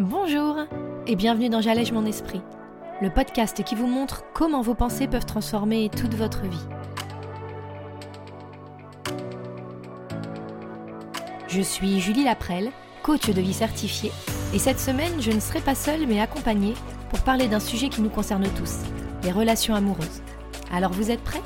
Bonjour 0.00 0.56
et 1.06 1.14
bienvenue 1.14 1.50
dans 1.50 1.60
J'allège 1.60 1.92
mon 1.92 2.06
esprit, 2.06 2.40
le 3.02 3.10
podcast 3.10 3.62
qui 3.62 3.74
vous 3.74 3.86
montre 3.86 4.24
comment 4.32 4.62
vos 4.62 4.74
pensées 4.74 5.06
peuvent 5.06 5.26
transformer 5.26 5.90
toute 5.90 6.14
votre 6.14 6.46
vie. 6.46 6.66
Je 11.48 11.60
suis 11.60 12.00
Julie 12.00 12.24
Laprelle, 12.24 12.70
coach 13.02 13.28
de 13.28 13.42
vie 13.42 13.52
certifiée, 13.52 14.10
et 14.54 14.58
cette 14.58 14.80
semaine 14.80 15.20
je 15.20 15.32
ne 15.32 15.40
serai 15.40 15.60
pas 15.60 15.74
seule 15.74 16.06
mais 16.06 16.18
accompagnée 16.18 16.72
pour 17.10 17.20
parler 17.20 17.46
d'un 17.46 17.60
sujet 17.60 17.90
qui 17.90 18.00
nous 18.00 18.08
concerne 18.08 18.48
tous, 18.56 18.78
les 19.22 19.32
relations 19.32 19.74
amoureuses. 19.74 20.22
Alors 20.72 20.92
vous 20.92 21.10
êtes 21.10 21.22
prêts? 21.22 21.42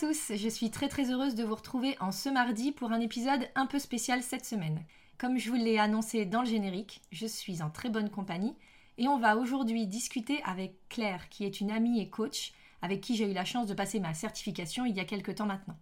Tous, 0.00 0.32
je 0.34 0.48
suis 0.48 0.70
très 0.70 0.88
très 0.88 1.10
heureuse 1.10 1.34
de 1.34 1.44
vous 1.44 1.54
retrouver 1.54 1.94
en 2.00 2.10
ce 2.10 2.30
mardi 2.30 2.72
pour 2.72 2.90
un 2.90 3.00
épisode 3.00 3.50
un 3.54 3.66
peu 3.66 3.78
spécial 3.78 4.22
cette 4.22 4.46
semaine. 4.46 4.82
Comme 5.18 5.36
je 5.36 5.50
vous 5.50 5.56
l'ai 5.56 5.78
annoncé 5.78 6.24
dans 6.24 6.40
le 6.40 6.48
générique, 6.48 7.02
je 7.12 7.26
suis 7.26 7.60
en 7.60 7.68
très 7.68 7.90
bonne 7.90 8.08
compagnie 8.08 8.56
et 8.96 9.08
on 9.08 9.18
va 9.18 9.36
aujourd'hui 9.36 9.86
discuter 9.86 10.42
avec 10.44 10.88
Claire 10.88 11.28
qui 11.28 11.44
est 11.44 11.60
une 11.60 11.70
amie 11.70 12.00
et 12.00 12.08
coach 12.08 12.54
avec 12.80 13.02
qui 13.02 13.14
j'ai 13.14 13.30
eu 13.30 13.34
la 13.34 13.44
chance 13.44 13.66
de 13.66 13.74
passer 13.74 14.00
ma 14.00 14.14
certification 14.14 14.86
il 14.86 14.96
y 14.96 15.00
a 15.00 15.04
quelques 15.04 15.34
temps 15.34 15.44
maintenant. 15.44 15.76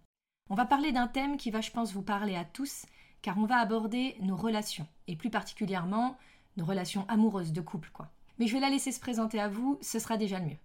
On 0.49 0.55
va 0.55 0.65
parler 0.65 0.91
d'un 0.91 1.07
thème 1.07 1.37
qui 1.37 1.49
va 1.49 1.61
je 1.61 1.71
pense 1.71 1.93
vous 1.93 2.03
parler 2.03 2.35
à 2.35 2.43
tous 2.43 2.87
car 3.21 3.37
on 3.37 3.45
va 3.45 3.55
aborder 3.55 4.17
nos 4.19 4.35
relations 4.35 4.87
et 5.07 5.15
plus 5.15 5.29
particulièrement 5.29 6.17
nos 6.57 6.65
relations 6.65 7.05
amoureuses 7.07 7.53
de 7.53 7.61
couple 7.61 7.91
quoi. 7.93 8.11
Mais 8.37 8.47
je 8.47 8.53
vais 8.53 8.59
la 8.59 8.69
laisser 8.69 8.91
se 8.91 8.99
présenter 8.99 9.39
à 9.39 9.47
vous, 9.47 9.77
ce 9.81 9.97
sera 9.97 10.17
déjà 10.17 10.39
le 10.39 10.47
mieux. 10.47 10.57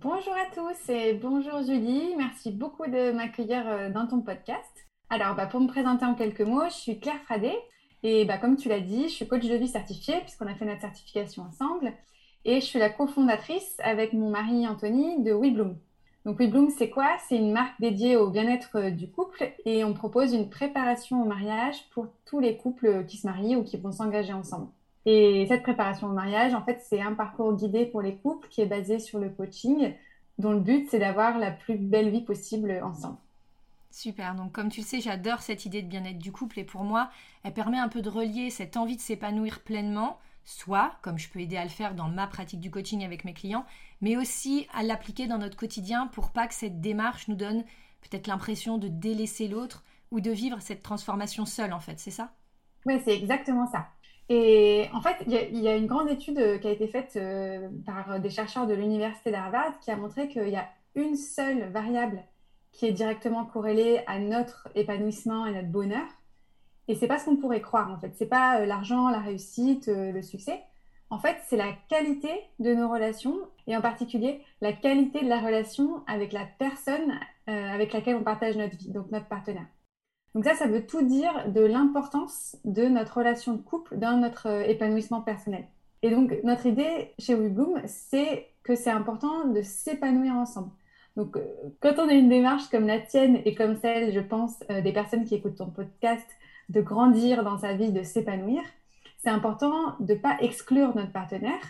Bonjour 0.00 0.32
à 0.32 0.54
tous 0.54 0.92
et 0.92 1.14
bonjour 1.14 1.60
Julie. 1.64 2.14
Merci 2.16 2.52
beaucoup 2.52 2.86
de 2.86 3.10
m'accueillir 3.10 3.66
euh, 3.66 3.90
dans 3.90 4.06
ton 4.06 4.20
podcast. 4.20 4.86
Alors, 5.10 5.34
bah, 5.34 5.46
pour 5.46 5.58
me 5.58 5.66
présenter 5.66 6.04
en 6.04 6.14
quelques 6.14 6.42
mots, 6.42 6.66
je 6.66 6.74
suis 6.74 7.00
Claire 7.00 7.20
Fradet 7.24 7.58
et 8.04 8.24
bah, 8.24 8.38
comme 8.38 8.56
tu 8.56 8.68
l'as 8.68 8.78
dit, 8.78 9.08
je 9.08 9.14
suis 9.14 9.26
coach 9.26 9.44
de 9.44 9.56
vie 9.56 9.66
certifiée 9.66 10.20
puisqu'on 10.20 10.46
a 10.46 10.54
fait 10.54 10.66
notre 10.66 10.82
certification 10.82 11.42
ensemble 11.42 11.92
et 12.44 12.60
je 12.60 12.64
suis 12.64 12.78
la 12.78 12.90
cofondatrice 12.90 13.74
avec 13.80 14.12
mon 14.12 14.30
mari 14.30 14.68
Anthony 14.68 15.20
de 15.24 15.32
WeBloom. 15.32 15.76
Donc 16.24 16.38
WeBloom, 16.38 16.70
c'est 16.70 16.90
quoi? 16.90 17.16
C'est 17.28 17.36
une 17.36 17.50
marque 17.50 17.80
dédiée 17.80 18.16
au 18.16 18.30
bien-être 18.30 18.76
euh, 18.76 18.90
du 18.90 19.10
couple 19.10 19.52
et 19.64 19.82
on 19.82 19.94
propose 19.94 20.32
une 20.32 20.48
préparation 20.48 21.20
au 21.20 21.24
mariage 21.24 21.90
pour 21.90 22.06
tous 22.24 22.38
les 22.38 22.56
couples 22.56 23.04
qui 23.06 23.16
se 23.16 23.26
marient 23.26 23.56
ou 23.56 23.64
qui 23.64 23.76
vont 23.76 23.90
s'engager 23.90 24.32
ensemble. 24.32 24.68
Et 25.06 25.46
cette 25.48 25.62
préparation 25.62 26.08
au 26.08 26.12
mariage, 26.12 26.54
en 26.54 26.62
fait, 26.62 26.80
c'est 26.88 27.00
un 27.00 27.14
parcours 27.14 27.54
guidé 27.54 27.86
pour 27.86 28.02
les 28.02 28.16
couples 28.16 28.48
qui 28.48 28.60
est 28.60 28.66
basé 28.66 28.98
sur 28.98 29.18
le 29.18 29.30
coaching, 29.30 29.94
dont 30.38 30.52
le 30.52 30.60
but, 30.60 30.88
c'est 30.90 30.98
d'avoir 30.98 31.38
la 31.38 31.50
plus 31.50 31.76
belle 31.76 32.10
vie 32.10 32.22
possible 32.22 32.80
ensemble. 32.82 33.18
Super, 33.90 34.34
donc 34.34 34.52
comme 34.52 34.68
tu 34.68 34.80
le 34.80 34.86
sais, 34.86 35.00
j'adore 35.00 35.40
cette 35.40 35.64
idée 35.64 35.82
de 35.82 35.88
bien-être 35.88 36.18
du 36.18 36.30
couple 36.30 36.58
et 36.60 36.64
pour 36.64 36.84
moi, 36.84 37.10
elle 37.42 37.54
permet 37.54 37.78
un 37.78 37.88
peu 37.88 38.02
de 38.02 38.10
relier 38.10 38.50
cette 38.50 38.76
envie 38.76 38.96
de 38.96 39.00
s'épanouir 39.00 39.60
pleinement, 39.60 40.18
soit, 40.44 40.92
comme 41.02 41.18
je 41.18 41.28
peux 41.28 41.40
aider 41.40 41.56
à 41.56 41.64
le 41.64 41.70
faire 41.70 41.94
dans 41.94 42.08
ma 42.08 42.26
pratique 42.26 42.60
du 42.60 42.70
coaching 42.70 43.04
avec 43.04 43.24
mes 43.24 43.32
clients, 43.34 43.64
mais 44.00 44.16
aussi 44.16 44.66
à 44.74 44.82
l'appliquer 44.82 45.26
dans 45.26 45.38
notre 45.38 45.56
quotidien 45.56 46.06
pour 46.08 46.30
pas 46.30 46.46
que 46.46 46.54
cette 46.54 46.80
démarche 46.80 47.28
nous 47.28 47.34
donne 47.34 47.64
peut-être 48.02 48.26
l'impression 48.26 48.78
de 48.78 48.88
délaisser 48.88 49.48
l'autre 49.48 49.82
ou 50.10 50.20
de 50.20 50.30
vivre 50.30 50.60
cette 50.60 50.82
transformation 50.82 51.46
seule 51.46 51.72
en 51.72 51.80
fait, 51.80 51.98
c'est 51.98 52.10
ça? 52.10 52.30
Oui, 52.86 53.00
c'est 53.04 53.16
exactement 53.16 53.66
ça. 53.66 53.88
Et 54.28 54.88
en 54.92 55.00
fait, 55.00 55.16
il 55.26 55.58
y, 55.58 55.68
a 55.68 55.74
une 55.74 55.86
grande 55.86 56.10
étude 56.10 56.38
euh, 56.38 56.58
qui 56.58 56.66
a 56.66 56.70
été 56.70 56.86
faite 56.86 57.14
euh, 57.16 57.68
par 57.86 58.20
des 58.20 58.28
chercheurs 58.28 58.66
de 58.66 58.74
l'université 58.74 59.30
d'Harvard 59.30 59.78
qui 59.80 59.90
a 59.90 59.96
montré 59.96 60.28
qu'il 60.28 60.48
y 60.50 60.56
a 60.56 60.68
une 60.94 61.16
seule 61.16 61.70
variable 61.70 62.22
qui 62.72 62.86
est 62.86 62.92
directement 62.92 63.46
corrélée 63.46 64.02
à 64.06 64.18
notre 64.18 64.68
épanouissement 64.74 65.46
et 65.46 65.52
notre 65.52 65.68
bonheur. 65.68 66.06
Et 66.88 66.94
c'est 66.94 67.06
pas 67.06 67.18
ce 67.18 67.24
qu'on 67.24 67.36
pourrait 67.36 67.62
croire 67.62 67.90
en 67.90 67.98
fait. 67.98 68.12
C'est 68.16 68.26
pas 68.26 68.60
euh, 68.60 68.66
l'argent, 68.66 69.08
la 69.08 69.20
réussite, 69.20 69.86
le 69.88 70.20
succès. 70.20 70.62
En 71.10 71.18
fait, 71.18 71.38
c'est 71.46 71.56
la 71.56 71.72
qualité 71.88 72.28
de 72.58 72.74
nos 72.74 72.90
relations 72.90 73.34
et 73.66 73.74
en 73.74 73.80
particulier 73.80 74.42
la 74.60 74.74
qualité 74.74 75.22
de 75.22 75.28
la 75.28 75.40
relation 75.40 76.02
avec 76.06 76.32
la 76.32 76.44
personne 76.58 77.18
avec 77.46 77.94
laquelle 77.94 78.16
on 78.16 78.22
partage 78.22 78.58
notre 78.58 78.76
vie, 78.76 78.90
donc 78.90 79.10
notre 79.10 79.24
partenaire. 79.24 79.64
Donc 80.34 80.44
ça, 80.44 80.54
ça 80.54 80.66
veut 80.66 80.86
tout 80.86 81.02
dire 81.02 81.50
de 81.50 81.60
l'importance 81.60 82.56
de 82.64 82.84
notre 82.84 83.18
relation 83.18 83.54
de 83.54 83.62
couple 83.62 83.96
dans 83.98 84.16
notre 84.16 84.48
euh, 84.48 84.62
épanouissement 84.62 85.20
personnel. 85.20 85.66
Et 86.02 86.10
donc 86.10 86.36
notre 86.44 86.66
idée 86.66 87.12
chez 87.18 87.34
WeBloom, 87.34 87.82
c'est 87.86 88.48
que 88.62 88.74
c'est 88.74 88.90
important 88.90 89.46
de 89.46 89.62
s'épanouir 89.62 90.34
ensemble. 90.34 90.70
Donc 91.16 91.36
euh, 91.36 91.44
quand 91.80 91.94
on 91.98 92.08
a 92.08 92.12
une 92.12 92.28
démarche 92.28 92.68
comme 92.70 92.86
la 92.86 93.00
tienne 93.00 93.40
et 93.44 93.54
comme 93.54 93.76
celle, 93.76 94.12
je 94.12 94.20
pense, 94.20 94.54
euh, 94.70 94.80
des 94.82 94.92
personnes 94.92 95.24
qui 95.24 95.34
écoutent 95.34 95.56
ton 95.56 95.70
podcast, 95.70 96.26
de 96.68 96.80
grandir 96.82 97.44
dans 97.44 97.58
sa 97.58 97.72
vie, 97.72 97.92
de 97.92 98.02
s'épanouir, 98.02 98.62
c'est 99.18 99.30
important 99.30 99.96
de 100.00 100.12
ne 100.12 100.18
pas 100.18 100.36
exclure 100.40 100.94
notre 100.94 101.12
partenaire 101.12 101.60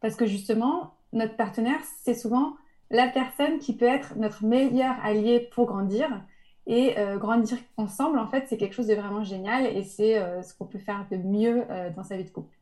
parce 0.00 0.16
que 0.16 0.26
justement, 0.26 0.94
notre 1.12 1.36
partenaire, 1.36 1.80
c'est 2.02 2.14
souvent 2.14 2.56
la 2.90 3.08
personne 3.08 3.58
qui 3.58 3.76
peut 3.76 3.86
être 3.86 4.16
notre 4.16 4.44
meilleur 4.44 4.94
allié 5.02 5.48
pour 5.52 5.66
grandir 5.66 6.08
et 6.68 6.98
euh, 6.98 7.16
grandir 7.16 7.56
ensemble, 7.78 8.18
en 8.18 8.28
fait, 8.28 8.46
c'est 8.48 8.58
quelque 8.58 8.74
chose 8.74 8.86
de 8.86 8.94
vraiment 8.94 9.24
génial 9.24 9.66
et 9.66 9.82
c'est 9.82 10.18
euh, 10.18 10.42
ce 10.42 10.54
qu'on 10.54 10.66
peut 10.66 10.78
faire 10.78 11.06
de 11.10 11.16
mieux 11.16 11.64
euh, 11.70 11.88
dans 11.90 12.04
sa 12.04 12.16
vie 12.16 12.24
de 12.24 12.28
couple. 12.30 12.54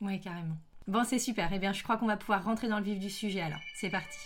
Oui, 0.00 0.20
carrément. 0.20 0.54
Bon, 0.86 1.02
c'est 1.04 1.18
super. 1.18 1.50
Eh 1.52 1.58
bien, 1.58 1.72
je 1.72 1.82
crois 1.82 1.96
qu'on 1.96 2.06
va 2.06 2.16
pouvoir 2.16 2.44
rentrer 2.44 2.68
dans 2.68 2.78
le 2.78 2.84
vif 2.84 3.00
du 3.00 3.10
sujet 3.10 3.40
alors. 3.40 3.60
C'est 3.74 3.90
parti. 3.90 4.16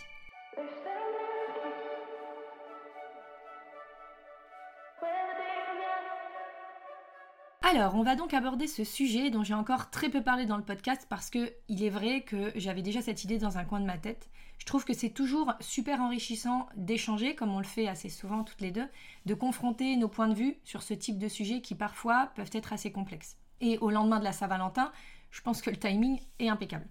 Alors, 7.74 7.94
on 7.94 8.02
va 8.02 8.16
donc 8.16 8.34
aborder 8.34 8.66
ce 8.66 8.84
sujet 8.84 9.30
dont 9.30 9.44
j'ai 9.44 9.54
encore 9.54 9.88
très 9.88 10.10
peu 10.10 10.22
parlé 10.22 10.44
dans 10.44 10.58
le 10.58 10.62
podcast 10.62 11.06
parce 11.08 11.30
que 11.30 11.54
il 11.68 11.82
est 11.82 11.88
vrai 11.88 12.20
que 12.20 12.52
j'avais 12.54 12.82
déjà 12.82 13.00
cette 13.00 13.24
idée 13.24 13.38
dans 13.38 13.56
un 13.56 13.64
coin 13.64 13.80
de 13.80 13.86
ma 13.86 13.96
tête. 13.96 14.28
Je 14.58 14.66
trouve 14.66 14.84
que 14.84 14.92
c'est 14.92 15.08
toujours 15.08 15.54
super 15.58 16.02
enrichissant 16.02 16.68
d'échanger, 16.76 17.34
comme 17.34 17.54
on 17.54 17.60
le 17.60 17.64
fait 17.64 17.88
assez 17.88 18.10
souvent 18.10 18.44
toutes 18.44 18.60
les 18.60 18.72
deux, 18.72 18.86
de 19.24 19.32
confronter 19.32 19.96
nos 19.96 20.08
points 20.08 20.28
de 20.28 20.34
vue 20.34 20.58
sur 20.64 20.82
ce 20.82 20.92
type 20.92 21.18
de 21.18 21.28
sujet 21.28 21.62
qui 21.62 21.74
parfois 21.74 22.30
peuvent 22.34 22.50
être 22.52 22.74
assez 22.74 22.92
complexes. 22.92 23.38
Et 23.62 23.78
au 23.78 23.88
lendemain 23.88 24.18
de 24.18 24.24
la 24.24 24.32
Saint-Valentin, 24.32 24.92
je 25.30 25.40
pense 25.40 25.62
que 25.62 25.70
le 25.70 25.78
timing 25.78 26.20
est 26.40 26.50
impeccable. 26.50 26.86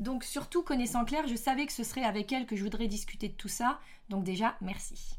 Donc 0.00 0.22
surtout 0.22 0.62
connaissant 0.62 1.06
Claire, 1.06 1.26
je 1.26 1.34
savais 1.34 1.64
que 1.64 1.72
ce 1.72 1.82
serait 1.82 2.04
avec 2.04 2.30
elle 2.30 2.44
que 2.44 2.56
je 2.56 2.62
voudrais 2.62 2.88
discuter 2.88 3.28
de 3.28 3.36
tout 3.36 3.48
ça, 3.48 3.80
donc 4.10 4.22
déjà 4.22 4.54
merci. 4.60 5.16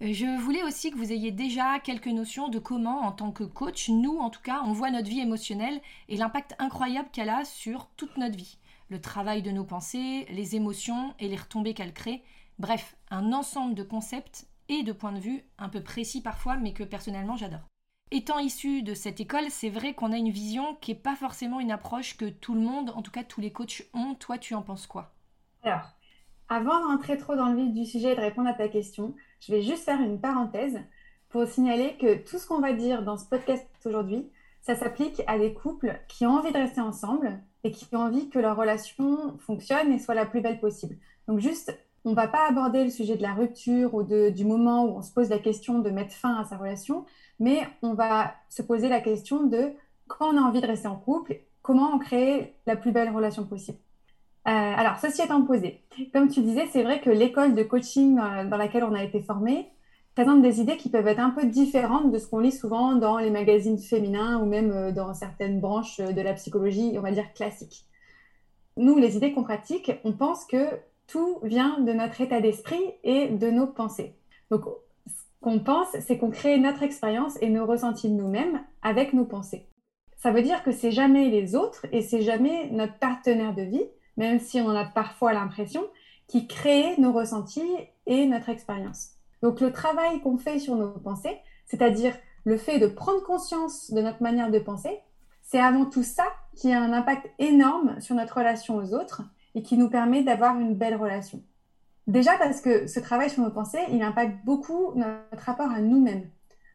Je 0.00 0.40
voulais 0.40 0.62
aussi 0.62 0.90
que 0.90 0.96
vous 0.96 1.12
ayez 1.12 1.30
déjà 1.30 1.78
quelques 1.78 2.06
notions 2.06 2.48
de 2.48 2.58
comment, 2.58 3.00
en 3.00 3.12
tant 3.12 3.32
que 3.32 3.44
coach, 3.44 3.90
nous 3.90 4.18
en 4.18 4.30
tout 4.30 4.40
cas, 4.40 4.62
on 4.64 4.72
voit 4.72 4.90
notre 4.90 5.08
vie 5.08 5.20
émotionnelle 5.20 5.80
et 6.08 6.16
l'impact 6.16 6.54
incroyable 6.58 7.10
qu'elle 7.12 7.28
a 7.28 7.44
sur 7.44 7.86
toute 7.96 8.16
notre 8.16 8.36
vie 8.36 8.58
le 8.90 9.00
travail 9.00 9.40
de 9.40 9.50
nos 9.50 9.64
pensées, 9.64 10.26
les 10.30 10.56
émotions 10.56 11.14
et 11.20 11.28
les 11.28 11.36
retombées 11.36 11.74
qu'elles 11.74 11.94
créent. 11.94 12.22
Bref, 12.58 12.96
un 13.10 13.32
ensemble 13.32 13.74
de 13.74 13.84
concepts 13.84 14.48
et 14.68 14.82
de 14.82 14.92
points 14.92 15.12
de 15.12 15.20
vue 15.20 15.44
un 15.58 15.68
peu 15.68 15.82
précis 15.82 16.20
parfois, 16.20 16.56
mais 16.56 16.72
que 16.72 16.82
personnellement 16.82 17.36
j'adore. 17.36 17.66
Étant 18.10 18.40
issu 18.40 18.82
de 18.82 18.94
cette 18.94 19.20
école, 19.20 19.50
c'est 19.50 19.70
vrai 19.70 19.94
qu'on 19.94 20.12
a 20.12 20.16
une 20.16 20.30
vision 20.30 20.74
qui 20.80 20.90
n'est 20.90 20.98
pas 20.98 21.14
forcément 21.14 21.60
une 21.60 21.70
approche 21.70 22.16
que 22.16 22.28
tout 22.28 22.54
le 22.54 22.60
monde, 22.60 22.90
en 22.90 23.02
tout 23.02 23.12
cas 23.12 23.22
tous 23.22 23.40
les 23.40 23.52
coachs 23.52 23.84
ont. 23.94 24.14
Toi, 24.14 24.36
tu 24.36 24.54
en 24.54 24.62
penses 24.62 24.88
quoi? 24.88 25.14
Alors, 25.62 25.92
avant 26.48 26.80
d'entrer 26.80 27.16
trop 27.16 27.36
dans 27.36 27.50
le 27.50 27.62
vif 27.62 27.72
du 27.72 27.86
sujet 27.86 28.12
et 28.12 28.16
de 28.16 28.20
répondre 28.20 28.48
à 28.48 28.54
ta 28.54 28.68
question, 28.68 29.14
je 29.40 29.52
vais 29.52 29.62
juste 29.62 29.84
faire 29.84 30.00
une 30.00 30.20
parenthèse 30.20 30.78
pour 31.30 31.46
signaler 31.46 31.96
que 31.98 32.16
tout 32.18 32.38
ce 32.38 32.46
qu'on 32.46 32.60
va 32.60 32.72
dire 32.72 33.02
dans 33.02 33.16
ce 33.16 33.24
podcast 33.24 33.66
aujourd'hui, 33.84 34.30
ça 34.62 34.74
s'applique 34.74 35.22
à 35.26 35.38
des 35.38 35.54
couples 35.54 35.98
qui 36.08 36.26
ont 36.26 36.36
envie 36.36 36.52
de 36.52 36.58
rester 36.58 36.80
ensemble 36.80 37.40
et 37.64 37.70
qui 37.70 37.86
ont 37.94 37.98
envie 37.98 38.28
que 38.28 38.38
leur 38.38 38.56
relation 38.56 39.38
fonctionne 39.38 39.92
et 39.92 39.98
soit 39.98 40.14
la 40.14 40.26
plus 40.26 40.40
belle 40.40 40.60
possible. 40.60 40.96
Donc 41.28 41.40
juste, 41.40 41.76
on 42.04 42.10
ne 42.10 42.14
va 42.14 42.28
pas 42.28 42.48
aborder 42.48 42.84
le 42.84 42.90
sujet 42.90 43.16
de 43.16 43.22
la 43.22 43.34
rupture 43.34 43.94
ou 43.94 44.02
du 44.02 44.44
moment 44.44 44.84
où 44.84 44.98
on 44.98 45.02
se 45.02 45.12
pose 45.12 45.28
la 45.28 45.38
question 45.38 45.78
de 45.80 45.90
mettre 45.90 46.14
fin 46.14 46.36
à 46.36 46.44
sa 46.44 46.56
relation, 46.56 47.04
mais 47.38 47.66
on 47.82 47.94
va 47.94 48.34
se 48.48 48.62
poser 48.62 48.88
la 48.88 49.00
question 49.00 49.44
de 49.44 49.72
quand 50.08 50.34
on 50.34 50.36
a 50.36 50.40
envie 50.40 50.60
de 50.60 50.66
rester 50.66 50.88
en 50.88 50.96
couple, 50.96 51.40
comment 51.62 51.94
on 51.94 51.98
crée 51.98 52.56
la 52.66 52.76
plus 52.76 52.92
belle 52.92 53.14
relation 53.14 53.44
possible. 53.44 53.78
Euh, 54.48 54.50
alors, 54.50 54.98
ceci 54.98 55.22
étant 55.22 55.42
posé, 55.42 55.82
comme 56.12 56.28
tu 56.28 56.40
disais, 56.40 56.66
c'est 56.72 56.82
vrai 56.82 57.00
que 57.00 57.10
l'école 57.10 57.54
de 57.54 57.62
coaching 57.62 58.18
euh, 58.18 58.44
dans 58.48 58.56
laquelle 58.56 58.84
on 58.84 58.94
a 58.94 59.04
été 59.04 59.20
formé, 59.20 59.68
présente 60.14 60.40
des 60.40 60.60
idées 60.60 60.78
qui 60.78 60.88
peuvent 60.88 61.06
être 61.06 61.20
un 61.20 61.30
peu 61.30 61.46
différentes 61.46 62.10
de 62.10 62.18
ce 62.18 62.26
qu'on 62.26 62.38
lit 62.38 62.52
souvent 62.52 62.94
dans 62.94 63.18
les 63.18 63.30
magazines 63.30 63.78
féminins 63.78 64.40
ou 64.40 64.46
même 64.46 64.70
euh, 64.72 64.92
dans 64.92 65.12
certaines 65.12 65.60
branches 65.60 65.98
de 65.98 66.20
la 66.22 66.32
psychologie, 66.34 66.94
on 66.96 67.02
va 67.02 67.12
dire 67.12 67.32
classique. 67.34 67.84
Nous, 68.76 68.96
les 68.96 69.16
idées 69.16 69.32
qu'on 69.32 69.44
pratique, 69.44 69.92
on 70.04 70.12
pense 70.12 70.46
que 70.46 70.66
tout 71.06 71.38
vient 71.42 71.78
de 71.80 71.92
notre 71.92 72.20
état 72.20 72.40
d'esprit 72.40 72.82
et 73.04 73.28
de 73.28 73.50
nos 73.50 73.66
pensées. 73.66 74.16
Donc, 74.50 74.62
ce 75.06 75.12
qu'on 75.42 75.58
pense, 75.58 75.88
c'est 76.00 76.16
qu'on 76.16 76.30
crée 76.30 76.58
notre 76.58 76.82
expérience 76.82 77.36
et 77.42 77.50
nos 77.50 77.66
ressentis 77.66 78.08
de 78.08 78.14
nous-mêmes 78.14 78.62
avec 78.80 79.12
nos 79.12 79.26
pensées. 79.26 79.66
Ça 80.16 80.30
veut 80.30 80.42
dire 80.42 80.62
que 80.62 80.72
c'est 80.72 80.92
jamais 80.92 81.28
les 81.28 81.54
autres 81.56 81.86
et 81.92 82.00
c'est 82.00 82.22
jamais 82.22 82.70
notre 82.70 82.98
partenaire 82.98 83.54
de 83.54 83.62
vie, 83.62 83.84
même 84.20 84.38
si 84.38 84.60
on 84.60 84.66
en 84.66 84.76
a 84.76 84.84
parfois 84.84 85.32
l'impression, 85.32 85.82
qui 86.28 86.46
crée 86.46 86.94
nos 86.98 87.10
ressentis 87.10 87.72
et 88.04 88.26
notre 88.26 88.50
expérience. 88.50 89.12
Donc 89.42 89.62
le 89.62 89.72
travail 89.72 90.20
qu'on 90.20 90.36
fait 90.36 90.58
sur 90.58 90.76
nos 90.76 90.90
pensées, 90.90 91.38
c'est-à-dire 91.64 92.14
le 92.44 92.58
fait 92.58 92.78
de 92.78 92.86
prendre 92.86 93.22
conscience 93.22 93.90
de 93.90 94.02
notre 94.02 94.22
manière 94.22 94.50
de 94.50 94.58
penser, 94.58 95.00
c'est 95.42 95.58
avant 95.58 95.86
tout 95.86 96.02
ça 96.02 96.24
qui 96.54 96.70
a 96.70 96.82
un 96.82 96.92
impact 96.92 97.30
énorme 97.38 97.98
sur 98.02 98.14
notre 98.14 98.36
relation 98.36 98.76
aux 98.76 98.92
autres 98.92 99.22
et 99.54 99.62
qui 99.62 99.78
nous 99.78 99.88
permet 99.88 100.22
d'avoir 100.22 100.60
une 100.60 100.74
belle 100.74 100.96
relation. 100.96 101.42
Déjà 102.06 102.36
parce 102.36 102.60
que 102.60 102.86
ce 102.86 103.00
travail 103.00 103.30
sur 103.30 103.42
nos 103.42 103.50
pensées, 103.50 103.86
il 103.90 104.02
impacte 104.02 104.44
beaucoup 104.44 104.92
notre 104.96 105.44
rapport 105.44 105.70
à 105.70 105.80
nous-mêmes. 105.80 106.28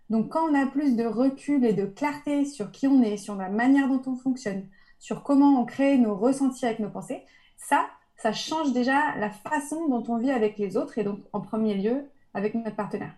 Donc 0.09 0.31
quand 0.31 0.49
on 0.49 0.55
a 0.55 0.65
plus 0.65 0.95
de 0.95 1.05
recul 1.05 1.63
et 1.63 1.73
de 1.73 1.85
clarté 1.85 2.43
sur 2.43 2.71
qui 2.71 2.87
on 2.87 3.03
est, 3.03 3.17
sur 3.17 3.35
la 3.35 3.49
manière 3.49 3.87
dont 3.87 4.01
on 4.07 4.15
fonctionne, 4.15 4.67
sur 4.99 5.23
comment 5.23 5.61
on 5.61 5.65
crée 5.65 5.97
nos 5.97 6.15
ressentis 6.15 6.65
avec 6.65 6.79
nos 6.79 6.89
pensées, 6.89 7.23
ça, 7.57 7.87
ça 8.17 8.33
change 8.33 8.73
déjà 8.73 9.15
la 9.17 9.29
façon 9.29 9.87
dont 9.87 10.03
on 10.07 10.17
vit 10.17 10.31
avec 10.31 10.57
les 10.57 10.77
autres 10.77 10.97
et 10.97 11.03
donc 11.03 11.19
en 11.33 11.41
premier 11.41 11.75
lieu 11.75 12.09
avec 12.33 12.55
notre 12.55 12.75
partenaire. 12.75 13.13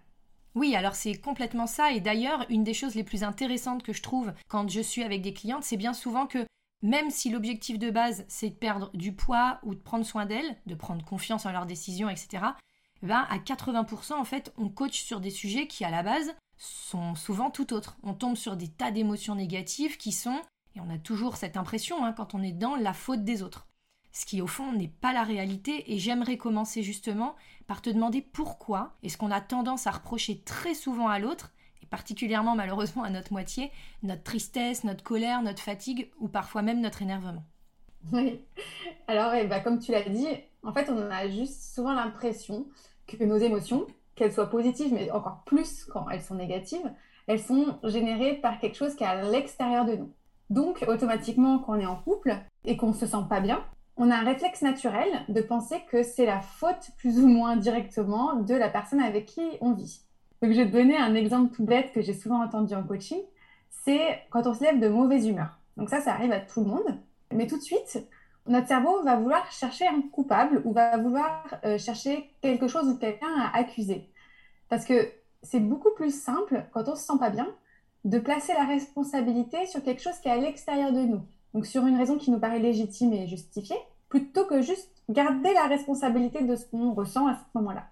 Oui, 0.55 0.75
alors 0.75 0.95
c'est 0.95 1.15
complètement 1.15 1.67
ça. 1.67 1.91
Et 1.91 1.99
d'ailleurs, 1.99 2.45
une 2.49 2.63
des 2.63 2.73
choses 2.73 2.95
les 2.95 3.03
plus 3.03 3.23
intéressantes 3.23 3.83
que 3.83 3.93
je 3.93 4.01
trouve 4.01 4.33
quand 4.47 4.69
je 4.69 4.81
suis 4.81 5.03
avec 5.03 5.21
des 5.21 5.33
clientes, 5.33 5.63
c'est 5.63 5.77
bien 5.77 5.93
souvent 5.93 6.25
que 6.25 6.45
même 6.81 7.09
si 7.09 7.29
l'objectif 7.29 7.79
de 7.79 7.89
base, 7.89 8.25
c'est 8.27 8.49
de 8.49 8.55
perdre 8.55 8.91
du 8.93 9.13
poids 9.13 9.59
ou 9.63 9.73
de 9.73 9.79
prendre 9.79 10.05
soin 10.05 10.25
d'elles, 10.25 10.57
de 10.65 10.75
prendre 10.75 11.03
confiance 11.03 11.45
en 11.45 11.51
leurs 11.51 11.65
décisions, 11.65 12.09
etc., 12.09 12.43
ben 13.03 13.27
à 13.29 13.37
80%, 13.37 14.13
en 14.13 14.23
fait, 14.23 14.51
on 14.57 14.69
coach 14.69 15.03
sur 15.03 15.19
des 15.19 15.29
sujets 15.29 15.67
qui, 15.67 15.85
à 15.85 15.91
la 15.91 16.01
base, 16.01 16.35
sont 16.57 17.13
souvent 17.15 17.51
tout 17.51 17.73
autres. 17.73 17.97
On 18.03 18.13
tombe 18.13 18.35
sur 18.35 18.57
des 18.57 18.67
tas 18.67 18.91
d'émotions 18.91 19.35
négatives 19.35 19.97
qui 19.97 20.11
sont, 20.11 20.41
et 20.77 20.79
on 20.79 20.93
a 20.93 20.97
toujours 20.97 21.37
cette 21.37 21.57
impression 21.57 22.05
hein, 22.05 22.13
quand 22.13 22.35
on 22.35 22.43
est 22.43 22.51
dans 22.51 22.75
la 22.75 22.93
faute 22.93 23.23
des 23.23 23.41
autres. 23.41 23.67
Ce 24.11 24.25
qui, 24.25 24.41
au 24.41 24.47
fond, 24.47 24.71
n'est 24.71 24.87
pas 24.87 25.13
la 25.13 25.23
réalité, 25.23 25.93
et 25.93 25.99
j'aimerais 25.99 26.37
commencer 26.37 26.81
justement 26.81 27.35
par 27.67 27.81
te 27.81 27.89
demander 27.89 28.21
pourquoi 28.21 28.95
est-ce 29.03 29.17
qu'on 29.17 29.31
a 29.31 29.41
tendance 29.41 29.85
à 29.85 29.91
reprocher 29.91 30.41
très 30.41 30.73
souvent 30.73 31.07
à 31.07 31.19
l'autre, 31.19 31.51
et 31.83 31.85
particulièrement 31.85 32.55
malheureusement 32.55 33.03
à 33.03 33.09
notre 33.09 33.33
moitié, 33.33 33.71
notre 34.03 34.23
tristesse, 34.23 34.83
notre 34.83 35.03
colère, 35.03 35.41
notre 35.41 35.61
fatigue 35.61 36.11
ou 36.19 36.27
parfois 36.27 36.61
même 36.61 36.81
notre 36.81 37.01
énervement. 37.01 37.43
Oui, 38.11 38.39
alors 39.07 39.33
bah, 39.49 39.59
comme 39.59 39.79
tu 39.79 39.91
l'as 39.91 40.07
dit, 40.07 40.27
en 40.63 40.71
fait 40.71 40.89
on 40.89 41.11
a 41.11 41.27
juste 41.29 41.73
souvent 41.75 41.93
l'impression 41.93 42.67
que 43.05 43.23
nos 43.23 43.37
émotions, 43.37 43.85
qu'elles 44.15 44.33
soient 44.33 44.49
positives, 44.49 44.93
mais 44.93 45.11
encore 45.11 45.43
plus 45.45 45.85
quand 45.85 46.09
elles 46.09 46.21
sont 46.21 46.35
négatives, 46.35 46.91
elles 47.27 47.41
sont 47.41 47.77
générées 47.83 48.35
par 48.35 48.59
quelque 48.59 48.75
chose 48.75 48.95
qui 48.95 49.03
est 49.03 49.07
à 49.07 49.21
l'extérieur 49.29 49.85
de 49.85 49.95
nous. 49.95 50.13
Donc 50.49 50.83
automatiquement 50.87 51.59
quand 51.59 51.77
on 51.77 51.79
est 51.79 51.85
en 51.85 51.97
couple 51.97 52.35
et 52.65 52.77
qu'on 52.77 52.93
se 52.93 53.05
sent 53.05 53.17
pas 53.29 53.39
bien, 53.39 53.63
on 53.97 54.11
a 54.11 54.15
un 54.15 54.23
réflexe 54.23 54.61
naturel 54.61 55.07
de 55.27 55.41
penser 55.41 55.81
que 55.89 56.03
c'est 56.03 56.25
la 56.25 56.39
faute 56.39 56.91
plus 56.97 57.19
ou 57.19 57.27
moins 57.27 57.55
directement 57.55 58.35
de 58.35 58.53
la 58.53 58.69
personne 58.69 58.99
avec 58.99 59.25
qui 59.25 59.41
on 59.59 59.73
vit. 59.73 60.01
Donc, 60.41 60.51
je 60.51 60.57
vais 60.57 60.67
te 60.67 60.71
donner 60.71 60.95
un 60.95 61.15
exemple 61.15 61.55
tout 61.55 61.65
bête 61.65 61.91
que 61.93 62.01
j'ai 62.01 62.13
souvent 62.13 62.43
entendu 62.43 62.75
en 62.75 62.83
coaching. 62.83 63.19
C'est 63.69 64.21
quand 64.29 64.45
on 64.45 64.53
se 64.53 64.63
lève 64.63 64.79
de 64.79 64.87
mauvaise 64.87 65.25
humeur. 65.25 65.59
Donc 65.77 65.89
ça, 65.89 65.99
ça 65.99 66.13
arrive 66.13 66.31
à 66.31 66.39
tout 66.39 66.61
le 66.61 66.67
monde. 66.67 66.99
Mais 67.33 67.47
tout 67.47 67.57
de 67.57 67.63
suite, 67.63 68.07
notre 68.47 68.67
cerveau 68.67 69.03
va 69.03 69.15
vouloir 69.15 69.51
chercher 69.51 69.87
un 69.87 70.01
coupable 70.11 70.61
ou 70.63 70.73
va 70.73 70.97
vouloir 70.97 71.43
euh, 71.65 71.77
chercher 71.77 72.29
quelque 72.41 72.67
chose 72.67 72.87
ou 72.87 72.97
quelqu'un 72.97 73.33
à 73.39 73.57
accuser. 73.57 74.09
Parce 74.69 74.85
que 74.85 75.11
c'est 75.41 75.59
beaucoup 75.59 75.91
plus 75.95 76.13
simple, 76.13 76.65
quand 76.71 76.87
on 76.87 76.95
se 76.95 77.03
sent 77.03 77.17
pas 77.19 77.29
bien, 77.29 77.47
de 78.05 78.19
placer 78.19 78.53
la 78.53 78.65
responsabilité 78.65 79.65
sur 79.65 79.83
quelque 79.83 80.01
chose 80.01 80.17
qui 80.21 80.27
est 80.27 80.31
à 80.31 80.37
l'extérieur 80.37 80.91
de 80.91 81.01
nous 81.01 81.21
donc 81.53 81.65
sur 81.65 81.87
une 81.87 81.97
raison 81.97 82.17
qui 82.17 82.31
nous 82.31 82.39
paraît 82.39 82.59
légitime 82.59 83.13
et 83.13 83.27
justifiée, 83.27 83.77
plutôt 84.09 84.45
que 84.45 84.61
juste 84.61 84.91
garder 85.09 85.53
la 85.53 85.65
responsabilité 85.67 86.43
de 86.43 86.55
ce 86.55 86.65
qu'on 86.65 86.93
ressent 86.93 87.27
à 87.27 87.33
ce 87.33 87.41
moment-là. 87.55 87.87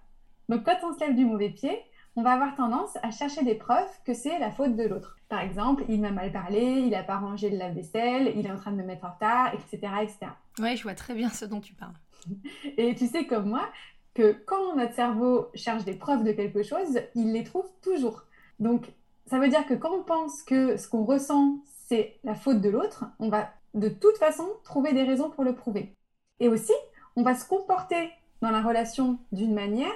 Donc 0.48 0.64
quand 0.64 0.76
on 0.84 0.94
se 0.94 1.00
lève 1.00 1.16
du 1.16 1.24
mauvais 1.24 1.50
pied, 1.50 1.76
on 2.14 2.22
va 2.22 2.32
avoir 2.32 2.54
tendance 2.54 2.96
à 3.02 3.10
chercher 3.10 3.42
des 3.42 3.56
preuves 3.56 3.90
que 4.04 4.14
c'est 4.14 4.38
la 4.38 4.50
faute 4.50 4.76
de 4.76 4.84
l'autre. 4.84 5.18
Par 5.28 5.40
exemple, 5.40 5.84
il 5.88 6.00
m'a 6.00 6.12
mal 6.12 6.30
parlé, 6.32 6.60
il 6.62 6.90
n'a 6.90 7.02
pas 7.02 7.18
rangé 7.18 7.50
le 7.50 7.56
lave-vaisselle, 7.56 8.32
il 8.36 8.46
est 8.46 8.50
en 8.50 8.56
train 8.56 8.70
de 8.70 8.76
me 8.76 8.84
mettre 8.84 9.04
en 9.04 9.10
retard, 9.10 9.52
etc. 9.52 9.92
etc. 10.02 10.18
Ouais, 10.60 10.76
je 10.76 10.84
vois 10.84 10.94
très 10.94 11.14
bien 11.14 11.28
ce 11.28 11.44
dont 11.44 11.60
tu 11.60 11.74
parles. 11.74 11.98
Et 12.78 12.94
tu 12.94 13.06
sais 13.06 13.26
comme 13.26 13.48
moi 13.48 13.68
que 14.14 14.32
quand 14.46 14.76
notre 14.76 14.94
cerveau 14.94 15.48
cherche 15.54 15.84
des 15.84 15.94
preuves 15.94 16.22
de 16.22 16.32
quelque 16.32 16.62
chose, 16.62 17.00
il 17.16 17.32
les 17.32 17.42
trouve 17.42 17.66
toujours. 17.82 18.22
Donc 18.60 18.86
ça 19.26 19.38
veut 19.38 19.48
dire 19.48 19.66
que 19.66 19.74
quand 19.74 19.92
on 19.92 20.04
pense 20.04 20.42
que 20.42 20.76
ce 20.76 20.88
qu'on 20.88 21.04
ressent, 21.04 21.58
c'est 21.88 22.18
la 22.24 22.34
faute 22.34 22.60
de 22.60 22.68
l'autre, 22.68 23.04
on 23.18 23.28
va 23.28 23.48
de 23.74 23.88
toute 23.88 24.16
façon 24.18 24.46
trouver 24.64 24.92
des 24.92 25.02
raisons 25.02 25.30
pour 25.30 25.44
le 25.44 25.54
prouver. 25.54 25.94
Et 26.40 26.48
aussi, 26.48 26.72
on 27.16 27.22
va 27.22 27.34
se 27.34 27.46
comporter 27.46 28.10
dans 28.40 28.50
la 28.50 28.62
relation 28.62 29.18
d'une 29.32 29.54
manière 29.54 29.92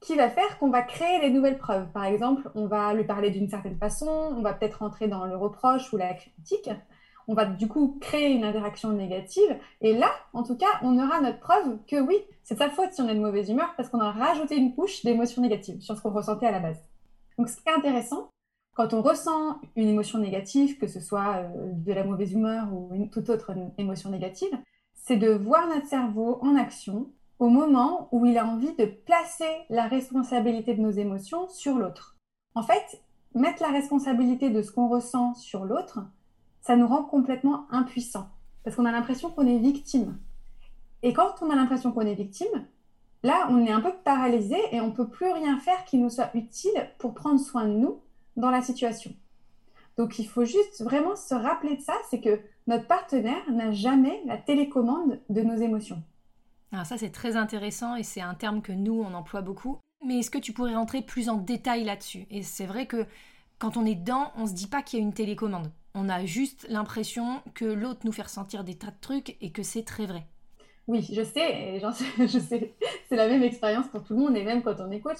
qui 0.00 0.14
va 0.14 0.28
faire 0.28 0.58
qu'on 0.58 0.70
va 0.70 0.82
créer 0.82 1.20
les 1.20 1.30
nouvelles 1.30 1.58
preuves. 1.58 1.88
Par 1.92 2.04
exemple, 2.04 2.50
on 2.54 2.66
va 2.66 2.94
lui 2.94 3.04
parler 3.04 3.30
d'une 3.30 3.48
certaine 3.48 3.76
façon, 3.76 4.08
on 4.36 4.42
va 4.42 4.52
peut-être 4.52 4.80
rentrer 4.80 5.08
dans 5.08 5.26
le 5.26 5.36
reproche 5.36 5.92
ou 5.92 5.96
la 5.96 6.14
critique. 6.14 6.70
On 7.26 7.34
va 7.34 7.44
du 7.44 7.68
coup 7.68 7.98
créer 8.00 8.30
une 8.30 8.44
interaction 8.44 8.90
négative. 8.92 9.58
Et 9.80 9.94
là, 9.94 10.10
en 10.32 10.42
tout 10.44 10.56
cas, 10.56 10.78
on 10.82 10.98
aura 10.98 11.20
notre 11.20 11.40
preuve 11.40 11.78
que 11.86 12.00
oui, 12.00 12.16
c'est 12.42 12.56
sa 12.56 12.70
faute 12.70 12.92
si 12.92 13.02
on 13.02 13.08
est 13.08 13.14
de 13.14 13.20
mauvaise 13.20 13.50
humeur 13.50 13.74
parce 13.76 13.88
qu'on 13.88 14.00
a 14.00 14.12
rajouté 14.12 14.56
une 14.56 14.74
couche 14.74 15.04
d'émotions 15.04 15.42
négatives 15.42 15.80
sur 15.80 15.96
ce 15.96 16.00
qu'on 16.00 16.12
ressentait 16.12 16.46
à 16.46 16.52
la 16.52 16.60
base. 16.60 16.82
Donc, 17.36 17.48
ce 17.48 17.56
qui 17.56 17.68
est 17.68 17.72
intéressant, 17.72 18.30
quand 18.78 18.94
on 18.94 19.02
ressent 19.02 19.58
une 19.74 19.88
émotion 19.88 20.20
négative, 20.20 20.78
que 20.78 20.86
ce 20.86 21.00
soit 21.00 21.38
euh, 21.38 21.72
de 21.72 21.92
la 21.92 22.04
mauvaise 22.04 22.32
humeur 22.32 22.72
ou 22.72 22.94
une 22.94 23.10
toute 23.10 23.28
autre 23.28 23.50
émotion 23.76 24.08
négative, 24.08 24.56
c'est 24.94 25.16
de 25.16 25.32
voir 25.32 25.66
notre 25.66 25.88
cerveau 25.88 26.38
en 26.42 26.54
action 26.54 27.10
au 27.40 27.48
moment 27.48 28.08
où 28.12 28.24
il 28.24 28.38
a 28.38 28.46
envie 28.46 28.76
de 28.76 28.84
placer 28.84 29.50
la 29.68 29.88
responsabilité 29.88 30.74
de 30.74 30.80
nos 30.80 30.92
émotions 30.92 31.48
sur 31.48 31.76
l'autre. 31.76 32.16
En 32.54 32.62
fait, 32.62 33.02
mettre 33.34 33.64
la 33.64 33.72
responsabilité 33.72 34.48
de 34.48 34.62
ce 34.62 34.70
qu'on 34.70 34.88
ressent 34.88 35.34
sur 35.34 35.64
l'autre, 35.64 35.98
ça 36.60 36.76
nous 36.76 36.86
rend 36.86 37.02
complètement 37.02 37.66
impuissants, 37.72 38.28
parce 38.62 38.76
qu'on 38.76 38.84
a 38.84 38.92
l'impression 38.92 39.30
qu'on 39.30 39.48
est 39.48 39.58
victime. 39.58 40.20
Et 41.02 41.12
quand 41.12 41.42
on 41.42 41.50
a 41.50 41.56
l'impression 41.56 41.90
qu'on 41.90 42.02
est 42.02 42.14
victime, 42.14 42.68
là, 43.24 43.48
on 43.50 43.58
est 43.66 43.72
un 43.72 43.80
peu 43.80 43.92
paralysé 44.04 44.56
et 44.70 44.80
on 44.80 44.92
peut 44.92 45.08
plus 45.08 45.32
rien 45.32 45.58
faire 45.58 45.84
qui 45.84 45.98
nous 45.98 46.10
soit 46.10 46.30
utile 46.34 46.90
pour 46.98 47.14
prendre 47.14 47.40
soin 47.40 47.66
de 47.66 47.72
nous 47.72 48.02
dans 48.38 48.50
la 48.50 48.62
situation. 48.62 49.12
Donc 49.98 50.18
il 50.18 50.28
faut 50.28 50.44
juste 50.44 50.82
vraiment 50.82 51.16
se 51.16 51.34
rappeler 51.34 51.76
de 51.76 51.82
ça, 51.82 51.94
c'est 52.08 52.20
que 52.20 52.40
notre 52.66 52.86
partenaire 52.86 53.50
n'a 53.50 53.72
jamais 53.72 54.22
la 54.26 54.38
télécommande 54.38 55.20
de 55.28 55.42
nos 55.42 55.56
émotions. 55.56 56.02
Alors 56.72 56.86
ça 56.86 56.96
c'est 56.96 57.10
très 57.10 57.36
intéressant 57.36 57.96
et 57.96 58.04
c'est 58.04 58.20
un 58.20 58.34
terme 58.34 58.62
que 58.62 58.72
nous 58.72 59.02
on 59.02 59.12
emploie 59.12 59.42
beaucoup. 59.42 59.78
Mais 60.06 60.20
est-ce 60.20 60.30
que 60.30 60.38
tu 60.38 60.52
pourrais 60.52 60.76
rentrer 60.76 61.02
plus 61.02 61.28
en 61.28 61.36
détail 61.36 61.82
là-dessus? 61.82 62.26
Et 62.30 62.42
c'est 62.44 62.66
vrai 62.66 62.86
que 62.86 63.04
quand 63.58 63.76
on 63.76 63.84
est 63.84 63.96
dedans, 63.96 64.32
on 64.36 64.46
se 64.46 64.52
dit 64.52 64.68
pas 64.68 64.82
qu'il 64.82 65.00
y 65.00 65.02
a 65.02 65.04
une 65.04 65.12
télécommande. 65.12 65.72
On 65.94 66.08
a 66.08 66.24
juste 66.24 66.64
l'impression 66.68 67.42
que 67.54 67.64
l'autre 67.64 68.00
nous 68.04 68.12
fait 68.12 68.22
ressentir 68.22 68.62
des 68.62 68.76
tas 68.76 68.92
de 68.92 69.00
trucs 69.00 69.36
et 69.40 69.50
que 69.50 69.64
c'est 69.64 69.82
très 69.82 70.06
vrai. 70.06 70.24
Oui, 70.86 71.06
je 71.12 71.24
sais, 71.24 71.80
je 72.20 72.38
sais, 72.38 72.74
c'est 73.08 73.16
la 73.16 73.26
même 73.26 73.42
expérience 73.42 73.88
pour 73.88 74.04
tout 74.04 74.14
le 74.14 74.20
monde 74.20 74.36
et 74.36 74.44
même 74.44 74.62
quand 74.62 74.76
on 74.78 74.92
est 74.92 75.00
coach 75.00 75.18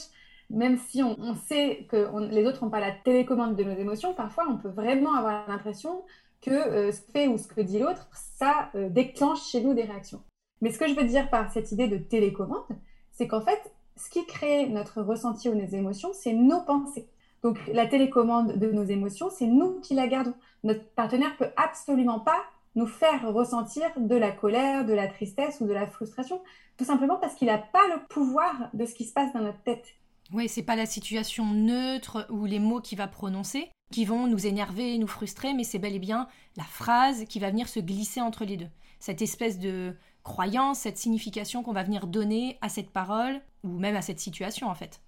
même 0.51 0.79
si 0.79 1.03
on, 1.03 1.35
sait 1.35 1.87
que 1.91 2.09
les 2.31 2.47
autres 2.47 2.65
n'ont 2.65 2.71
pas 2.71 2.81
la 2.81 2.93
télécommande 2.93 3.57
de 3.57 3.65
nos 3.65 3.77
émotions, 3.77 4.15
parfois 4.15 4.47
on 4.49 4.57
peut 4.57 4.71
vraiment 4.71 5.15
avoir 5.15 5.47
l'impression 5.49 6.03
que 6.41 6.51
euh, 6.51 6.93
ce 6.93 7.01
que 7.01 7.13
fait 7.13 7.29
ou 7.29 7.37
ce 7.37 7.47
que 7.49 7.61
dit 7.61 7.79
l'autre, 7.79 8.09
ça 8.13 8.71
euh, 8.75 8.89
déclenche 8.89 9.47
chez 9.51 9.61
nous 9.61 9.75
des 9.75 9.83
réactions. 9.83 10.23
Mais 10.61 10.71
ce 10.71 10.79
que 10.79 10.89
je 10.89 10.95
veux 10.95 11.05
dire 11.05 11.29
par 11.31 11.51
cette 11.53 11.73
idée 11.73 11.89
de 11.89 11.99
télécommande, 11.99 12.65
c'est 13.13 13.29
qu'en 13.29 13.41
fait, 13.41 13.61
ce 13.97 14.09
qui 14.09 14.25
crée 14.27 14.69
notre 14.69 15.03
ressenti 15.03 15.49
ou 15.49 15.55
nos 15.55 15.67
émotions, 15.67 16.11
c'est 16.13 16.33
nos 16.33 16.61
pensées. 16.63 17.09
Donc 17.43 17.59
la 17.69 17.87
télécommande 17.87 18.57
de 18.57 18.71
nos 18.71 18.85
émotions, 18.85 19.31
c'est 19.31 19.47
nous 19.47 19.81
qui 19.81 19.95
la 19.95 20.07
gardons. 20.07 20.35
Notre 20.65 20.85
partenaire 20.91 21.37
peut 21.37 21.51
absolument 21.57 22.21
pas 22.21 22.41
nous 22.75 22.87
faire 22.87 23.33
ressentir 23.33 23.91
de 23.97 24.17
la 24.17 24.31
colère, 24.31 24.85
de 24.85 24.93
la 24.93 25.09
tristesse 25.09 25.61
ou 25.61 25.67
de 25.67 25.73
la 25.73 25.87
frustration, 25.87 26.41
tout 26.77 26.85
simplement 26.85 27.17
parce 27.17 27.35
qu'il 27.35 27.49
n'a 27.49 27.59
pas 27.59 27.87
le 27.89 28.07
pouvoir 28.09 28.71
de 28.73 28.85
ce 28.85 28.95
qui 28.95 29.05
se 29.05 29.13
passe 29.13 29.33
dans 29.33 29.41
notre 29.41 29.63
tête. 29.63 29.87
Oui, 30.33 30.49
c'est 30.49 30.63
pas 30.63 30.77
la 30.77 30.87
situation 30.87 31.47
neutre 31.47 32.27
ou 32.31 32.45
les 32.45 32.59
mots 32.59 32.81
qu'il 32.81 32.99
va 32.99 33.09
prononcer 33.09 33.71
qui 33.91 34.05
vont 34.05 34.27
nous 34.27 34.47
énerver, 34.47 34.99
nous 34.99 35.07
frustrer, 35.07 35.55
mais 35.55 35.65
c'est 35.65 35.79
bel 35.79 35.95
et 35.95 35.99
bien 35.99 36.29
la 36.57 36.65
phrase 36.65 37.25
qui 37.25 37.39
va 37.39 37.51
venir 37.51 37.69
se 37.69 37.81
glisser 37.81 38.21
entre 38.21 38.45
les 38.45 38.57
deux. 38.57 38.69
Cette 38.99 39.23
espèce 39.23 39.59
de 39.59 39.97
croyance, 40.23 40.81
cette 40.81 40.99
signification 40.99 41.63
qu'on 41.63 41.73
va 41.73 41.85
venir 41.85 42.07
donner 42.07 42.59
à 42.61 42.69
cette 42.69 42.91
parole 42.91 43.41
ou 43.65 43.79
même 43.79 43.97
à 43.97 44.03
cette 44.03 44.21
situation 44.21 44.69
en 44.69 44.75
fait. 44.75 45.01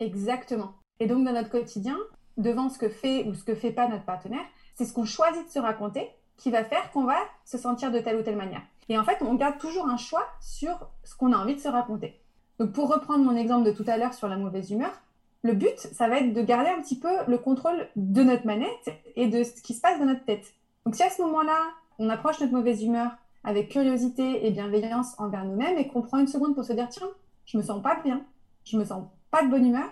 Exactement. 0.00 0.74
Et 1.00 1.06
donc 1.06 1.24
dans 1.24 1.32
notre 1.32 1.50
quotidien, 1.50 1.96
devant 2.36 2.68
ce 2.68 2.78
que 2.78 2.88
fait 2.88 3.24
ou 3.24 3.34
ce 3.34 3.44
que 3.44 3.54
fait 3.54 3.72
pas 3.72 3.88
notre 3.88 4.04
partenaire, 4.04 4.44
c'est 4.74 4.84
ce 4.84 4.92
qu'on 4.92 5.04
choisit 5.04 5.46
de 5.46 5.50
se 5.50 5.58
raconter 5.58 6.08
qui 6.36 6.50
va 6.50 6.64
faire 6.64 6.90
qu'on 6.92 7.04
va 7.04 7.18
se 7.44 7.58
sentir 7.58 7.90
de 7.90 7.98
telle 7.98 8.16
ou 8.16 8.22
telle 8.22 8.36
manière. 8.36 8.62
Et 8.88 8.98
en 8.98 9.04
fait, 9.04 9.18
on 9.22 9.34
garde 9.34 9.58
toujours 9.58 9.88
un 9.88 9.96
choix 9.96 10.26
sur 10.40 10.88
ce 11.04 11.14
qu'on 11.16 11.32
a 11.32 11.36
envie 11.36 11.54
de 11.54 11.60
se 11.60 11.68
raconter. 11.68 12.20
Donc 12.58 12.72
pour 12.72 12.88
reprendre 12.88 13.24
mon 13.24 13.36
exemple 13.36 13.66
de 13.66 13.72
tout 13.72 13.84
à 13.86 13.96
l'heure 13.96 14.14
sur 14.14 14.28
la 14.28 14.36
mauvaise 14.36 14.70
humeur, 14.70 14.92
le 15.42 15.52
but, 15.52 15.78
ça 15.78 16.08
va 16.08 16.18
être 16.18 16.32
de 16.32 16.42
garder 16.42 16.70
un 16.70 16.82
petit 16.82 16.98
peu 16.98 17.12
le 17.28 17.38
contrôle 17.38 17.88
de 17.94 18.22
notre 18.22 18.46
manette 18.46 18.90
et 19.14 19.28
de 19.28 19.44
ce 19.44 19.62
qui 19.62 19.74
se 19.74 19.80
passe 19.80 19.98
dans 19.98 20.06
notre 20.06 20.24
tête. 20.24 20.54
Donc 20.84 20.96
si 20.96 21.02
à 21.02 21.10
ce 21.10 21.22
moment-là, 21.22 21.68
on 21.98 22.10
approche 22.10 22.40
notre 22.40 22.52
mauvaise 22.52 22.82
humeur 22.82 23.12
avec 23.44 23.68
curiosité 23.68 24.46
et 24.46 24.50
bienveillance 24.50 25.14
envers 25.18 25.44
nous-mêmes 25.44 25.78
et 25.78 25.86
qu'on 25.86 26.02
prend 26.02 26.18
une 26.18 26.26
seconde 26.26 26.54
pour 26.54 26.64
se 26.64 26.72
dire 26.72 26.88
tiens, 26.88 27.08
je 27.46 27.56
me 27.56 27.62
sens 27.62 27.80
pas 27.82 28.00
bien, 28.02 28.22
je 28.64 28.76
me 28.76 28.84
sens 28.84 29.04
pas 29.30 29.44
de 29.44 29.48
bonne 29.48 29.66
humeur, 29.66 29.88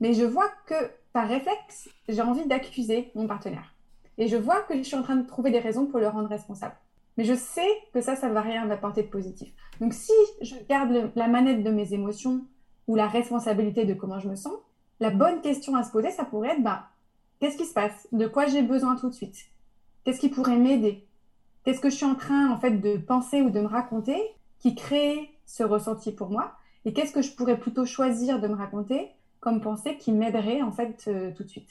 mais 0.00 0.14
je 0.14 0.24
vois 0.24 0.48
que 0.66 0.74
par 1.12 1.28
réflexe, 1.28 1.90
j'ai 2.08 2.22
envie 2.22 2.46
d'accuser 2.46 3.10
mon 3.14 3.26
partenaire. 3.26 3.74
Et 4.16 4.28
je 4.28 4.36
vois 4.36 4.62
que 4.62 4.76
je 4.76 4.82
suis 4.82 4.96
en 4.96 5.02
train 5.02 5.16
de 5.16 5.26
trouver 5.26 5.50
des 5.50 5.58
raisons 5.58 5.86
pour 5.86 5.98
le 5.98 6.08
rendre 6.08 6.28
responsable. 6.28 6.74
Mais 7.20 7.26
je 7.26 7.34
sais 7.34 7.68
que 7.92 8.00
ça, 8.00 8.16
ça 8.16 8.30
ne 8.30 8.32
va 8.32 8.40
rien 8.40 8.64
m'apporter 8.64 9.02
de 9.02 9.08
positif. 9.08 9.52
Donc 9.78 9.92
si 9.92 10.10
je 10.40 10.54
garde 10.70 11.12
la 11.14 11.28
manette 11.28 11.62
de 11.62 11.68
mes 11.68 11.92
émotions 11.92 12.46
ou 12.88 12.96
la 12.96 13.06
responsabilité 13.06 13.84
de 13.84 13.92
comment 13.92 14.18
je 14.18 14.26
me 14.26 14.36
sens, 14.36 14.54
la 15.00 15.10
bonne 15.10 15.42
question 15.42 15.76
à 15.76 15.82
se 15.82 15.92
poser, 15.92 16.10
ça 16.12 16.24
pourrait 16.24 16.52
être, 16.52 16.62
bah, 16.62 16.86
qu'est-ce 17.38 17.58
qui 17.58 17.66
se 17.66 17.74
passe? 17.74 18.08
De 18.12 18.26
quoi 18.26 18.46
j'ai 18.46 18.62
besoin 18.62 18.96
tout 18.96 19.10
de 19.10 19.14
suite? 19.14 19.36
Qu'est-ce 20.02 20.18
qui 20.18 20.30
pourrait 20.30 20.56
m'aider? 20.56 21.06
Qu'est-ce 21.62 21.80
que 21.80 21.90
je 21.90 21.96
suis 21.96 22.06
en 22.06 22.14
train, 22.14 22.50
en 22.50 22.58
fait, 22.58 22.78
de 22.78 22.96
penser 22.96 23.42
ou 23.42 23.50
de 23.50 23.60
me 23.60 23.66
raconter 23.66 24.18
qui 24.58 24.74
crée 24.74 25.28
ce 25.44 25.62
ressenti 25.62 26.12
pour 26.12 26.30
moi? 26.30 26.54
Et 26.86 26.94
qu'est-ce 26.94 27.12
que 27.12 27.20
je 27.20 27.32
pourrais 27.32 27.58
plutôt 27.58 27.84
choisir 27.84 28.40
de 28.40 28.48
me 28.48 28.54
raconter 28.54 29.10
comme 29.40 29.60
pensée 29.60 29.98
qui 29.98 30.10
m'aiderait, 30.12 30.62
en 30.62 30.72
fait, 30.72 31.04
euh, 31.08 31.32
tout 31.36 31.44
de 31.44 31.50
suite? 31.50 31.68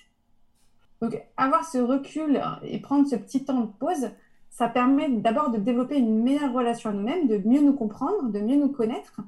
Donc, 1.02 1.20
avoir 1.38 1.66
ce 1.66 1.80
recul 1.80 2.40
et 2.62 2.80
prendre 2.80 3.08
ce 3.08 3.16
petit 3.16 3.46
temps 3.46 3.62
de 3.62 3.72
pause, 3.80 4.12
ça 4.50 4.68
permet 4.68 5.10
d'abord 5.10 5.52
de 5.52 5.58
développer 5.58 5.98
une 5.98 6.24
meilleure 6.24 6.54
relation 6.54 6.90
à 6.90 6.94
nous-mêmes, 6.94 7.28
de 7.28 7.38
mieux 7.38 7.62
nous 7.62 7.74
comprendre, 7.74 8.30
de 8.30 8.40
mieux 8.40 8.58
nous 8.58 8.70
connaître 8.70 9.22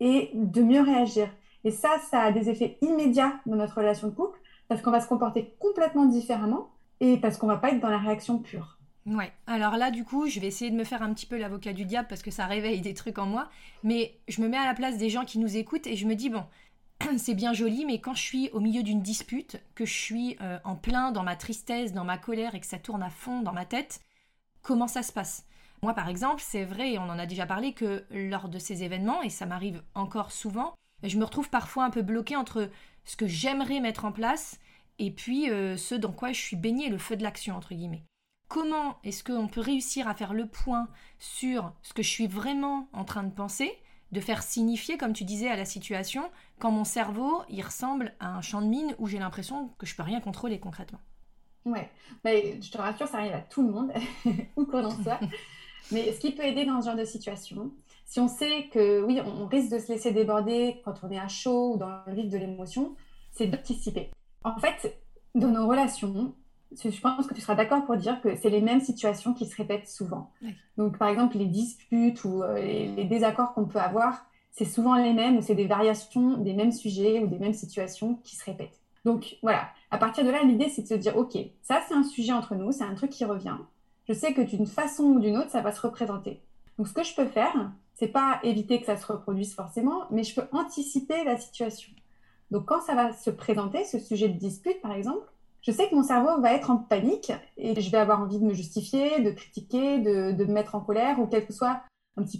et 0.00 0.30
de 0.34 0.62
mieux 0.62 0.80
réagir. 0.80 1.28
Et 1.64 1.70
ça, 1.70 1.98
ça 2.10 2.22
a 2.22 2.32
des 2.32 2.48
effets 2.48 2.78
immédiats 2.82 3.40
dans 3.46 3.56
notre 3.56 3.76
relation 3.76 4.08
de 4.08 4.14
couple 4.14 4.38
parce 4.68 4.82
qu'on 4.82 4.90
va 4.90 5.00
se 5.00 5.08
comporter 5.08 5.54
complètement 5.58 6.06
différemment 6.06 6.70
et 7.00 7.16
parce 7.16 7.36
qu'on 7.36 7.46
va 7.46 7.56
pas 7.56 7.70
être 7.70 7.80
dans 7.80 7.90
la 7.90 7.98
réaction 7.98 8.38
pure. 8.38 8.78
Ouais, 9.06 9.32
alors 9.46 9.76
là, 9.76 9.90
du 9.90 10.04
coup, 10.04 10.28
je 10.28 10.38
vais 10.38 10.48
essayer 10.48 10.70
de 10.70 10.76
me 10.76 10.84
faire 10.84 11.02
un 11.02 11.12
petit 11.14 11.24
peu 11.24 11.38
l'avocat 11.38 11.72
du 11.72 11.84
diable 11.84 12.08
parce 12.08 12.22
que 12.22 12.30
ça 12.30 12.46
réveille 12.46 12.82
des 12.82 12.94
trucs 12.94 13.18
en 13.18 13.26
moi. 13.26 13.48
Mais 13.82 14.18
je 14.28 14.42
me 14.42 14.48
mets 14.48 14.58
à 14.58 14.66
la 14.66 14.74
place 14.74 14.98
des 14.98 15.08
gens 15.08 15.24
qui 15.24 15.38
nous 15.38 15.56
écoutent 15.56 15.86
et 15.86 15.96
je 15.96 16.06
me 16.06 16.14
dis, 16.14 16.28
bon, 16.28 16.44
c'est 17.16 17.34
bien 17.34 17.54
joli, 17.54 17.86
mais 17.86 18.00
quand 18.00 18.14
je 18.14 18.22
suis 18.22 18.50
au 18.50 18.60
milieu 18.60 18.82
d'une 18.82 19.00
dispute, 19.00 19.62
que 19.74 19.86
je 19.86 19.94
suis 19.94 20.36
euh, 20.42 20.58
en 20.64 20.76
plein 20.76 21.10
dans 21.10 21.22
ma 21.22 21.36
tristesse, 21.36 21.92
dans 21.92 22.04
ma 22.04 22.18
colère 22.18 22.54
et 22.54 22.60
que 22.60 22.66
ça 22.66 22.78
tourne 22.78 23.02
à 23.02 23.10
fond 23.10 23.40
dans 23.40 23.52
ma 23.52 23.64
tête, 23.64 24.00
comment 24.62 24.88
ça 24.88 25.02
se 25.02 25.12
passe 25.12 25.46
Moi, 25.82 25.94
par 25.94 26.08
exemple, 26.08 26.42
c'est 26.44 26.64
vrai, 26.64 26.98
on 26.98 27.10
en 27.10 27.18
a 27.18 27.26
déjà 27.26 27.46
parlé, 27.46 27.72
que 27.72 28.04
lors 28.10 28.48
de 28.48 28.58
ces 28.58 28.82
événements, 28.82 29.22
et 29.22 29.30
ça 29.30 29.46
m'arrive 29.46 29.82
encore 29.94 30.32
souvent, 30.32 30.74
je 31.02 31.16
me 31.16 31.24
retrouve 31.24 31.50
parfois 31.50 31.84
un 31.84 31.90
peu 31.90 32.02
bloquée 32.02 32.36
entre 32.36 32.70
ce 33.04 33.16
que 33.16 33.26
j'aimerais 33.26 33.80
mettre 33.80 34.04
en 34.04 34.12
place 34.12 34.58
et 34.98 35.10
puis 35.10 35.50
euh, 35.50 35.76
ce 35.76 35.94
dans 35.94 36.12
quoi 36.12 36.32
je 36.32 36.40
suis 36.40 36.56
baignée, 36.56 36.88
le 36.88 36.98
feu 36.98 37.16
de 37.16 37.22
l'action, 37.22 37.56
entre 37.56 37.74
guillemets. 37.74 38.04
Comment 38.48 38.98
est-ce 39.04 39.22
qu'on 39.22 39.46
peut 39.46 39.60
réussir 39.60 40.08
à 40.08 40.14
faire 40.14 40.34
le 40.34 40.46
point 40.46 40.88
sur 41.18 41.72
ce 41.82 41.92
que 41.92 42.02
je 42.02 42.08
suis 42.08 42.26
vraiment 42.26 42.88
en 42.92 43.04
train 43.04 43.22
de 43.22 43.32
penser, 43.32 43.72
de 44.10 44.20
faire 44.20 44.42
signifier, 44.42 44.96
comme 44.96 45.12
tu 45.12 45.24
disais, 45.24 45.50
à 45.50 45.56
la 45.56 45.66
situation, 45.66 46.30
quand 46.58 46.70
mon 46.70 46.84
cerveau, 46.84 47.42
il 47.50 47.62
ressemble 47.62 48.14
à 48.20 48.34
un 48.34 48.40
champ 48.40 48.62
de 48.62 48.66
mine 48.66 48.94
où 48.98 49.06
j'ai 49.06 49.18
l'impression 49.18 49.68
que 49.78 49.86
je 49.86 49.94
peux 49.94 50.02
rien 50.02 50.20
contrôler 50.20 50.58
concrètement? 50.58 51.00
Ouais, 51.64 51.90
mais 52.24 52.60
je 52.62 52.70
te 52.70 52.78
rassure, 52.78 53.06
ça 53.08 53.18
arrive 53.18 53.34
à 53.34 53.40
tout 53.40 53.62
le 53.62 53.72
monde, 53.72 53.92
où 54.56 54.64
qu'on 54.64 54.84
en 54.84 55.02
soit. 55.02 55.20
Mais 55.90 56.12
ce 56.12 56.20
qui 56.20 56.32
peut 56.32 56.44
aider 56.44 56.66
dans 56.66 56.82
ce 56.82 56.86
genre 56.88 56.96
de 56.96 57.04
situation, 57.04 57.72
si 58.04 58.20
on 58.20 58.28
sait 58.28 58.68
que 58.72 59.02
oui, 59.02 59.20
on 59.24 59.46
risque 59.46 59.72
de 59.72 59.78
se 59.78 59.90
laisser 59.90 60.12
déborder 60.12 60.82
quand 60.84 60.94
on 61.02 61.10
est 61.10 61.18
à 61.18 61.28
chaud 61.28 61.74
ou 61.74 61.76
dans 61.78 62.02
le 62.06 62.14
vif 62.14 62.28
de 62.28 62.36
l'émotion, 62.36 62.94
c'est 63.32 63.46
d'anticiper. 63.46 64.10
En 64.44 64.58
fait, 64.58 64.98
dans 65.34 65.48
nos 65.48 65.66
relations, 65.66 66.34
je 66.72 67.00
pense 67.00 67.26
que 67.26 67.34
tu 67.34 67.40
seras 67.40 67.54
d'accord 67.54 67.84
pour 67.84 67.96
dire 67.96 68.20
que 68.20 68.36
c'est 68.36 68.50
les 68.50 68.60
mêmes 68.60 68.80
situations 68.80 69.34
qui 69.34 69.46
se 69.46 69.56
répètent 69.56 69.88
souvent. 69.88 70.30
Donc, 70.76 70.98
par 70.98 71.08
exemple, 71.08 71.38
les 71.38 71.46
disputes 71.46 72.24
ou 72.24 72.42
euh, 72.42 72.60
les, 72.60 73.04
désaccords 73.04 73.54
qu'on 73.54 73.64
peut 73.64 73.78
avoir, 73.78 74.26
c'est 74.52 74.64
souvent 74.64 74.96
les 74.96 75.12
mêmes 75.12 75.36
ou 75.36 75.42
c'est 75.42 75.54
des 75.54 75.66
variations 75.66 76.38
des 76.38 76.52
mêmes 76.52 76.72
sujets 76.72 77.20
ou 77.20 77.26
des 77.26 77.38
mêmes 77.38 77.54
situations 77.54 78.16
qui 78.24 78.36
se 78.36 78.44
répètent. 78.44 78.80
Donc, 79.04 79.36
voilà. 79.42 79.68
À 79.90 79.98
partir 79.98 80.24
de 80.24 80.30
là, 80.30 80.42
l'idée, 80.42 80.68
c'est 80.68 80.82
de 80.82 80.86
se 80.86 80.94
dire, 80.94 81.16
OK, 81.16 81.36
ça, 81.62 81.80
c'est 81.88 81.94
un 81.94 82.04
sujet 82.04 82.32
entre 82.32 82.54
nous, 82.54 82.72
c'est 82.72 82.84
un 82.84 82.94
truc 82.94 83.10
qui 83.10 83.24
revient. 83.24 83.56
Je 84.08 84.12
sais 84.12 84.34
que 84.34 84.42
d'une 84.42 84.66
façon 84.66 85.04
ou 85.04 85.20
d'une 85.20 85.36
autre, 85.36 85.50
ça 85.50 85.60
va 85.60 85.72
se 85.72 85.80
représenter. 85.80 86.40
Donc, 86.76 86.88
ce 86.88 86.92
que 86.92 87.02
je 87.02 87.14
peux 87.14 87.26
faire, 87.26 87.72
c'est 87.94 88.08
pas 88.08 88.38
éviter 88.44 88.78
que 88.80 88.86
ça 88.86 88.96
se 88.96 89.06
reproduise 89.06 89.54
forcément, 89.54 90.04
mais 90.10 90.22
je 90.22 90.34
peux 90.34 90.46
anticiper 90.52 91.24
la 91.24 91.36
situation. 91.36 91.92
Donc 92.50 92.64
quand 92.66 92.80
ça 92.80 92.94
va 92.94 93.12
se 93.12 93.30
présenter, 93.30 93.84
ce 93.84 93.98
sujet 93.98 94.28
de 94.28 94.38
dispute 94.38 94.80
par 94.80 94.92
exemple, 94.92 95.26
je 95.62 95.72
sais 95.72 95.88
que 95.88 95.94
mon 95.94 96.04
cerveau 96.04 96.40
va 96.40 96.52
être 96.54 96.70
en 96.70 96.76
panique 96.76 97.32
et 97.56 97.78
je 97.78 97.90
vais 97.90 97.98
avoir 97.98 98.20
envie 98.20 98.38
de 98.38 98.44
me 98.44 98.54
justifier, 98.54 99.20
de 99.20 99.30
critiquer, 99.32 99.98
de, 99.98 100.44
me 100.44 100.52
mettre 100.52 100.76
en 100.76 100.80
colère 100.80 101.18
ou 101.18 101.26
quel 101.26 101.44
que 101.44 101.52
soit 101.52 101.80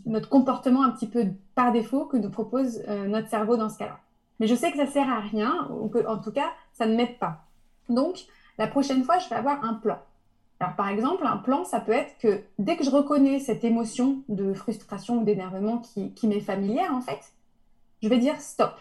notre 0.07 0.29
comportement 0.29 0.83
un 0.83 0.91
petit 0.91 1.09
peu 1.09 1.27
par 1.55 1.73
défaut 1.73 2.07
que 2.07 2.17
nous 2.17 2.31
propose 2.31 2.83
euh, 2.89 3.07
notre 3.07 3.29
cerveau 3.29 3.57
dans 3.57 3.69
ce 3.69 3.79
cas-là. 3.79 3.99
Mais 4.41 4.47
je 4.47 4.55
sais 4.55 4.71
que 4.71 4.77
ça 4.79 4.87
sert 4.87 5.09
à 5.09 5.21
rien 5.21 5.69
ou 5.71 5.89
que 5.89 6.07
en 6.07 6.19
tout 6.19 6.33
cas 6.33 6.51
ça 6.73 6.87
ne 6.87 6.97
m'aide 6.97 7.19
pas. 7.19 7.45
Donc 7.89 8.27
la 8.59 8.67
prochaine 8.67 9.05
fois, 9.05 9.19
je 9.19 9.29
vais 9.29 9.37
avoir 9.37 9.65
un 9.65 9.75
plan. 9.75 9.99
Alors, 10.61 10.75
par 10.75 10.89
exemple, 10.89 11.25
un 11.25 11.37
plan, 11.37 11.65
ça 11.65 11.81
peut 11.81 11.93
être 11.93 12.19
que 12.19 12.43
dès 12.59 12.77
que 12.77 12.83
je 12.83 12.91
reconnais 12.91 13.39
cette 13.39 13.63
émotion 13.63 14.23
de 14.29 14.53
frustration 14.53 15.19
ou 15.19 15.25
d'énervement 15.25 15.79
qui, 15.79 16.27
m'est 16.27 16.41
familière, 16.41 16.93
en 16.93 17.01
fait, 17.01 17.33
je 18.03 18.09
vais 18.09 18.19
dire 18.19 18.41
stop. 18.41 18.75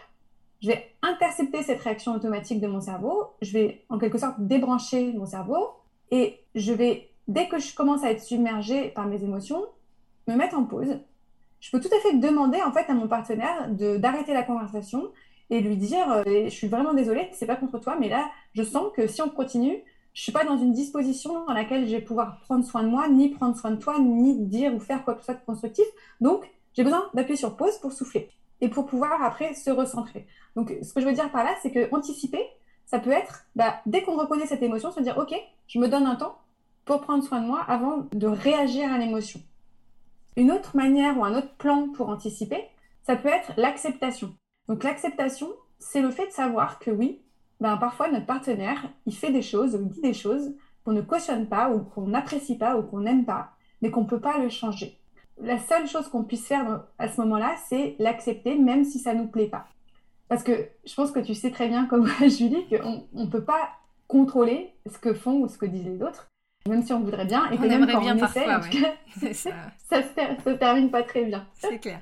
Je 0.60 0.68
vais 0.68 0.90
intercepter 1.02 1.62
cette 1.62 1.80
réaction 1.80 2.12
automatique 2.12 2.60
de 2.60 2.66
mon 2.66 2.80
cerveau. 2.80 3.28
Je 3.42 3.52
vais, 3.52 3.84
en 3.88 3.98
quelque 3.98 4.18
sorte, 4.18 4.40
débrancher 4.40 5.12
mon 5.12 5.26
cerveau. 5.26 5.68
Et 6.10 6.40
je 6.56 6.72
vais, 6.72 7.10
dès 7.28 7.46
que 7.46 7.60
je 7.60 7.72
commence 7.76 8.02
à 8.02 8.10
être 8.10 8.22
submergée 8.22 8.88
par 8.88 9.06
mes 9.06 9.22
émotions, 9.22 9.64
me 10.26 10.34
mettre 10.34 10.58
en 10.58 10.64
pause. 10.64 10.98
Je 11.60 11.70
peux 11.70 11.80
tout 11.80 11.94
à 11.94 12.00
fait 12.00 12.18
demander, 12.18 12.60
en 12.60 12.72
fait, 12.72 12.90
à 12.90 12.94
mon 12.94 13.06
partenaire 13.06 13.68
d'arrêter 13.70 14.34
la 14.34 14.42
conversation 14.42 15.12
et 15.50 15.60
lui 15.60 15.76
dire 15.76 16.10
euh, 16.10 16.44
Je 16.44 16.50
suis 16.50 16.68
vraiment 16.68 16.94
désolée, 16.94 17.28
c'est 17.32 17.46
pas 17.46 17.56
contre 17.56 17.78
toi, 17.78 17.96
mais 17.98 18.08
là, 18.08 18.30
je 18.54 18.62
sens 18.62 18.92
que 18.94 19.06
si 19.06 19.22
on 19.22 19.28
continue, 19.28 19.82
je 20.14 20.22
suis 20.22 20.32
pas 20.32 20.44
dans 20.44 20.58
une 20.58 20.72
disposition 20.72 21.44
dans 21.46 21.52
laquelle 21.52 21.86
je 21.86 21.92
vais 21.92 22.00
pouvoir 22.00 22.40
prendre 22.40 22.64
soin 22.64 22.82
de 22.82 22.88
moi, 22.88 23.08
ni 23.08 23.28
prendre 23.28 23.56
soin 23.56 23.70
de 23.70 23.76
toi, 23.76 23.98
ni 24.00 24.34
dire 24.46 24.74
ou 24.74 24.80
faire 24.80 25.04
quoi 25.04 25.14
que 25.14 25.20
ce 25.20 25.26
soit 25.26 25.34
de 25.34 25.44
constructif. 25.44 25.86
Donc, 26.20 26.50
j'ai 26.74 26.82
besoin 26.82 27.08
d'appuyer 27.14 27.36
sur 27.36 27.56
pause 27.56 27.78
pour 27.78 27.92
souffler 27.92 28.28
et 28.60 28.68
pour 28.68 28.86
pouvoir 28.86 29.22
après 29.22 29.54
se 29.54 29.70
recentrer. 29.70 30.26
Donc, 30.56 30.74
ce 30.82 30.92
que 30.92 31.00
je 31.00 31.06
veux 31.06 31.12
dire 31.12 31.30
par 31.30 31.44
là, 31.44 31.54
c'est 31.62 31.70
que 31.70 31.94
anticiper, 31.94 32.44
ça 32.86 32.98
peut 32.98 33.10
être, 33.10 33.44
bah, 33.54 33.80
dès 33.86 34.02
qu'on 34.02 34.16
reconnaît 34.16 34.46
cette 34.46 34.62
émotion, 34.62 34.90
se 34.90 35.00
dire, 35.00 35.18
OK, 35.18 35.34
je 35.66 35.78
me 35.78 35.88
donne 35.88 36.06
un 36.06 36.16
temps 36.16 36.38
pour 36.84 37.00
prendre 37.00 37.22
soin 37.22 37.40
de 37.40 37.46
moi 37.46 37.60
avant 37.68 38.06
de 38.12 38.26
réagir 38.26 38.90
à 38.90 38.98
l'émotion. 38.98 39.40
Une 40.36 40.50
autre 40.50 40.76
manière 40.76 41.18
ou 41.18 41.24
un 41.24 41.36
autre 41.36 41.54
plan 41.58 41.88
pour 41.90 42.08
anticiper, 42.08 42.64
ça 43.04 43.14
peut 43.14 43.28
être 43.28 43.52
l'acceptation. 43.56 44.34
Donc, 44.68 44.84
l'acceptation, 44.84 45.48
c'est 45.78 46.02
le 46.02 46.10
fait 46.10 46.26
de 46.26 46.32
savoir 46.32 46.78
que 46.78 46.90
oui, 46.90 47.20
ben, 47.60 47.76
parfois 47.76 48.10
notre 48.10 48.26
partenaire, 48.26 48.88
il 49.06 49.14
fait 49.14 49.32
des 49.32 49.42
choses 49.42 49.74
ou 49.74 49.80
il 49.80 49.88
dit 49.88 50.00
des 50.00 50.14
choses 50.14 50.54
qu'on 50.84 50.92
ne 50.92 51.00
cautionne 51.00 51.46
pas 51.46 51.70
ou 51.70 51.80
qu'on 51.80 52.06
n'apprécie 52.06 52.56
pas 52.56 52.76
ou 52.76 52.82
qu'on 52.82 53.00
n'aime 53.00 53.24
pas, 53.24 53.52
mais 53.82 53.90
qu'on 53.90 54.02
ne 54.02 54.08
peut 54.08 54.20
pas 54.20 54.38
le 54.38 54.48
changer. 54.48 54.98
La 55.40 55.58
seule 55.58 55.86
chose 55.86 56.08
qu'on 56.08 56.24
puisse 56.24 56.46
faire 56.46 56.84
à 56.98 57.08
ce 57.08 57.20
moment-là, 57.20 57.54
c'est 57.68 57.96
l'accepter, 57.98 58.56
même 58.56 58.84
si 58.84 58.98
ça 58.98 59.14
ne 59.14 59.22
nous 59.22 59.28
plaît 59.28 59.48
pas. 59.48 59.66
Parce 60.28 60.42
que 60.42 60.68
je 60.84 60.94
pense 60.94 61.10
que 61.10 61.20
tu 61.20 61.34
sais 61.34 61.50
très 61.50 61.68
bien, 61.68 61.86
comme 61.86 62.06
Julie, 62.20 62.66
qu'on 62.68 63.06
ne 63.12 63.26
peut 63.26 63.44
pas 63.44 63.70
contrôler 64.06 64.74
ce 64.90 64.98
que 64.98 65.14
font 65.14 65.42
ou 65.42 65.48
ce 65.48 65.58
que 65.58 65.66
disent 65.66 65.86
les 65.86 66.02
autres, 66.02 66.28
même 66.68 66.82
si 66.82 66.92
on 66.92 67.00
voudrait 67.00 67.26
bien. 67.26 67.50
Et 67.50 67.58
on 67.58 67.62
aimerait 67.64 67.98
bien 68.00 68.16
parfois, 68.16 68.60
ça, 69.32 69.50
ça 69.88 70.02
se 70.02 70.50
termine 70.50 70.90
pas 70.90 71.02
très 71.02 71.24
bien. 71.24 71.46
C'est 71.54 71.78
clair. 71.78 72.00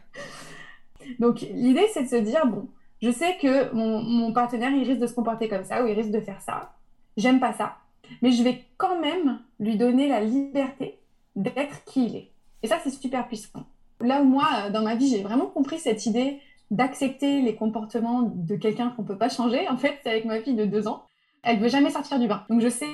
Donc 1.18 1.40
l'idée, 1.40 1.86
c'est 1.92 2.04
de 2.04 2.08
se 2.08 2.16
dire, 2.16 2.46
bon, 2.46 2.68
je 3.02 3.10
sais 3.10 3.36
que 3.40 3.72
mon, 3.74 4.32
partenaire, 4.32 4.70
il 4.70 4.86
risque 4.86 5.00
de 5.00 5.06
se 5.06 5.14
comporter 5.14 5.48
comme 5.48 5.64
ça 5.64 5.84
ou 5.84 5.86
il 5.86 5.94
risque 5.94 6.10
de 6.10 6.20
faire 6.20 6.40
ça. 6.40 6.72
J'aime 7.16 7.40
pas 7.40 7.52
ça. 7.52 7.76
Mais 8.22 8.32
je 8.32 8.42
vais 8.42 8.64
quand 8.76 9.00
même 9.00 9.40
lui 9.58 9.76
donner 9.76 10.08
la 10.08 10.20
liberté 10.20 10.98
d'être 11.34 11.84
qui 11.84 12.06
il 12.06 12.16
est. 12.16 12.30
Et 12.62 12.68
ça, 12.68 12.78
c'est 12.82 12.90
super 12.90 13.26
puissant. 13.26 13.64
Là 14.00 14.22
où 14.22 14.24
moi, 14.24 14.46
euh, 14.54 14.70
dans 14.70 14.82
ma 14.82 14.94
vie, 14.94 15.08
j'ai 15.08 15.22
vraiment 15.22 15.46
compris 15.46 15.78
cette 15.78 16.06
idée 16.06 16.40
d'accepter 16.70 17.42
les 17.42 17.54
comportements 17.54 18.22
de 18.22 18.56
quelqu'un 18.56 18.90
qu'on 18.90 19.04
peut 19.04 19.18
pas 19.18 19.28
changer. 19.28 19.68
En 19.68 19.76
fait, 19.76 19.98
c'est 20.02 20.10
avec 20.10 20.24
ma 20.24 20.40
fille 20.40 20.54
de 20.56 20.64
deux 20.64 20.88
ans. 20.88 21.04
Elle 21.42 21.58
veut 21.60 21.68
jamais 21.68 21.90
sortir 21.90 22.18
du 22.18 22.26
bain. 22.26 22.44
Donc 22.50 22.60
je 22.60 22.68
sais 22.68 22.86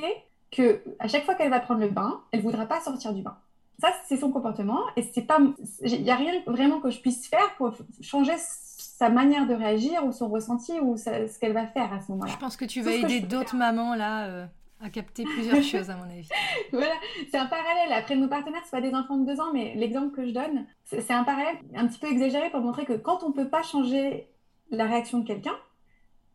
que 0.50 0.82
à 0.98 1.08
chaque 1.08 1.24
fois 1.24 1.34
qu'elle 1.34 1.50
va 1.50 1.60
prendre 1.60 1.80
le 1.80 1.88
bain, 1.88 2.20
elle 2.32 2.42
voudra 2.42 2.66
pas 2.66 2.80
sortir 2.80 3.14
du 3.14 3.22
bain. 3.22 3.36
Ça, 3.82 3.92
c'est 4.06 4.16
son 4.16 4.30
comportement 4.30 4.78
et 4.94 5.02
c'est 5.02 5.22
pas, 5.22 5.40
il 5.82 6.02
y 6.02 6.10
a 6.12 6.14
rien 6.14 6.34
vraiment 6.46 6.78
que 6.78 6.90
je 6.90 7.00
puisse 7.00 7.26
faire 7.26 7.52
pour 7.56 7.74
changer 8.00 8.34
sa 8.38 9.08
manière 9.08 9.48
de 9.48 9.54
réagir 9.54 10.06
ou 10.06 10.12
son 10.12 10.28
ressenti 10.28 10.78
ou 10.80 10.96
ce 10.96 11.36
qu'elle 11.40 11.52
va 11.52 11.66
faire 11.66 11.92
à 11.92 12.00
ce 12.00 12.12
moment-là. 12.12 12.30
Je 12.30 12.36
pense 12.38 12.56
que 12.56 12.64
tu 12.64 12.80
vas 12.80 12.92
aider 12.92 13.18
d'autres 13.18 13.56
mamans 13.56 13.96
là 13.96 14.26
euh, 14.26 14.46
à 14.80 14.88
capter 14.88 15.24
plusieurs 15.24 15.62
choses 15.64 15.90
à 15.90 15.96
mon 15.96 16.04
avis. 16.04 16.28
voilà, 16.70 16.94
c'est 17.28 17.38
un 17.38 17.46
parallèle. 17.46 17.92
Après, 17.92 18.14
nos 18.14 18.28
partenaires, 18.28 18.64
ce 18.64 18.70
pas 18.70 18.80
des 18.80 18.94
enfants 18.94 19.16
de 19.16 19.26
deux 19.26 19.40
ans, 19.40 19.52
mais 19.52 19.74
l'exemple 19.74 20.14
que 20.14 20.28
je 20.28 20.30
donne, 20.30 20.64
c'est 20.84 21.10
un 21.10 21.24
parallèle 21.24 21.56
un 21.74 21.88
petit 21.88 21.98
peu 21.98 22.06
exagéré 22.06 22.50
pour 22.50 22.60
montrer 22.60 22.84
que 22.84 22.92
quand 22.92 23.24
on 23.24 23.30
ne 23.30 23.34
peut 23.34 23.48
pas 23.48 23.64
changer 23.64 24.28
la 24.70 24.84
réaction 24.84 25.18
de 25.18 25.26
quelqu'un, 25.26 25.56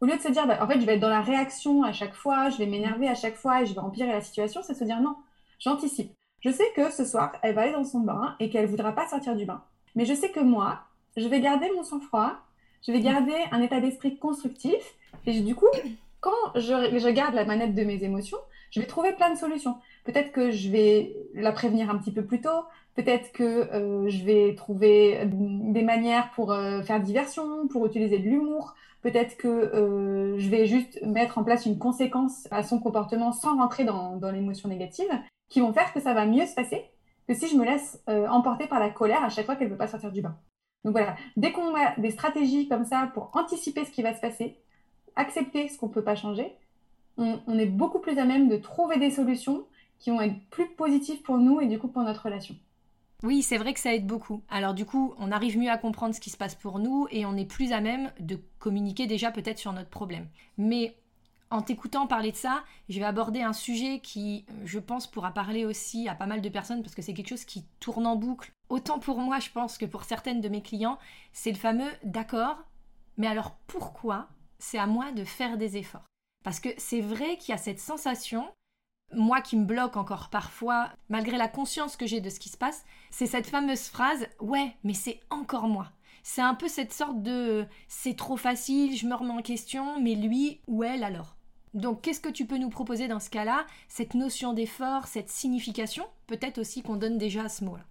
au 0.01 0.06
lieu 0.06 0.18
de 0.18 0.22
se 0.22 0.27
dire, 0.27 0.46
bah, 0.48 0.60
en 0.62 0.68
fait, 0.68 0.82
je 0.82 0.86
vais 0.86 0.96
être 0.96 1.00
dans 1.00 1.08
la 1.08 1.22
réaction 1.22 1.84
à 1.84 1.94
chaque 1.94 2.13
fois, 2.13 2.50
je 2.50 2.58
vais 2.58 2.66
m'énerver 2.66 3.08
à 3.08 3.16
chaque 3.16 3.38
fois 3.38 3.62
et 3.62 3.66
je 3.66 3.74
vais 3.74 3.80
empirer 3.80 4.12
la 4.12 4.20
situation, 4.20 4.60
c'est 4.63 4.74
se 4.74 4.84
dire 4.84 5.00
non, 5.00 5.16
j'anticipe. 5.60 6.17
Je 6.48 6.54
sais 6.54 6.72
que 6.77 6.89
ce 6.92 7.04
soir, 7.04 7.34
elle 7.44 7.56
va 7.56 7.63
aller 7.63 7.74
dans 7.74 7.84
son 7.84 8.00
bain 8.00 8.38
et 8.39 8.50
qu'elle 8.50 8.63
ne 8.63 8.70
voudra 8.70 8.94
pas 8.94 9.06
sortir 9.10 9.36
du 9.36 9.46
bain. 9.46 9.62
Mais 9.96 10.06
je 10.06 10.13
sais 10.13 10.30
que 10.30 10.39
moi, 10.39 10.80
je 11.18 11.27
vais 11.27 11.42
garder 11.42 11.70
mon 11.75 11.84
sang-froid 11.84 12.38
je 12.86 12.92
vais 12.94 13.01
garder 13.01 13.36
un 13.51 13.62
état 13.62 13.82
d'esprit 13.82 14.18
constructif 14.18 14.96
et 15.25 15.42
du 15.42 15.56
coup, 15.56 15.68
quand 16.22 16.32
je, 16.56 17.10
garde 17.10 17.36
la 17.36 17.44
manette 17.44 17.75
de 17.75 17.84
mes 17.84 18.04
émotions, 18.04 18.38
je 18.72 18.80
vais 18.80 18.86
trouver 18.86 19.13
plein 19.13 19.34
de 19.34 19.38
solutions. 19.38 19.75
Peut-être 20.06 20.32
que 20.32 20.51
je 20.51 20.70
vais 20.70 21.16
la 21.34 21.51
prévenir 21.51 21.89
un 21.89 21.98
petit 21.98 22.12
peu 22.12 22.24
plus 22.24 22.39
tôt, 22.39 22.63
peut-être 22.96 23.32
que 23.34 23.44
euh, 23.44 24.08
je 24.08 24.24
vais 24.24 24.56
trouver 24.56 25.22
des 25.25 25.84
manières 25.84 26.32
pour 26.32 26.54
euh, 26.54 26.82
faire 26.82 27.01
diversion, 27.01 27.68
pour 27.68 27.86
utiliser 27.86 28.20
de 28.20 28.30
l'humour, 28.30 28.74
peut-être 29.01 29.36
que 29.36 29.48
euh, 29.48 30.38
je 30.38 30.50
vais 30.50 30.66
juste 30.66 31.01
mettre 31.04 31.38
en 31.38 31.44
place 31.44 31.66
une 31.66 31.77
conséquence 31.77 32.48
à 32.51 32.63
son 32.63 32.80
comportement 32.80 33.34
sans 33.34 33.58
rentrer 33.58 33.84
dans, 33.84 34.16
dans 34.16 34.32
l'émotion 34.32 34.70
négative, 34.70 35.10
qui 35.50 35.62
vont 35.62 35.74
faire 35.74 35.94
que 35.94 36.00
ça 36.00 36.13
va 36.13 36.25
mieux 36.25 36.46
se 36.46 36.56
passer 36.56 36.86
que 37.27 37.34
si 37.34 37.48
je 37.48 37.58
me 37.58 37.66
laisse 37.66 38.01
emporter 38.08 38.68
par 38.68 38.80
la 38.80 38.89
colère 38.89 39.24
à 39.24 39.30
chaque 39.30 39.46
fois 39.46 39.58
qu'elle 39.58 39.68
ne 39.68 39.74
veut 39.74 39.77
pas 39.77 39.88
sortir 39.88 40.12
du 40.13 40.22
bain. 40.22 40.38
Donc 40.84 40.94
voilà, 40.94 41.18
dès 41.36 41.51
qu'on 41.51 41.75
a 41.75 41.96
des 41.98 42.12
stratégies 42.12 42.70
comme 42.70 42.86
ça 42.86 43.12
pour 43.13 43.32
anticiper 43.34 43.84
ce 43.84 43.92
qui 43.92 44.01
va 44.01 44.13
se 44.13 44.22
passer, 44.22 44.58
accepter 45.18 45.68
ce 45.68 45.77
qu'on 45.77 45.88
ne 45.88 45.94
peut 45.94 46.04
pas 46.04 46.16
changer, 46.16 46.56
on, 47.18 47.60
est 47.60 47.66
beaucoup 47.66 48.00
plus 48.00 48.18
à 48.20 48.25
même 48.25 48.48
de 48.48 48.58
trouver 48.58 48.98
des 48.98 49.10
solutions 49.10 49.66
qui 50.00 50.12
vont 50.12 50.22
être 50.22 50.39
plus 50.50 50.70
positives 50.75 51.22
pour 51.24 51.39
nous 51.39 51.60
et 51.60 51.68
du 51.68 51.80
coup 51.80 51.88
pour 51.88 52.04
notre 52.04 52.24
relation. 52.24 52.56
Oui, 53.24 53.42
c'est 53.42 53.58
vrai 53.58 53.74
que 53.74 53.80
ça 53.80 53.96
aide 53.96 54.06
beaucoup. 54.06 54.44
Alors 54.48 54.75
du 54.75 54.86
coup, 54.86 55.16
on 55.18 55.32
arrive 55.32 55.58
mieux 55.58 55.72
à 55.72 55.77
comprendre 55.77 56.13
ce 56.13 56.22
qui 56.22 56.30
se 56.30 56.38
passe 56.38 56.54
pour 56.54 56.77
nous 56.77 57.08
et 57.10 57.25
on 57.25 57.36
est 57.36 57.51
plus 57.51 57.74
à 57.74 57.82
même 57.82 58.12
de 58.20 58.39
communiquer 58.60 59.08
déjà 59.08 59.32
peut-être 59.32 59.58
sur 59.58 59.74
notre 59.74 59.89
problème. 59.89 60.27
Mais 60.60 60.96
en 61.50 61.62
t'écoutant 61.62 62.08
parler 62.08 62.32
de 62.32 62.38
ça, 62.38 62.63
je 62.89 63.00
vais 63.00 63.06
aborder 63.06 63.42
un 63.42 63.54
sujet 63.54 64.00
qui, 64.00 64.46
je 64.66 64.80
pense, 64.80 65.08
pourra 65.08 65.32
parler 65.32 65.66
aussi 65.66 66.10
à 66.10 66.16
pas 66.16 66.25
mal 66.25 66.42
de 66.42 66.50
personnes 66.50 66.82
parce 66.82 66.96
que 66.96 67.01
c'est 67.01 67.13
quelque 67.13 67.30
chose 67.30 67.46
qui 67.46 67.66
tourne 67.80 68.06
en 68.06 68.16
boucle. 68.16 68.51
Autant 68.70 69.00
pour 69.00 69.20
moi, 69.20 69.39
je 69.39 69.50
pense 69.50 69.77
que 69.77 69.86
pour 69.86 70.04
certaines 70.04 70.42
de 70.42 70.50
mes 70.50 70.62
clients, 70.62 71.00
c'est 71.32 71.51
le 71.51 71.58
fameux 71.58 71.89
d'accord, 72.04 72.58
mais 73.18 73.27
alors 73.27 73.58
pourquoi 73.68 74.27
c'est 74.60 74.77
à 74.77 74.88
moi 74.88 75.12
de 75.12 75.24
faire 75.24 75.58
des 75.58 75.77
efforts? 75.77 76.06
Parce 76.44 76.60
que 76.60 76.70
c'est 76.77 77.01
vrai 77.01 77.38
qu'il 77.38 77.50
y 77.50 77.56
a 77.56 77.58
cette 77.58 77.80
sensation, 77.80 78.48
moi 79.13 79.42
qui 79.42 79.56
me 79.56 79.66
bloque 79.66 79.96
encore 79.96 80.30
parfois, 80.30 80.92
malgré 81.08 81.38
la 81.38 81.48
conscience 81.48 81.96
que 81.96 82.06
j'ai 82.06 82.20
de 82.20 82.30
ce 82.30 82.39
qui 82.39 82.50
se 82.50 82.58
passe, 82.58 82.84
c'est 83.10 83.25
cette 83.25 83.48
fameuse 83.48 83.88
phrase 83.88 84.27
Ouais, 84.39 84.75
mais 84.84 84.94
c'est 84.94 85.22
encore 85.30 85.68
moi. 85.68 85.92
C'est 86.24 86.42
un 86.42 86.56
peu 86.56 86.68
cette 86.68 86.92
sorte 86.92 87.22
de 87.22 87.66
c'est 87.88 88.18
trop 88.18 88.36
facile, 88.36 88.98
je 88.98 89.08
me 89.08 89.16
remets 89.16 89.32
en 89.32 89.42
question, 89.42 90.01
mais 90.01 90.16
lui 90.16 90.60
ou 90.68 90.84
elle 90.84 91.06
alors? 91.06 91.37
Donc, 91.77 92.01
qu'est-ce 92.01 92.19
que 92.19 92.29
tu 92.29 92.46
peux 92.46 92.57
nous 92.57 92.69
proposer 92.69 93.07
dans 93.07 93.19
ce 93.19 93.29
cas-là? 93.29 93.65
Cette 93.88 94.15
notion 94.15 94.53
d'effort, 94.53 95.05
cette 95.05 95.29
signification, 95.29 96.05
peut-être 96.25 96.57
aussi 96.57 96.81
qu'on 96.81 96.96
donne 96.96 97.17
déjà 97.17 97.43
à 97.43 97.50
ce 97.50 97.63
mot-là. 97.63 97.84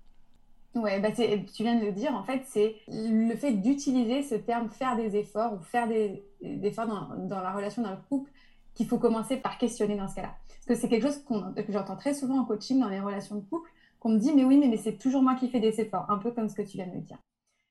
Ouais, 0.75 1.01
bah 1.01 1.11
tu 1.13 1.63
viens 1.63 1.77
de 1.77 1.87
le 1.87 1.93
dire, 1.93 2.13
en 2.15 2.25
fait, 2.25 2.43
c'est 2.47 2.77
le 2.89 3.35
fait 3.37 3.53
d'utiliser 3.53 4.23
ce 4.23 4.35
terme 4.35 4.69
faire 4.69 4.97
des 4.97 5.17
efforts 5.17 5.55
ou 5.55 5.63
faire 5.63 5.89
des, 5.89 6.23
efforts 6.43 6.87
dans, 6.87 7.41
la 7.41 7.53
relation 7.53 7.81
dans 7.83 7.93
le 7.93 7.97
couple 8.09 8.31
qu'il 8.75 8.87
faut 8.87 8.99
commencer 8.99 9.37
par 9.37 9.57
questionner 9.57 9.97
dans 9.97 10.09
ce 10.09 10.17
cas-là. 10.17 10.35
Parce 10.49 10.67
que 10.67 10.75
c'est 10.75 10.89
quelque 10.89 11.07
chose 11.07 11.23
que 11.25 11.73
j'entends 11.73 11.97
très 11.97 12.13
souvent 12.13 12.41
en 12.41 12.45
coaching 12.45 12.81
dans 12.81 12.89
les 12.89 13.01
relations 13.01 13.37
de 13.37 13.41
couple, 13.41 13.71
qu'on 14.01 14.11
me 14.11 14.19
dit, 14.19 14.35
mais 14.35 14.45
oui, 14.45 14.59
mais, 14.59 14.69
mais 14.69 14.77
c'est 14.77 14.99
toujours 14.99 15.23
moi 15.23 15.37
qui 15.37 15.49
fais 15.49 15.61
des 15.61 15.81
efforts, 15.81 16.11
un 16.11 16.19
peu 16.19 16.33
comme 16.33 16.49
ce 16.49 16.57
que 16.57 16.63
tu 16.63 16.77
viens 16.77 16.87
de 16.87 16.93
me 16.93 17.01
dire. 17.01 17.19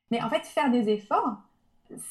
Mais 0.10 0.22
en 0.24 0.30
fait, 0.30 0.44
faire 0.46 0.72
des 0.72 0.90
efforts, 0.90 1.38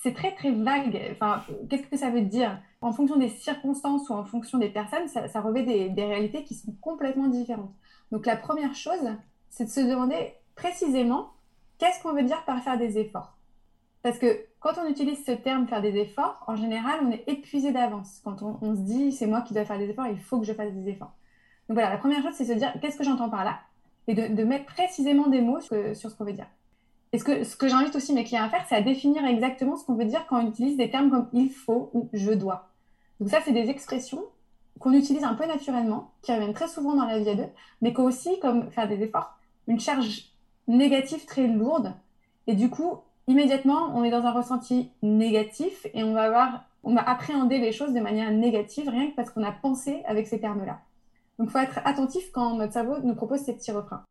c'est 0.03 0.15
très 0.15 0.35
très 0.35 0.53
vague. 0.53 1.01
Enfin, 1.13 1.43
qu'est-ce 1.69 1.87
que 1.87 1.97
ça 1.97 2.11
veut 2.11 2.23
dire? 2.23 2.61
En 2.81 2.93
fonction 2.93 3.17
des 3.17 3.29
circonstances 3.29 4.09
ou 4.09 4.13
en 4.13 4.25
fonction 4.25 4.59
des 4.59 4.69
personnes, 4.69 5.09
ça, 5.09 5.41
revêt 5.41 5.63
des, 5.63 6.05
réalités 6.05 6.45
qui 6.45 6.55
sont 6.55 6.73
complètement 6.81 7.29
différentes. 7.29 7.73
Donc 8.13 8.27
la 8.27 8.37
première 8.37 8.75
chose, 8.75 9.17
c'est 9.49 9.65
de 9.65 9.71
se 9.71 9.81
demander 9.81 10.35
précisément 10.55 11.31
qu'est-ce 11.79 12.03
qu'on 12.03 12.13
veut 12.13 12.23
dire 12.23 12.45
par 12.45 12.63
faire 12.63 12.79
des 12.79 12.99
efforts? 12.99 13.37
Parce 14.03 14.19
que 14.19 14.45
quand 14.61 14.75
on 14.79 14.89
utilise 14.89 15.25
ce 15.25 15.33
terme 15.33 15.67
faire 15.67 15.81
des 15.81 15.97
efforts, 15.97 16.45
en 16.47 16.57
général, 16.57 17.01
on 17.03 17.11
est 17.11 17.25
épuisé 17.27 17.73
d'avance. 17.73 18.21
Quand 18.23 18.43
on, 18.43 18.75
se 18.75 18.81
dit 18.81 19.13
c'est 19.13 19.27
moi 19.27 19.41
qui 19.41 19.55
dois 19.55 19.65
faire 19.65 19.79
des 19.79 19.89
efforts, 19.89 20.07
il 20.07 20.21
faut 20.21 20.39
que 20.39 20.47
je 20.47 20.53
fasse 20.53 20.73
des 20.73 20.91
efforts. 20.91 21.15
Donc 21.69 21.77
voilà, 21.77 21.91
la 21.91 21.97
première 21.97 22.23
chose, 22.23 22.35
c'est 22.35 22.45
se 22.45 22.53
dire 22.53 22.73
qu'est-ce 22.81 22.99
que 22.99 23.05
j'entends 23.05 23.31
par 23.31 23.45
là? 23.45 23.61
Et 24.07 24.15
de, 24.15 24.45
mettre 24.45 24.67
précisément 24.67 25.29
des 25.29 25.41
mots 25.41 25.61
sur, 25.61 25.95
ce 25.95 26.15
qu'on 26.15 26.25
veut 26.25 26.35
dire. 26.35 26.47
Et 27.15 27.19
ce 27.19 27.55
que, 27.55 27.69
j'invite 27.69 27.95
aussi 27.95 28.13
mes 28.13 28.25
clients 28.25 28.43
à 28.43 28.49
faire, 28.49 28.67
c'est 28.69 28.75
à 28.75 28.83
définir 28.83 29.25
exactement 29.25 29.77
ce 29.77 29.85
qu'on 29.85 29.95
veut 29.95 30.05
dire 30.05 30.27
quand 30.27 30.43
on 30.43 30.49
utilise 30.49 30.77
des 30.77 30.91
termes 30.91 31.11
comme 31.11 31.29
il 31.33 31.49
faut 31.49 31.89
ou 31.95 32.09
je 32.13 32.33
dois. 32.33 32.71
Donc 33.21 33.31
ça, 33.31 33.39
c'est 33.45 33.53
des 33.53 33.71
expressions 33.71 34.25
qu'on 34.81 34.93
utilise 34.93 35.23
un 35.23 35.35
peu 35.35 35.47
naturellement, 35.47 36.11
qui 36.23 36.33
reviennent 36.33 36.55
très 36.55 36.67
souvent 36.67 36.97
dans 36.97 37.05
la 37.05 37.21
vie 37.21 37.29
à 37.29 37.37
deux, 37.37 37.47
mais 37.83 37.93
qu'aussi, 37.93 38.41
comme 38.41 38.69
faire 38.73 38.89
des 38.89 39.01
efforts, 39.01 39.39
une 39.69 39.79
charge 39.79 40.33
négative 40.67 41.25
très 41.25 41.47
lourde. 41.47 41.95
Et 42.49 42.57
du 42.57 42.69
coup, 42.69 42.97
immédiatement, 43.29 43.93
on 43.95 44.03
est 44.03 44.11
dans 44.11 44.25
un 44.25 44.33
ressenti 44.33 44.91
négatif 45.01 45.87
et 45.95 46.03
on 46.03 46.15
va 46.15 46.25
avoir, 46.25 46.65
on 46.83 46.97
va 46.97 47.09
appréhender 47.09 47.59
les 47.59 47.71
choses 47.71 47.93
de 47.93 48.01
manière 48.01 48.33
négative 48.33 48.89
rien 48.89 49.09
que 49.09 49.15
parce 49.15 49.31
qu'on 49.31 49.45
a 49.45 49.53
pensé 49.53 50.03
avec 50.07 50.27
ces 50.27 50.41
termes-là. 50.41 50.81
Donc, 51.39 51.47
il 51.47 51.53
faut 51.53 51.59
être 51.59 51.79
attentif 51.85 52.33
quand 52.33 52.57
notre 52.57 52.73
cerveau 52.73 52.97
nous 53.05 53.15
propose 53.15 53.39
ces 53.39 53.55
petits 53.55 53.71
refrains. 53.71 54.03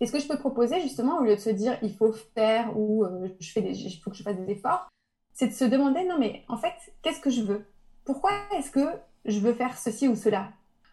Et 0.00 0.06
ce 0.06 0.12
que 0.12 0.18
je 0.18 0.26
peux 0.26 0.38
proposer, 0.38 0.80
justement, 0.80 1.18
au 1.18 1.24
lieu 1.24 1.34
de 1.34 1.40
se 1.40 1.50
dire 1.50 1.76
il 1.82 1.94
faut 1.94 2.12
faire 2.12 2.76
ou 2.76 3.04
euh, 3.04 3.28
je 3.38 3.52
fais 3.52 3.60
des, 3.60 3.78
il 3.78 4.00
faut 4.00 4.10
que 4.10 4.16
je 4.16 4.22
fasse 4.22 4.36
des 4.36 4.50
efforts, 4.50 4.88
c'est 5.32 5.48
de 5.48 5.52
se 5.52 5.64
demander 5.64 6.04
non, 6.04 6.18
mais 6.18 6.42
en 6.48 6.56
fait, 6.56 6.74
qu'est-ce 7.02 7.20
que 7.20 7.30
je 7.30 7.42
veux? 7.42 7.66
Pourquoi 8.04 8.30
est-ce 8.56 8.70
que 8.70 8.88
je 9.26 9.38
veux 9.40 9.52
faire 9.52 9.76
ceci 9.76 10.08
ou 10.08 10.16
cela? 10.16 10.48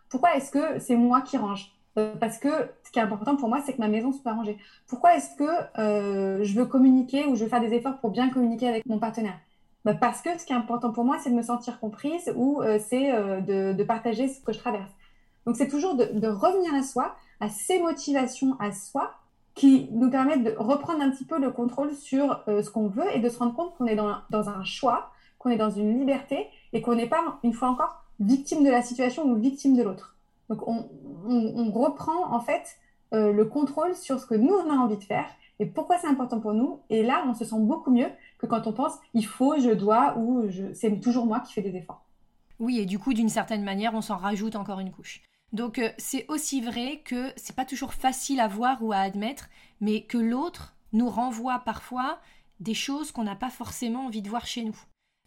Pourquoi 0.10 0.36
est-ce 0.36 0.52
que 0.52 0.80
c'est 0.80 0.98
moi 0.98 1.22
qui 1.22 1.38
range? 1.38 1.72
Euh, 1.98 2.15
parce 2.20 2.38
que 2.38 2.50
ce 2.84 2.91
qui 2.91 3.00
est 3.00 3.02
important 3.02 3.38
pour 3.38 3.48
moi, 3.50 3.62
c'est 3.65 3.74
que 3.74 3.80
ma 3.80 3.88
maison 3.88 4.12
soit 4.12 4.34
rangée. 4.34 4.58
Pourquoi 4.88 5.15
est-ce 5.15 5.36
que 5.36 5.80
euh, 5.80 6.43
je 6.43 6.54
veux 6.54 6.65
communiquer 6.65 7.26
ou 7.26 7.36
je 7.36 7.46
veux 7.46 7.50
faire 7.50 7.62
des 7.62 7.74
efforts 7.74 8.00
pour 8.00 8.12
bien 8.12 8.30
communiquer 8.30 8.67
avec 8.67 8.86
mon 8.86 9.00
partenaire? 9.00 9.39
Bah, 9.86 9.96
Parce 9.96 10.22
que 10.22 10.38
ce 10.38 10.46
qui 10.46 10.52
est 10.52 10.56
important 10.56 10.91
pour 10.91 11.06
moi, 11.06 11.17
c'est 11.24 11.30
de 11.30 11.36
me 11.36 11.41
sentir 11.41 11.80
comprise 11.80 12.32
ou 12.36 12.62
c'est 12.80 13.12
de, 13.41 13.84
partager 13.84 14.28
ce 14.28 14.41
que 14.41 14.52
je 14.52 14.60
traverse. 14.60 14.91
Donc 15.46 15.56
c'est 15.56 15.70
toujours 15.70 15.96
de, 15.96 16.28
revenir 16.28 16.74
à 16.76 16.84
soi, 16.84 17.15
à 17.39 17.50
ses 17.50 17.82
motivations 17.82 18.56
à 18.60 18.71
soi, 18.71 19.13
qui 19.54 19.89
nous 19.91 20.12
permettent 20.12 20.43
de 20.43 20.56
reprendre 20.58 21.02
un 21.02 21.10
petit 21.10 21.26
peu 21.26 21.39
le 21.39 21.50
contrôle 21.50 21.91
sur 21.95 22.43
ce 22.45 22.69
qu'on 22.69 22.88
veut 22.88 23.08
et 23.15 23.19
de 23.19 23.28
se 23.28 23.39
rendre 23.39 23.56
compte 23.56 23.76
qu'on 23.76 23.88
est 23.88 23.95
dans, 23.95 24.17
dans 24.30 24.50
un 24.50 24.63
choix, 24.63 25.10
qu'on 25.39 25.50
est 25.50 25.58
dans 25.58 25.71
une 25.71 25.97
liberté 25.97 26.47
et 26.73 26.82
qu'on 26.82 26.93
n'est 26.93 27.08
pas, 27.08 27.39
une 27.43 27.54
fois 27.54 27.69
encore, 27.69 28.04
victime 28.19 28.63
de 28.63 28.69
la 28.69 28.82
situation 28.82 29.23
ou 29.26 29.36
victime 29.36 29.76
de 29.76 29.84
l'autre. 29.84 30.15
Donc 30.50 30.67
on, 30.67 31.71
reprend 31.71 32.34
en 32.34 32.39
fait 32.39 32.78
euh, 33.13 33.34
le 33.34 33.45
contrôle 33.45 33.93
sur 33.95 34.19
ce 34.19 34.26
que 34.26 34.36
nous 34.36 34.54
on 34.54 34.69
a 34.71 34.76
envie 34.76 34.97
de 34.97 35.04
faire 35.04 35.28
et 35.60 35.65
pourquoi 35.65 35.97
c'est 35.97 36.08
important 36.08 36.39
pour 36.39 36.54
nous. 36.54 36.80
Et 36.89 37.04
là, 37.04 37.23
on 37.28 37.34
se 37.34 37.43
sent 37.43 37.60
beaucoup 37.60 37.91
mieux 37.91 38.10
que 38.38 38.45
quand 38.45 38.67
on 38.67 38.73
pense 38.73 38.93
il 39.13 39.26
faut, 39.26 39.60
je 39.60 39.71
dois 39.71 40.15
ou 40.17 40.47
c'est 40.73 41.00
toujours 41.00 41.26
moi 41.26 41.39
qui 41.39 41.54
fais 41.54 41.62
des 41.62 41.76
efforts. 41.76 42.04
Oui, 42.60 42.80
et 42.80 42.86
du 42.86 42.97
coup, 42.97 43.13
d'une 43.13 43.30
certaine 43.30 43.63
manière, 43.63 43.93
on 43.93 44.02
s'en 44.02 44.17
rajoute 44.17 44.56
encore 44.56 44.80
une 44.80 44.91
couche. 44.91 45.21
Donc 45.58 45.80
euh, 45.80 45.89
c'est 45.98 46.26
aussi 46.28 46.62
vrai 46.62 47.02
que 47.04 47.34
c'est 47.36 47.56
pas 47.56 47.65
toujours 47.65 47.96
facile 47.96 48.39
à 48.39 48.48
voir 48.48 48.84
ou 48.84 48.93
à 48.93 48.98
admettre, 48.98 49.50
mais 49.82 50.04
que 50.04 50.20
l'autre 50.20 50.78
nous 50.93 51.10
renvoie 51.10 51.60
parfois 51.60 52.20
des 52.60 52.76
choses 52.76 53.12
qu'on 53.12 53.24
n'a 53.24 53.36
pas 53.36 53.50
forcément 53.50 54.06
envie 54.06 54.22
de 54.22 54.30
voir 54.30 54.46
chez 54.46 54.63
nous. 54.63 54.78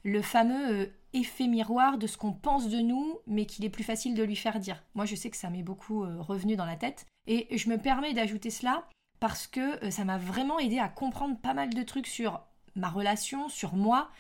Le 0.05 0.23
fameux 0.23 0.83
euh, 0.83 0.87
effet 1.15 1.49
miroir 1.49 1.99
de 1.99 2.07
ce 2.07 2.17
qu'on 2.17 2.33
pense 2.33 2.69
de 2.69 2.79
nous, 2.79 3.19
mais 3.27 3.45
qu'il 3.45 3.65
est 3.65 3.71
plus 3.71 3.83
facile 3.83 4.15
de 4.15 4.23
lui 4.23 4.37
faire 4.37 4.61
dire. 4.61 4.85
Moi, 4.95 5.05
je 5.05 5.17
sais 5.17 5.31
que 5.31 5.37
ça 5.37 5.51
m'est 5.51 5.65
beaucoup 5.65 6.05
euh, 6.05 6.23
revenu 6.23 6.55
dans 6.55 6.65
la 6.65 6.77
tête. 6.77 7.07
Et 7.27 7.59
je 7.59 7.69
me 7.69 7.77
permets 7.77 8.15
d'ajouter 8.15 8.51
cela 8.51 8.87
parce 9.19 9.49
que 9.49 9.91
ça 9.91 10.05
m'a 10.05 10.17
vraiment 10.17 10.61
aidé 10.61 10.79
à 10.79 10.89
comprendre 10.89 11.39
pas 11.39 11.55
mal 11.55 11.75
de 11.75 11.83
trucs 11.83 12.07
sur 12.07 12.41
ma 12.77 12.89
relation, 12.89 13.49
sur 13.49 13.75
moi, 13.75 14.11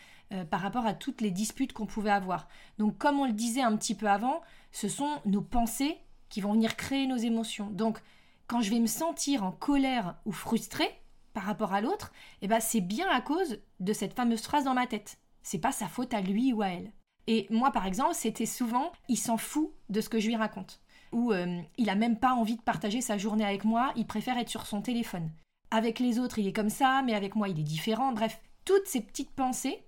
par 0.50 0.60
rapport 0.60 0.86
à 0.86 0.92
toutes 0.92 1.22
les 1.22 1.30
disputes 1.30 1.72
qu'on 1.72 1.86
pouvait 1.86 2.10
avoir. 2.10 2.46
Donc, 2.78 2.98
comme 2.98 3.18
on 3.18 3.24
le 3.24 3.32
disait 3.32 3.62
un 3.62 3.74
petit 3.76 3.94
peu 3.94 4.08
avant, 4.08 4.42
ce 4.72 4.88
sont 4.88 5.20
nos 5.24 5.42
pensées 5.42 5.98
qui 6.28 6.40
vont 6.40 6.52
venir 6.52 6.76
créer 6.76 7.06
nos 7.06 7.16
émotions. 7.16 7.70
Donc, 7.70 8.00
quand 8.46 8.60
je 8.60 8.70
vais 8.70 8.80
me 8.80 8.86
sentir 8.86 9.44
en 9.44 9.52
colère 9.52 10.16
ou 10.24 10.32
frustrée 10.32 10.90
par 11.32 11.44
rapport 11.44 11.72
à 11.72 11.80
l'autre, 11.80 12.12
eh 12.42 12.48
ben, 12.48 12.60
c'est 12.60 12.80
bien 12.80 13.08
à 13.08 13.20
cause 13.20 13.58
de 13.78 13.92
cette 13.92 14.14
fameuse 14.14 14.42
phrase 14.42 14.64
dans 14.64 14.74
ma 14.74 14.86
tête 14.86 15.18
c'est 15.42 15.58
pas 15.58 15.72
sa 15.72 15.88
faute 15.88 16.14
à 16.14 16.20
lui 16.20 16.52
ou 16.52 16.62
à 16.62 16.68
elle. 16.68 16.92
Et 17.26 17.46
moi, 17.50 17.70
par 17.70 17.86
exemple, 17.86 18.14
c'était 18.14 18.46
souvent, 18.46 18.92
il 19.08 19.16
s'en 19.16 19.36
fout 19.36 19.70
de 19.88 20.00
ce 20.00 20.08
que 20.08 20.18
je 20.18 20.28
lui 20.28 20.36
raconte. 20.36 20.80
Ou 21.12 21.32
euh, 21.32 21.60
il 21.76 21.90
a 21.90 21.94
même 21.94 22.18
pas 22.18 22.34
envie 22.34 22.56
de 22.56 22.62
partager 22.62 23.00
sa 23.00 23.18
journée 23.18 23.44
avec 23.44 23.64
moi, 23.64 23.92
il 23.96 24.06
préfère 24.06 24.38
être 24.38 24.48
sur 24.48 24.66
son 24.66 24.80
téléphone. 24.80 25.30
Avec 25.70 25.98
les 25.98 26.18
autres, 26.18 26.38
il 26.38 26.46
est 26.46 26.52
comme 26.52 26.70
ça, 26.70 27.02
mais 27.04 27.14
avec 27.14 27.36
moi, 27.36 27.48
il 27.48 27.58
est 27.58 27.64
différent. 27.64 28.12
Bref, 28.12 28.40
toutes 28.64 28.86
ces 28.86 29.00
petites 29.00 29.30
pensées 29.30 29.84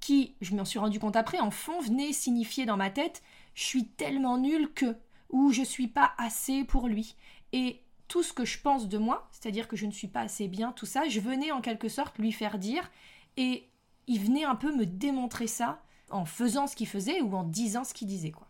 qui, 0.00 0.34
je 0.40 0.54
m'en 0.54 0.64
suis 0.64 0.78
rendu 0.78 0.98
compte 0.98 1.16
après, 1.16 1.40
en 1.40 1.50
fond, 1.50 1.80
venaient 1.80 2.12
signifier 2.12 2.66
dans 2.66 2.76
ma 2.76 2.90
tête 2.90 3.22
je 3.54 3.64
suis 3.64 3.86
tellement 3.86 4.38
nulle 4.38 4.72
que, 4.72 4.96
ou 5.30 5.52
je 5.52 5.62
suis 5.62 5.88
pas 5.88 6.12
assez 6.18 6.64
pour 6.64 6.88
lui. 6.88 7.16
Et 7.52 7.80
tout 8.08 8.22
ce 8.22 8.32
que 8.32 8.44
je 8.44 8.60
pense 8.60 8.88
de 8.88 8.98
moi, 8.98 9.28
c'est-à-dire 9.30 9.68
que 9.68 9.76
je 9.76 9.86
ne 9.86 9.92
suis 9.92 10.08
pas 10.08 10.22
assez 10.22 10.48
bien, 10.48 10.72
tout 10.72 10.86
ça, 10.86 11.08
je 11.08 11.20
venais 11.20 11.52
en 11.52 11.60
quelque 11.60 11.88
sorte 11.88 12.18
lui 12.18 12.32
faire 12.32 12.58
dire. 12.58 12.90
Et 13.36 13.68
il 14.06 14.20
venait 14.20 14.44
un 14.44 14.56
peu 14.56 14.74
me 14.74 14.86
démontrer 14.86 15.46
ça 15.46 15.82
en 16.10 16.24
faisant 16.24 16.66
ce 16.66 16.74
qu'il 16.74 16.88
faisait 16.88 17.20
ou 17.20 17.34
en 17.34 17.44
disant 17.44 17.84
ce 17.84 17.94
qu'il 17.94 18.08
disait. 18.08 18.32
quoi. 18.32 18.48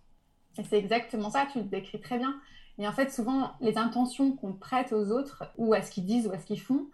C'est 0.55 0.79
exactement 0.79 1.31
ça, 1.31 1.47
tu 1.53 1.59
le 1.59 1.65
décris 1.65 2.01
très 2.01 2.19
bien. 2.19 2.41
Et 2.79 2.89
en 2.89 2.93
fait, 2.93 3.13
souvent, 3.13 3.53
les 3.61 3.77
intentions 3.77 4.33
qu'on 4.33 4.55
prête 4.55 4.93
aux 4.93 5.11
autres, 5.11 5.45
ou 5.59 5.75
à 5.75 5.83
ce 5.83 5.91
qu'ils 5.91 6.07
disent, 6.07 6.27
ou 6.27 6.33
à 6.33 6.39
ce 6.39 6.47
qu'ils 6.47 6.61
font, 6.61 6.87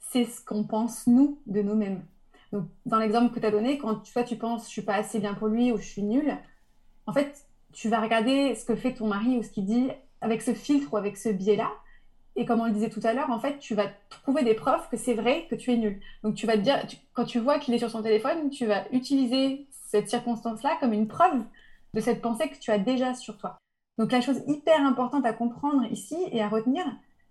c'est 0.00 0.24
ce 0.24 0.44
qu'on 0.44 0.64
pense, 0.64 1.06
nous, 1.06 1.40
de 1.46 1.62
nous-mêmes. 1.62 2.04
Donc, 2.52 2.66
dans 2.86 2.98
l'exemple 2.98 3.32
que 3.32 3.40
tu 3.40 3.46
as 3.46 3.50
donné, 3.50 3.78
quand 3.78 3.96
tu, 4.00 4.12
vois, 4.12 4.24
tu 4.24 4.36
penses 4.36 4.64
je 4.64 4.70
suis 4.70 4.82
pas 4.82 4.96
assez 4.96 5.20
bien 5.20 5.34
pour 5.34 5.48
lui 5.48 5.72
ou 5.72 5.78
je 5.78 5.86
suis 5.86 6.02
nulle, 6.02 6.36
en 7.06 7.12
fait, 7.12 7.46
tu 7.72 7.88
vas 7.88 8.00
regarder 8.00 8.54
ce 8.54 8.64
que 8.64 8.76
fait 8.76 8.94
ton 8.94 9.06
mari 9.06 9.38
ou 9.38 9.42
ce 9.42 9.50
qu'il 9.50 9.64
dit 9.64 9.88
avec 10.20 10.42
ce 10.42 10.54
filtre 10.54 10.92
ou 10.92 10.96
avec 10.96 11.16
ce 11.16 11.28
biais-là. 11.28 11.70
Et 12.36 12.46
comme 12.46 12.60
on 12.60 12.64
le 12.64 12.72
disait 12.72 12.88
tout 12.88 13.00
à 13.04 13.12
l'heure, 13.12 13.30
en 13.30 13.40
fait, 13.40 13.58
tu 13.58 13.74
vas 13.74 13.88
trouver 14.08 14.42
des 14.42 14.54
preuves 14.54 14.88
que 14.90 14.96
c'est 14.96 15.14
vrai 15.14 15.46
que 15.50 15.54
tu 15.54 15.72
es 15.72 15.76
nul. 15.76 16.00
Donc, 16.22 16.34
tu 16.34 16.46
vas 16.46 16.54
te 16.54 16.62
dire, 16.62 16.82
quand 17.12 17.24
tu 17.24 17.38
vois 17.38 17.58
qu'il 17.58 17.74
est 17.74 17.78
sur 17.78 17.90
son 17.90 18.02
téléphone, 18.02 18.48
tu 18.50 18.66
vas 18.66 18.84
utiliser 18.92 19.66
cette 19.70 20.08
circonstance-là 20.08 20.76
comme 20.80 20.92
une 20.92 21.08
preuve 21.08 21.42
de 21.92 22.00
cette 22.00 22.22
pensée 22.22 22.48
que 22.48 22.58
tu 22.58 22.70
as 22.70 22.78
déjà 22.78 23.14
sur 23.14 23.36
toi. 23.36 23.58
Donc, 23.98 24.12
la 24.12 24.22
chose 24.22 24.42
hyper 24.46 24.80
importante 24.80 25.26
à 25.26 25.34
comprendre 25.34 25.84
ici 25.90 26.16
et 26.30 26.42
à 26.42 26.48
retenir, 26.48 26.84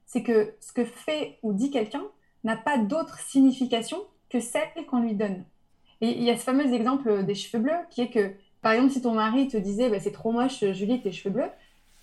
c'est 0.06 0.22
que 0.22 0.54
ce 0.60 0.72
que 0.72 0.86
fait 0.86 1.40
ou 1.42 1.54
dit 1.54 1.72
quelqu'un 1.72 2.04
n'a 2.44 2.58
pas 2.58 2.78
d'autre 2.78 3.20
signification 3.20 3.98
que 4.30 4.40
celle 4.40 4.86
qu'on 4.88 5.02
lui 5.02 5.16
donne. 5.16 5.44
Et 6.02 6.18
il 6.18 6.24
y 6.24 6.30
a 6.30 6.38
ce 6.38 6.44
fameux 6.44 6.74
exemple 6.74 7.24
des 7.24 7.36
cheveux 7.36 7.64
bleus 7.64 7.80
qui 7.90 8.02
est 8.02 8.10
que, 8.10 8.34
par 8.62 8.74
exemple, 8.74 8.92
si 8.92 9.02
ton 9.02 9.14
mari 9.14 9.48
te 9.48 9.58
disait 9.58 9.90
bah, 9.90 10.00
c'est 10.00 10.12
trop 10.12 10.32
moche, 10.32 10.64
Julie, 10.72 11.02
tes 11.02 11.12
cheveux 11.12 11.34
bleus, 11.34 11.50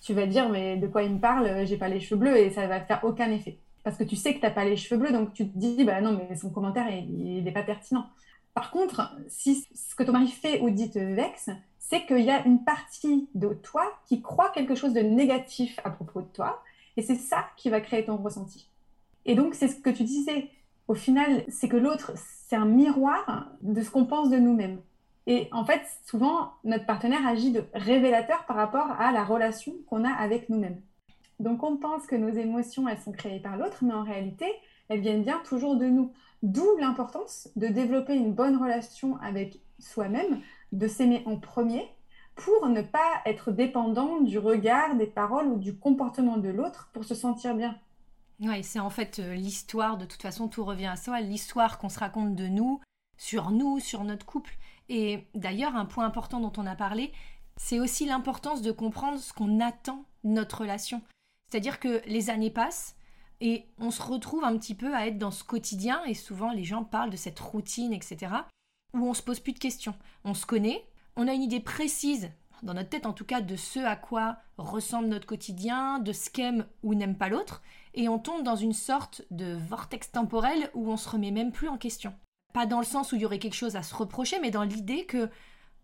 tu 0.00 0.14
vas 0.14 0.26
dire 0.26 0.48
mais 0.48 0.76
de 0.76 0.86
quoi 0.86 1.02
il 1.02 1.14
me 1.14 1.20
parle 1.20 1.66
J'ai 1.66 1.76
pas 1.76 1.88
les 1.88 2.00
cheveux 2.00 2.20
bleus 2.20 2.36
et 2.36 2.50
ça 2.50 2.66
va 2.66 2.80
faire 2.80 3.00
aucun 3.04 3.30
effet. 3.30 3.58
Parce 3.84 3.96
que 3.96 4.04
tu 4.04 4.16
sais 4.16 4.34
que 4.34 4.40
tu 4.40 4.44
n'as 4.44 4.50
pas 4.50 4.64
les 4.64 4.76
cheveux 4.76 5.00
bleus, 5.00 5.12
donc 5.12 5.32
tu 5.32 5.48
te 5.48 5.58
dis 5.58 5.84
bah 5.84 6.00
non, 6.00 6.18
mais 6.28 6.36
son 6.36 6.50
commentaire, 6.50 6.88
il 6.90 7.42
n'est 7.42 7.52
pas 7.52 7.62
pertinent. 7.62 8.06
Par 8.54 8.70
contre, 8.70 9.14
si 9.28 9.66
ce 9.74 9.94
que 9.94 10.02
ton 10.02 10.12
mari 10.12 10.28
fait 10.28 10.60
ou 10.60 10.70
dit 10.70 10.90
te 10.90 10.98
vexe, 10.98 11.50
c'est 11.78 12.04
qu'il 12.06 12.20
y 12.20 12.30
a 12.30 12.44
une 12.44 12.64
partie 12.64 13.28
de 13.34 13.48
toi 13.48 13.84
qui 14.06 14.20
croit 14.20 14.50
quelque 14.50 14.74
chose 14.74 14.92
de 14.92 15.00
négatif 15.00 15.78
à 15.84 15.90
propos 15.90 16.20
de 16.20 16.26
toi, 16.26 16.62
et 16.96 17.02
c'est 17.02 17.16
ça 17.16 17.46
qui 17.56 17.70
va 17.70 17.80
créer 17.80 18.04
ton 18.04 18.16
ressenti. 18.16 18.68
Et 19.24 19.34
donc, 19.34 19.54
c'est 19.54 19.68
ce 19.68 19.76
que 19.76 19.90
tu 19.90 20.02
disais. 20.02 20.50
Au 20.88 20.94
final, 20.94 21.44
c'est 21.48 21.68
que 21.68 21.76
l'autre, 21.76 22.12
c'est 22.48 22.56
un 22.56 22.64
miroir 22.64 23.52
de 23.62 23.80
ce 23.80 23.90
qu'on 23.90 24.06
pense 24.06 24.30
de 24.30 24.38
nous-mêmes. 24.38 24.80
Et 25.30 25.46
en 25.52 25.62
fait, 25.62 25.82
souvent, 26.06 26.54
notre 26.64 26.86
partenaire 26.86 27.26
agit 27.26 27.52
de 27.52 27.62
révélateur 27.74 28.46
par 28.46 28.56
rapport 28.56 28.90
à 28.92 29.12
la 29.12 29.22
relation 29.22 29.74
qu'on 29.86 30.02
a 30.02 30.10
avec 30.10 30.48
nous-mêmes. 30.48 30.80
Donc, 31.38 31.62
on 31.62 31.76
pense 31.76 32.06
que 32.06 32.16
nos 32.16 32.30
émotions, 32.30 32.88
elles 32.88 32.98
sont 32.98 33.12
créées 33.12 33.38
par 33.38 33.58
l'autre, 33.58 33.84
mais 33.84 33.92
en 33.92 34.02
réalité, 34.02 34.46
elles 34.88 35.02
viennent 35.02 35.22
bien 35.22 35.38
toujours 35.44 35.76
de 35.76 35.84
nous. 35.84 36.12
D'où 36.42 36.64
l'importance 36.80 37.50
de 37.56 37.66
développer 37.66 38.14
une 38.14 38.32
bonne 38.32 38.56
relation 38.56 39.18
avec 39.18 39.60
soi-même, 39.78 40.40
de 40.72 40.88
s'aimer 40.88 41.22
en 41.26 41.36
premier, 41.36 41.86
pour 42.34 42.66
ne 42.66 42.80
pas 42.80 43.20
être 43.26 43.52
dépendant 43.52 44.22
du 44.22 44.38
regard, 44.38 44.96
des 44.96 45.06
paroles 45.06 45.48
ou 45.48 45.58
du 45.58 45.76
comportement 45.76 46.38
de 46.38 46.48
l'autre 46.48 46.88
pour 46.94 47.04
se 47.04 47.14
sentir 47.14 47.54
bien. 47.54 47.76
Oui, 48.40 48.64
c'est 48.64 48.80
en 48.80 48.90
fait 48.90 49.18
euh, 49.18 49.34
l'histoire, 49.34 49.98
de 49.98 50.06
toute 50.06 50.22
façon, 50.22 50.48
tout 50.48 50.64
revient 50.64 50.86
à 50.86 50.96
soi, 50.96 51.20
l'histoire 51.20 51.78
qu'on 51.78 51.90
se 51.90 51.98
raconte 51.98 52.34
de 52.34 52.46
nous, 52.46 52.80
sur 53.18 53.50
nous, 53.50 53.80
sur 53.80 54.04
notre 54.04 54.24
couple. 54.24 54.56
Et 54.88 55.26
d'ailleurs, 55.34 55.76
un 55.76 55.84
point 55.84 56.06
important 56.06 56.40
dont 56.40 56.52
on 56.56 56.66
a 56.66 56.74
parlé, 56.74 57.12
c'est 57.56 57.80
aussi 57.80 58.06
l'importance 58.06 58.62
de 58.62 58.72
comprendre 58.72 59.18
ce 59.18 59.34
qu'on 59.34 59.60
attend 59.60 60.04
de 60.24 60.30
notre 60.30 60.62
relation. 60.62 61.02
C'est-à-dire 61.50 61.80
que 61.80 62.02
les 62.06 62.30
années 62.30 62.50
passent 62.50 62.96
et 63.40 63.66
on 63.78 63.90
se 63.90 64.02
retrouve 64.02 64.44
un 64.44 64.56
petit 64.56 64.74
peu 64.74 64.94
à 64.94 65.06
être 65.06 65.18
dans 65.18 65.30
ce 65.30 65.44
quotidien, 65.44 66.02
et 66.04 66.14
souvent 66.14 66.52
les 66.52 66.64
gens 66.64 66.84
parlent 66.84 67.10
de 67.10 67.16
cette 67.16 67.38
routine, 67.38 67.92
etc., 67.92 68.32
où 68.94 69.06
on 69.06 69.14
se 69.14 69.22
pose 69.22 69.40
plus 69.40 69.52
de 69.52 69.58
questions. 69.58 69.94
On 70.24 70.34
se 70.34 70.46
connaît, 70.46 70.84
on 71.16 71.28
a 71.28 71.34
une 71.34 71.42
idée 71.42 71.60
précise, 71.60 72.30
dans 72.62 72.74
notre 72.74 72.88
tête 72.88 73.06
en 73.06 73.12
tout 73.12 73.24
cas, 73.24 73.40
de 73.40 73.54
ce 73.54 73.78
à 73.78 73.94
quoi 73.94 74.38
ressemble 74.56 75.08
notre 75.08 75.26
quotidien, 75.26 76.00
de 76.00 76.12
ce 76.12 76.30
qu'aime 76.30 76.66
ou 76.82 76.94
n'aime 76.94 77.16
pas 77.16 77.28
l'autre, 77.28 77.62
et 77.94 78.08
on 78.08 78.18
tombe 78.18 78.42
dans 78.42 78.56
une 78.56 78.72
sorte 78.72 79.22
de 79.30 79.54
vortex 79.54 80.10
temporel 80.10 80.70
où 80.74 80.90
on 80.90 80.96
se 80.96 81.08
remet 81.08 81.30
même 81.30 81.52
plus 81.52 81.68
en 81.68 81.78
question. 81.78 82.14
Pas 82.58 82.66
dans 82.66 82.80
le 82.80 82.84
sens 82.84 83.12
où 83.12 83.14
il 83.14 83.22
y 83.22 83.24
aurait 83.24 83.38
quelque 83.38 83.54
chose 83.54 83.76
à 83.76 83.84
se 83.84 83.94
reprocher, 83.94 84.40
mais 84.40 84.50
dans 84.50 84.64
l'idée 84.64 85.04
que 85.04 85.30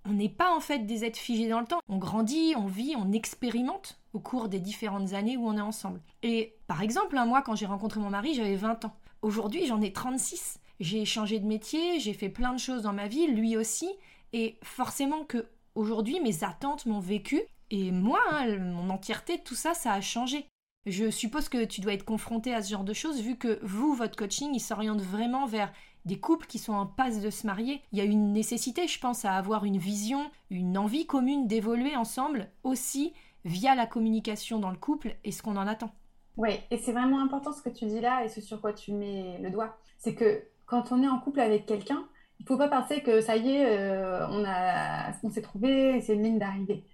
on 0.05 0.13
n'est 0.13 0.29
pas 0.29 0.53
en 0.53 0.59
fait 0.59 0.81
des 0.81 1.05
êtres 1.05 1.21
figés 1.21 1.49
dans 1.49 1.61
le 1.61 1.67
temps. 1.67 1.79
On 1.89 1.99
grandit, 1.99 2.55
on 2.57 2.67
vit, 2.67 2.97
on 2.99 3.13
expérimente 3.13 4.01
au 4.13 4.19
cours 4.19 4.49
des 4.49 4.59
différentes 4.59 5.13
années 5.13 5.37
où 5.37 5.47
on 5.47 5.57
est 5.57 5.61
ensemble. 5.61 6.01
Et 6.25 6.57
par 6.67 6.83
exemple, 6.83 7.17
moi, 7.29 7.43
quand 7.43 7.55
j'ai 7.55 7.67
rencontré 7.67 8.01
mon 8.01 8.11
mari, 8.11 8.35
j'avais 8.35 8.57
20 8.57 8.87
ans. 8.87 8.97
Aujourd'hui, 9.23 9.67
j'en 9.67 9.81
ai 9.83 9.93
36. 9.93 10.59
J'ai 10.81 11.05
changé 11.05 11.39
de 11.39 11.47
métier, 11.47 12.01
j'ai 12.01 12.13
fait 12.13 12.29
plein 12.29 12.53
de 12.53 12.59
choses 12.59 12.83
dans 12.83 12.93
ma 12.93 13.07
vie, 13.07 13.29
lui 13.29 13.57
aussi. 13.57 13.89
Et 14.33 14.59
forcément 14.65 15.23
que 15.23 15.47
aujourd'hui, 15.77 16.19
mes 16.19 16.43
attentes 16.43 16.87
m'ont 16.87 16.99
vécu. 16.99 17.41
Et 17.71 17.93
moi, 17.93 18.19
hein, 18.33 18.59
mon 18.59 18.91
entièreté, 18.91 19.39
tout 19.45 19.55
ça, 19.55 19.75
ça 19.75 19.93
a 19.93 20.01
changé. 20.01 20.45
Je 20.87 21.11
suppose 21.11 21.49
que 21.49 21.65
tu 21.65 21.81
dois 21.81 21.95
être 21.95 22.05
confronté 22.05 22.55
à 22.55 22.63
ce 22.63 22.71
genre 22.71 22.85
de 22.85 22.93
choses 22.93 23.21
vu 23.21 23.37
que 23.37 23.59
vous, 23.63 23.95
votre 23.95 24.17
coaching, 24.17 24.51
il 24.53 24.61
s'oriente 24.61 25.01
vraiment 25.01 25.47
vers 25.47 25.73
des 26.05 26.19
couples 26.19 26.47
qui 26.47 26.59
sont 26.59 26.75
en 26.75 26.87
passe 26.87 27.21
de 27.21 27.31
se 27.31 27.47
marier. 27.47 27.81
Il 27.93 27.99
y 27.99 28.03
a 28.03 28.05
une 28.05 28.33
nécessité, 28.33 28.87
je 28.87 29.01
pense, 29.01 29.25
à 29.25 29.33
avoir 29.33 29.65
une 29.65 29.79
vision, 29.79 30.31
une 30.51 30.77
envie 30.77 31.07
commune 31.07 31.47
d'évoluer 31.47 31.97
ensemble 31.97 32.51
aussi 32.63 33.15
via 33.47 33.75
la 33.75 33.87
communication 33.87 34.59
dans 34.59 34.71
le 34.71 34.77
couple 34.77 35.17
et 35.25 35.33
ce 35.33 35.43
qu'on 35.43 35.57
en 35.57 35.67
attend. 35.67 35.91
Oui, 36.37 36.51
et 36.71 36.79
c'est 36.79 36.93
vraiment 36.93 37.23
important 37.23 37.53
ce 37.53 37.63
que 37.63 37.71
tu 37.71 37.87
dis 37.87 38.01
là 38.01 38.25
et 38.25 38.29
ce 38.29 38.41
sur 38.41 38.61
quoi 38.61 38.73
tu 38.73 38.93
mets 38.93 39.39
le 39.41 39.51
doigt. 39.51 39.79
C'est 39.99 40.15
que 40.15 40.43
quand 40.67 40.93
on 40.93 41.03
est 41.03 41.09
en 41.09 41.19
couple 41.19 41.41
avec 41.41 41.65
quelqu'un, 41.65 42.05
il 42.41 42.43
ne 42.43 42.49
faut 42.49 42.59
pas 42.59 42.69
penser 42.69 43.03
que 43.03 43.21
ça 43.21 43.37
y 43.37 43.51
est, 43.51 43.79
euh, 43.79 44.27
on, 44.29 44.45
on 45.23 45.31
s'est 45.31 45.43
trouvé, 45.43 46.01
c'est 46.01 46.15
une 46.15 46.25
ligne 46.25 46.39
d'arrivée. 46.39 46.85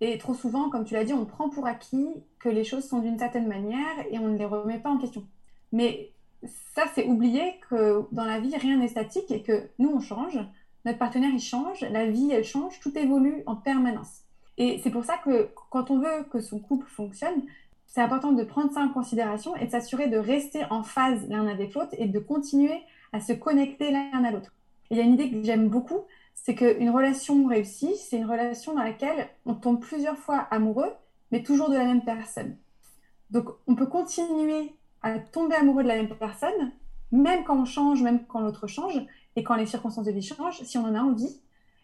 Et 0.00 0.18
trop 0.18 0.34
souvent, 0.34 0.70
comme 0.70 0.84
tu 0.84 0.94
l'as 0.94 1.04
dit, 1.04 1.12
on 1.12 1.24
prend 1.24 1.48
pour 1.48 1.66
acquis 1.66 2.08
que 2.38 2.48
les 2.48 2.64
choses 2.64 2.84
sont 2.86 2.98
d'une 2.98 3.18
certaine 3.18 3.46
manière 3.46 4.04
et 4.10 4.18
on 4.18 4.28
ne 4.28 4.36
les 4.36 4.44
remet 4.44 4.78
pas 4.78 4.90
en 4.90 4.98
question. 4.98 5.24
Mais 5.72 6.10
ça, 6.74 6.84
c'est 6.94 7.06
oublier 7.06 7.54
que 7.70 8.04
dans 8.12 8.24
la 8.24 8.40
vie, 8.40 8.56
rien 8.56 8.78
n'est 8.78 8.88
statique 8.88 9.30
et 9.30 9.42
que 9.42 9.68
nous, 9.78 9.90
on 9.90 10.00
change, 10.00 10.38
notre 10.84 10.98
partenaire, 10.98 11.30
il 11.32 11.40
change, 11.40 11.80
la 11.80 12.06
vie, 12.06 12.30
elle 12.30 12.44
change, 12.44 12.80
tout 12.80 12.96
évolue 12.98 13.42
en 13.46 13.56
permanence. 13.56 14.22
Et 14.58 14.80
c'est 14.82 14.90
pour 14.90 15.04
ça 15.04 15.16
que 15.16 15.48
quand 15.70 15.90
on 15.90 15.98
veut 15.98 16.24
que 16.30 16.40
son 16.40 16.58
couple 16.58 16.86
fonctionne, 16.86 17.42
c'est 17.86 18.00
important 18.00 18.32
de 18.32 18.42
prendre 18.44 18.72
ça 18.72 18.80
en 18.80 18.88
considération 18.88 19.56
et 19.56 19.66
de 19.66 19.70
s'assurer 19.70 20.08
de 20.08 20.18
rester 20.18 20.64
en 20.70 20.82
phase 20.82 21.26
l'un 21.28 21.46
avec 21.46 21.74
l'autre 21.74 21.94
et 21.96 22.06
de 22.06 22.18
continuer 22.18 22.82
à 23.12 23.20
se 23.20 23.32
connecter 23.32 23.90
l'un 23.90 24.24
à 24.24 24.30
l'autre. 24.30 24.52
Il 24.90 24.96
y 24.96 25.00
a 25.00 25.04
une 25.04 25.14
idée 25.14 25.30
que 25.30 25.42
j'aime 25.42 25.68
beaucoup, 25.68 26.02
c'est 26.34 26.54
qu'une 26.54 26.90
relation 26.90 27.46
réussie, 27.46 27.96
c'est 27.96 28.18
une 28.18 28.30
relation 28.30 28.74
dans 28.74 28.82
laquelle 28.82 29.28
on 29.46 29.54
tombe 29.54 29.80
plusieurs 29.80 30.18
fois 30.18 30.38
amoureux, 30.50 30.92
mais 31.30 31.42
toujours 31.42 31.70
de 31.70 31.76
la 31.76 31.84
même 31.84 32.04
personne. 32.04 32.56
Donc 33.30 33.48
on 33.66 33.74
peut 33.74 33.86
continuer 33.86 34.74
à 35.02 35.18
tomber 35.18 35.54
amoureux 35.56 35.82
de 35.82 35.88
la 35.88 35.96
même 35.96 36.08
personne, 36.08 36.72
même 37.12 37.44
quand 37.44 37.58
on 37.58 37.64
change, 37.64 38.02
même 38.02 38.26
quand 38.26 38.40
l'autre 38.40 38.66
change, 38.66 39.00
et 39.36 39.42
quand 39.42 39.54
les 39.54 39.66
circonstances 39.66 40.06
de 40.06 40.12
vie 40.12 40.22
changent, 40.22 40.62
si 40.62 40.78
on 40.78 40.84
en 40.84 40.94
a 40.94 41.00
envie, 41.00 41.40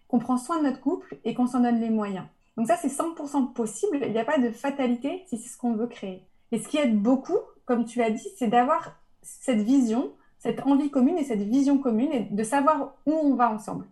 qu'on 0.08 0.18
prend 0.18 0.38
soin 0.38 0.58
de 0.58 0.64
notre 0.64 0.80
couple 0.80 1.18
et 1.24 1.34
qu'on 1.34 1.46
s'en 1.46 1.60
donne 1.60 1.80
les 1.80 1.90
moyens. 1.90 2.26
Donc 2.56 2.66
ça, 2.66 2.76
c'est 2.76 2.88
100% 2.88 3.52
possible. 3.52 4.00
Il 4.02 4.12
n'y 4.12 4.18
a 4.18 4.24
pas 4.24 4.38
de 4.38 4.50
fatalité 4.50 5.24
si 5.26 5.38
c'est 5.38 5.48
ce 5.48 5.56
qu'on 5.56 5.74
veut 5.74 5.86
créer. 5.86 6.26
Et 6.52 6.58
ce 6.58 6.68
qui 6.68 6.78
aide 6.78 7.00
beaucoup, 7.00 7.38
comme 7.64 7.84
tu 7.84 8.00
l'as 8.00 8.10
dit, 8.10 8.28
c'est 8.36 8.48
d'avoir 8.48 8.96
cette 9.22 9.60
vision, 9.60 10.12
cette 10.38 10.60
envie 10.66 10.90
commune 10.90 11.16
et 11.16 11.24
cette 11.24 11.42
vision 11.42 11.78
commune 11.78 12.12
et 12.12 12.28
de 12.30 12.42
savoir 12.42 12.96
où 13.06 13.12
on 13.12 13.34
va 13.34 13.52
ensemble. 13.52 13.86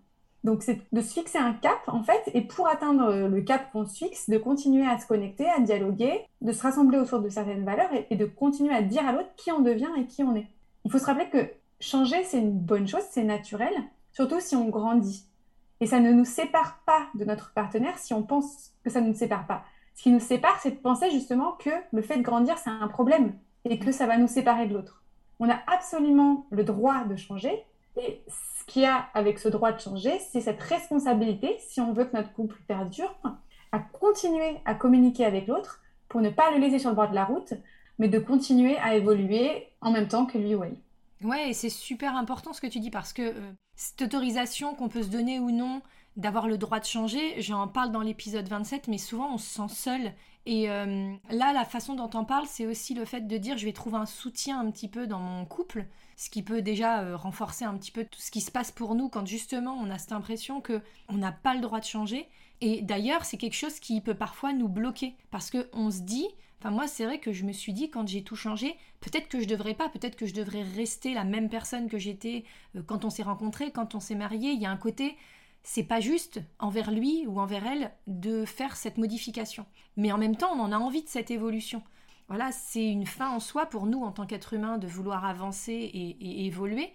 Donc 0.45 0.63
c'est 0.63 0.81
de 0.93 1.01
se 1.01 1.13
fixer 1.13 1.39
un 1.39 1.53
cap 1.53 1.81
en 1.89 2.03
fait 2.03 2.31
et 2.33 2.43
pour 2.43 2.69
atteindre 2.69 3.29
le 3.29 3.41
cap 3.43 3.73
qu'on 3.73 3.85
se 3.85 3.97
fixe, 3.97 4.31
de 4.31 4.39
continuer 4.39 4.87
à 4.87 4.99
se 4.99 5.07
connecter, 5.07 5.49
à 5.49 5.61
dialoguer, 5.61 6.27
de 6.41 6.53
se 6.53 6.63
rassembler 6.63 6.99
autour 6.99 7.21
de 7.21 7.29
certaines 7.29 7.65
valeurs 7.65 7.93
et, 7.93 8.07
et 8.11 8.17
de 8.17 8.25
continuer 8.25 8.75
à 8.75 8.83
dire 8.83 9.07
à 9.07 9.13
l'autre 9.13 9.35
qui 9.37 9.51
on 9.51 9.61
devient 9.61 9.91
et 9.99 10.07
qui 10.07 10.23
on 10.23 10.37
est. 10.37 10.47
Il 10.85 10.91
faut 10.91 10.99
se 10.99 11.07
rappeler 11.07 11.29
que 11.29 11.51
changer 11.81 12.23
c'est 12.25 12.39
une 12.39 12.59
bonne 12.59 12.87
chose, 12.87 13.03
c'est 13.11 13.25
naturel, 13.25 13.75
surtout 14.13 14.41
si 14.41 14.57
on 14.57 14.69
grandit. 14.69 15.25
Et 15.81 15.87
ça 15.87 16.01
ne 16.01 16.13
nous 16.13 16.25
sépare 16.25 16.81
pas 16.87 17.07
de 17.15 17.25
notre 17.25 17.53
partenaire 17.53 17.99
si 17.99 18.15
on 18.15 18.23
pense 18.23 18.73
que 18.85 18.91
ça 18.91 19.01
ne 19.01 19.09
nous 19.09 19.15
sépare 19.15 19.47
pas. 19.47 19.65
Ce 19.95 20.03
qui 20.03 20.11
nous 20.11 20.21
sépare, 20.21 20.59
c'est 20.61 20.71
de 20.71 20.77
penser 20.77 21.11
justement 21.11 21.53
que 21.53 21.71
le 21.93 22.03
fait 22.03 22.17
de 22.17 22.23
grandir, 22.23 22.57
c'est 22.59 22.71
un 22.71 22.89
problème 22.89 23.35
et 23.65 23.79
que 23.79 23.93
ça 23.93 24.07
va 24.07 24.17
nous 24.17 24.29
séparer 24.29 24.67
de 24.67 24.75
l'autre. 24.75 25.03
On 25.41 25.51
a 25.51 25.59
absolument 25.67 26.47
le 26.51 26.65
droit 26.65 27.05
de 27.05 27.17
changer. 27.17 27.65
Et 27.99 28.23
ce 28.27 28.65
qu'il 28.67 28.83
y 28.83 28.87
a 28.87 29.09
avec 29.15 29.39
ce 29.39 29.49
droit 29.49 29.73
de 29.73 29.81
changer, 29.81 30.19
c'est 30.31 30.41
cette 30.41 30.63
responsabilité, 30.63 31.57
si 31.59 31.81
on 31.81 31.93
veut 31.93 32.05
que 32.05 32.17
notre 32.17 32.33
couple 32.33 32.57
perdure, 32.67 33.15
à 33.73 33.79
continuer 33.79 34.57
à 34.65 34.75
communiquer 34.75 35.25
avec 35.25 35.47
l'autre 35.47 35.83
pour 36.09 36.21
ne 36.21 36.31
pas 36.31 36.51
le 36.51 36.59
laisser 36.59 36.79
sur 36.79 36.91
le 36.91 36.97
bord 36.97 37.11
de 37.11 37.15
la 37.15 37.25
route, 37.25 37.55
mais 37.99 38.09
de 38.09 38.19
continuer 38.19 38.77
à 38.79 38.95
évoluer 38.95 39.69
en 39.81 39.91
même 39.91 40.09
temps 40.09 40.27
que 40.27 40.39
lui 40.39 40.55
ou 40.55 40.65
elle. 40.65 40.77
Ouais, 41.23 41.51
et 41.51 41.53
c'est 41.53 41.69
super 41.69 42.17
important 42.17 42.53
ce 42.53 42.61
que 42.61 42.67
tu 42.67 42.79
dis 42.79 42.91
parce 42.91 43.13
que 43.13 43.23
euh, 43.23 43.53
cette 43.75 44.03
autorisation 44.03 44.75
qu'on 44.75 44.89
peut 44.89 45.03
se 45.03 45.09
donner 45.09 45.41
ou 45.41 45.51
non 45.51 45.83
d'avoir 46.19 46.49
le 46.49 46.59
droit 46.59 46.81
de 46.81 46.85
changer, 46.85 47.41
j'en 47.41 47.67
parle 47.69 47.91
dans 47.91 48.03
l'épisode 48.03 48.47
27, 48.47 48.89
mais 48.89 48.99
souvent 48.99 49.33
on 49.33 49.39
se 49.39 49.49
sent 49.49 49.75
seul. 49.75 50.13
Et 50.47 50.69
euh, 50.69 51.15
là, 51.31 51.53
la 51.53 51.65
façon 51.65 51.95
dont 51.95 52.11
on 52.15 52.25
parle, 52.25 52.47
c'est 52.47 52.67
aussi 52.67 52.95
le 52.95 53.05
fait 53.05 53.27
de 53.27 53.37
dire 53.37 53.57
je 53.57 53.65
vais 53.65 53.73
trouver 53.73 53.97
un 53.97 54.07
soutien 54.07 54.61
un 54.61 54.71
petit 54.71 54.89
peu 54.89 55.07
dans 55.07 55.21
mon 55.21 55.45
couple, 55.45 55.87
ce 56.17 56.29
qui 56.29 56.43
peut 56.43 56.61
déjà 56.61 57.03
euh, 57.03 57.17
renforcer 57.17 57.65
un 57.65 57.75
petit 57.77 57.93
peu 57.93 58.05
tout 58.05 58.21
ce 58.21 58.31
qui 58.31 58.41
se 58.41 58.51
passe 58.51 58.73
pour 58.73 58.95
nous 58.95 59.09
quand 59.09 59.27
justement 59.27 59.75
on 59.81 59.91
a 59.91 59.99
cette 59.99 60.13
impression 60.13 60.61
que 60.61 60.83
on 61.09 61.15
n'a 61.15 61.33
pas 61.33 61.55
le 61.55 61.61
droit 61.61 61.81
de 61.81 61.85
changer. 61.85 62.29
Et 62.61 62.83
d'ailleurs, 62.83 63.25
c'est 63.25 63.37
quelque 63.37 63.55
chose 63.55 63.79
qui 63.79 64.01
peut 64.01 64.15
parfois 64.15 64.53
nous 64.53 64.69
bloquer 64.69 65.15
parce 65.31 65.51
que 65.51 65.69
on 65.73 65.91
se 65.91 66.01
dit 66.01 66.27
Enfin, 66.61 66.71
moi, 66.71 66.89
c'est 66.89 67.05
vrai 67.05 67.21
que 67.21 67.33
je 67.33 67.45
me 67.45 67.53
suis 67.53 67.73
dit, 67.73 67.89
quand 67.89 68.09
j'ai 68.09 68.23
tout 68.23 68.35
changé, 68.35 68.77
peut-être 69.01 69.29
que 69.29 69.41
je 69.41 69.47
devrais 69.47 69.75
pas, 69.75 69.89
peut-être 69.89 70.17
que 70.17 70.27
je 70.27 70.35
devrais 70.35 70.63
rester 70.63 71.15
la 71.15 71.23
même 71.23 71.49
personne 71.49 71.89
que 71.89 71.99
j'étais 71.99 72.45
euh, 72.77 72.83
quand 72.85 73.05
on 73.05 73.11
s'est 73.11 73.23
rencontrés, 73.23 73.71
quand 73.71 73.95
on 73.95 74.01
s'est 74.01 74.17
mariés. 74.17 74.51
Il 74.51 74.61
y 74.61 74.67
a 74.67 74.71
un 74.71 74.77
côté, 74.77 75.17
c'est 75.71 75.83
pas 75.83 76.01
juste 76.01 76.41
envers 76.59 76.91
lui 76.91 77.27
ou 77.27 77.41
envers 77.41 77.67
elle 77.67 77.93
de 78.07 78.47
faire 78.47 78.75
cette 78.75 78.97
modification. 78.97 79.67
Mais 79.99 80.13
en 80.13 80.17
même 80.17 80.35
temps, 80.35 80.51
on 80.55 80.61
en 80.61 80.73
a 80.73 80.79
envie 80.79 81.03
de 81.03 81.11
cette 81.11 81.31
évolution. 81.31 81.83
Voilà, 82.29 82.53
c'est 82.53 82.91
une 82.91 83.05
fin 83.05 83.29
en 83.29 83.39
soi 83.39 83.67
pour 83.67 83.85
nous 83.85 84.03
en 84.03 84.11
tant 84.11 84.25
qu'être 84.25 84.55
humain 84.55 84.79
de 84.79 84.87
vouloir 84.87 85.27
avancer 85.27 85.75
et, 85.75 86.47
évoluer, 86.47 86.91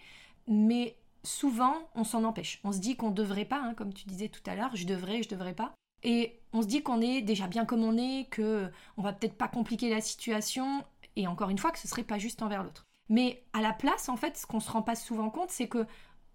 mais 0.48 0.98
souvent 1.22 1.76
on 1.94 2.04
s'en 2.04 2.24
empêche. 2.24 2.62
On 2.64 2.72
se 2.72 2.80
dit 2.80 2.96
qu'on 2.96 3.12
ne 3.12 3.16
devrait 3.16 3.46
pas, 3.46 3.62
hein, 3.62 3.76
comme 3.76 3.94
tu 3.94 4.08
disais 4.08 4.28
tout 4.28 4.42
à 4.48 4.56
l'heure, 4.56 4.76
je 4.76 4.88
devrais, 4.88 5.22
je 5.22 5.30
devrais 5.30 5.54
pas. 5.54 5.76
Et 6.02 6.40
on 6.52 6.64
se 6.64 6.68
dit 6.68 6.82
qu'on 6.82 7.00
est 7.00 7.22
déjà 7.22 7.46
bien 7.46 7.66
comme 7.66 7.84
on 7.84 7.96
est, 7.96 8.28
que 8.32 8.72
on 8.98 9.04
va 9.04 9.14
peut-être 9.14 9.38
pas 9.38 9.48
compliquer 9.48 9.92
la 9.92 10.02
situation, 10.02 10.84
et 11.16 11.28
encore 11.28 11.52
une 11.52 11.60
fois 11.60 11.70
que 11.70 11.80
ce 11.80 11.88
serait 11.88 12.02
pas 12.02 12.18
juste 12.18 12.42
envers 12.42 12.64
l'autre. 12.64 12.88
Mais 13.08 13.44
à 13.54 13.62
la 13.62 13.72
place, 13.72 14.10
en 14.10 14.18
fait, 14.18 14.36
ce 14.36 14.48
qu'on 14.48 14.60
se 14.60 14.72
rend 14.72 14.82
pas 14.82 14.96
souvent 14.96 15.30
compte, 15.30 15.52
c'est 15.52 15.68
que 15.68 15.86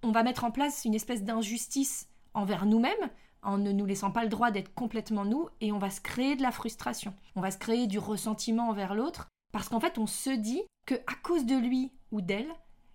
on 0.05 0.13
va 0.13 0.23
mettre 0.23 0.45
en 0.45 0.53
place 0.53 0.85
une 0.85 0.95
espèce 0.95 1.25
d'injustice 1.25 2.09
envers 2.35 2.67
nous-mêmes 2.67 3.11
en 3.43 3.59
ne 3.59 3.73
nous 3.73 3.87
laissant 3.87 4.11
pas 4.11 4.25
le 4.25 4.29
droit 4.29 4.51
d'être 4.51 4.75
complètement 4.75 5.25
nous 5.25 5.49
et 5.61 5.73
on 5.73 5.79
va 5.79 5.91
se 5.91 6.01
créer 6.01 6.37
de 6.37 6.43
la 6.43 6.51
frustration. 6.51 7.15
On 7.37 7.41
va 7.41 7.51
se 7.51 7.59
créer 7.59 7.87
du 7.87 7.99
ressentiment 7.99 8.69
envers 8.69 8.95
l'autre 8.95 9.29
parce 9.53 9.69
qu'en 9.69 9.81
fait 9.81 9.99
on 9.99 10.07
se 10.07 10.31
dit 10.31 10.63
que 10.87 10.95
à 10.95 11.15
cause 11.23 11.47
de 11.47 11.57
lui 11.57 11.93
ou 12.11 12.21
d'elle, 12.21 12.53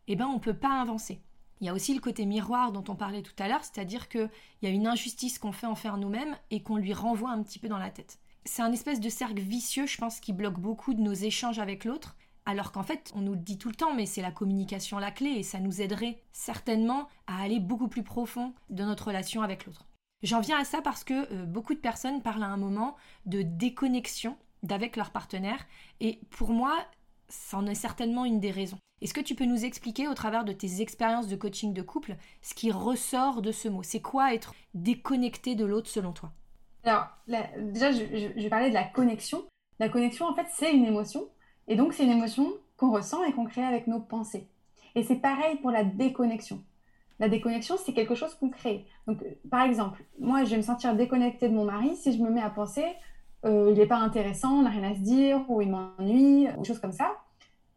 eh 0.07 0.15
ben 0.15 0.27
on 0.27 0.39
peut 0.39 0.53
pas 0.53 0.81
avancer. 0.81 1.21
Il 1.61 1.67
y 1.67 1.69
a 1.69 1.73
aussi 1.73 1.93
le 1.93 2.01
côté 2.01 2.25
miroir 2.25 2.71
dont 2.71 2.83
on 2.89 2.95
parlait 2.95 3.21
tout 3.21 3.35
à 3.39 3.47
l'heure, 3.47 3.63
c'est-à-dire 3.63 4.09
qu'il 4.09 4.29
y 4.61 4.67
a 4.67 4.69
une 4.69 4.87
injustice 4.87 5.39
qu'on 5.39 5.53
fait 5.53 5.67
envers 5.67 5.97
nous-mêmes 5.97 6.35
et 6.51 6.61
qu'on 6.61 6.75
lui 6.75 6.93
renvoie 6.93 7.31
un 7.31 7.41
petit 7.41 7.59
peu 7.59 7.69
dans 7.69 7.77
la 7.77 7.89
tête. 7.89 8.19
C'est 8.43 8.61
un 8.61 8.73
espèce 8.73 8.99
de 8.99 9.07
cercle 9.07 9.39
vicieux, 9.39 9.85
je 9.85 9.97
pense, 9.97 10.19
qui 10.19 10.33
bloque 10.33 10.59
beaucoup 10.59 10.93
de 10.93 11.01
nos 11.01 11.13
échanges 11.13 11.59
avec 11.59 11.85
l'autre 11.85 12.17
alors 12.45 12.71
qu'en 12.71 12.83
fait, 12.83 13.11
on 13.15 13.21
nous 13.21 13.33
le 13.33 13.39
dit 13.39 13.57
tout 13.57 13.69
le 13.69 13.75
temps, 13.75 13.93
mais 13.93 14.05
c'est 14.05 14.21
la 14.21 14.31
communication 14.31 14.99
la 14.99 15.11
clé 15.11 15.29
et 15.29 15.43
ça 15.43 15.59
nous 15.59 15.81
aiderait 15.81 16.21
certainement 16.31 17.07
à 17.27 17.41
aller 17.41 17.59
beaucoup 17.59 17.87
plus 17.87 18.03
profond 18.03 18.53
de 18.69 18.83
notre 18.83 19.07
relation 19.07 19.41
avec 19.41 19.65
l'autre. 19.65 19.85
J'en 20.23 20.39
viens 20.39 20.59
à 20.59 20.63
ça 20.63 20.81
parce 20.81 21.03
que 21.03 21.31
euh, 21.33 21.45
beaucoup 21.45 21.73
de 21.73 21.79
personnes 21.79 22.21
parlent 22.21 22.43
à 22.43 22.47
un 22.47 22.57
moment 22.57 22.95
de 23.25 23.41
déconnexion 23.41 24.37
d'avec 24.63 24.95
leur 24.95 25.11
partenaire 25.11 25.65
et 25.99 26.21
pour 26.29 26.51
moi, 26.51 26.73
ça 27.27 27.57
en 27.57 27.67
est 27.67 27.75
certainement 27.75 28.25
une 28.25 28.39
des 28.39 28.51
raisons. 28.51 28.77
Est-ce 29.01 29.13
que 29.13 29.21
tu 29.21 29.35
peux 29.35 29.45
nous 29.45 29.65
expliquer 29.65 30.07
au 30.07 30.13
travers 30.13 30.45
de 30.45 30.53
tes 30.53 30.81
expériences 30.81 31.27
de 31.27 31.35
coaching 31.35 31.73
de 31.73 31.81
couple 31.81 32.15
ce 32.41 32.53
qui 32.53 32.71
ressort 32.71 33.41
de 33.41 33.51
ce 33.51 33.67
mot? 33.67 33.83
C'est 33.83 34.01
quoi 34.01 34.33
être 34.33 34.53
déconnecté 34.73 35.55
de 35.55 35.65
l'autre 35.65 35.89
selon 35.89 36.13
toi? 36.13 36.31
Alors, 36.85 37.07
déjà, 37.27 37.91
je, 37.91 37.99
je, 37.99 38.41
je 38.41 38.47
parlais 38.47 38.69
de 38.69 38.73
la 38.73 38.85
connexion. 38.85 39.45
La 39.79 39.89
connexion, 39.89 40.25
en 40.25 40.35
fait, 40.35 40.47
c'est 40.53 40.73
une 40.73 40.85
émotion 40.85 41.27
et 41.67 41.75
donc, 41.75 41.93
c'est 41.93 42.03
une 42.03 42.11
émotion 42.11 42.53
qu'on 42.77 42.91
ressent 42.91 43.23
et 43.23 43.31
qu'on 43.31 43.45
crée 43.45 43.63
avec 43.63 43.87
nos 43.87 43.99
pensées. 43.99 44.47
Et 44.95 45.03
c'est 45.03 45.15
pareil 45.15 45.57
pour 45.57 45.71
la 45.71 45.83
déconnexion. 45.83 46.61
La 47.19 47.29
déconnexion, 47.29 47.75
c'est 47.83 47.93
quelque 47.93 48.15
chose 48.15 48.35
qu'on 48.35 48.49
crée. 48.49 48.85
Donc, 49.07 49.19
par 49.49 49.61
exemple, 49.61 50.03
moi, 50.19 50.43
je 50.43 50.51
vais 50.51 50.57
me 50.57 50.61
sentir 50.61 50.95
déconnectée 50.95 51.47
de 51.47 51.53
mon 51.53 51.65
mari 51.65 51.95
si 51.95 52.11
je 52.11 52.21
me 52.21 52.29
mets 52.29 52.41
à 52.41 52.49
penser 52.49 52.85
euh, 53.45 53.71
il 53.71 53.77
n'est 53.77 53.85
pas 53.85 53.97
intéressant, 53.97 54.59
on 54.59 54.61
n'a 54.63 54.69
rien 54.69 54.91
à 54.91 54.95
se 54.95 55.01
dire, 55.01 55.41
ou 55.49 55.61
il 55.61 55.69
m'ennuie, 55.69 56.47
ou 56.57 56.63
choses 56.63 56.79
comme 56.79 56.93
ça. 56.93 57.17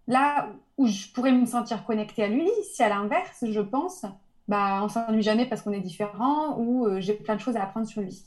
Là 0.07 0.49
où 0.77 0.87
je 0.87 1.09
pourrais 1.13 1.33
me 1.33 1.47
sentir 1.47 1.85
connectée 1.85 2.23
à 2.23 2.29
lui, 2.29 2.49
si 2.73 2.83
à 2.83 2.89
l'inverse, 2.89 3.45
je 3.49 3.61
pense, 3.61 4.05
bah, 4.47 4.81
on 4.83 4.89
s'ennuie 4.89 5.23
jamais 5.23 5.47
parce 5.47 5.63
qu'on 5.63 5.73
est 5.73 5.81
différent, 5.81 6.57
ou 6.59 6.87
euh, 6.87 7.01
j'ai 7.01 7.15
plein 7.15 7.35
de 7.35 7.41
choses 7.41 7.57
à 7.57 7.65
apprendre 7.65 7.87
sur 7.87 8.03
lui. 8.03 8.23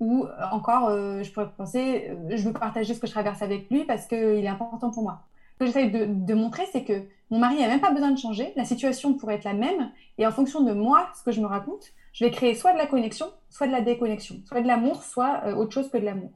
Ou 0.00 0.24
euh, 0.24 0.28
encore, 0.50 0.88
euh, 0.88 1.22
je 1.22 1.30
pourrais 1.30 1.50
penser, 1.50 2.08
euh, 2.08 2.36
je 2.36 2.42
veux 2.48 2.54
partager 2.54 2.94
ce 2.94 3.00
que 3.00 3.06
je 3.06 3.12
traverse 3.12 3.42
avec 3.42 3.70
lui 3.70 3.84
parce 3.84 4.06
qu'il 4.06 4.18
est 4.18 4.48
important 4.48 4.90
pour 4.90 5.02
moi. 5.02 5.20
Ce 5.52 5.58
que 5.58 5.66
j'essaie 5.66 5.90
de, 5.90 6.34
montrer, 6.34 6.66
c'est 6.72 6.84
que 6.84 7.04
mon 7.30 7.38
mari 7.38 7.58
n'a 7.58 7.68
même 7.68 7.82
pas 7.82 7.92
besoin 7.92 8.10
de 8.10 8.18
changer, 8.18 8.54
la 8.56 8.64
situation 8.64 9.12
pourrait 9.12 9.34
être 9.34 9.44
la 9.44 9.52
même, 9.52 9.90
et 10.16 10.26
en 10.26 10.32
fonction 10.32 10.62
de 10.62 10.72
moi, 10.72 11.10
ce 11.14 11.22
que 11.22 11.32
je 11.32 11.40
me 11.42 11.46
raconte, 11.46 11.92
je 12.14 12.24
vais 12.24 12.30
créer 12.30 12.54
soit 12.54 12.72
de 12.72 12.78
la 12.78 12.86
connexion, 12.86 13.26
soit 13.50 13.66
de 13.66 13.72
la 13.72 13.82
déconnexion, 13.82 14.36
soit 14.46 14.62
de 14.62 14.66
l'amour, 14.66 15.02
soit 15.02 15.46
autre 15.54 15.72
chose 15.72 15.90
que 15.90 15.98
de 15.98 16.06
l'amour. 16.06 16.30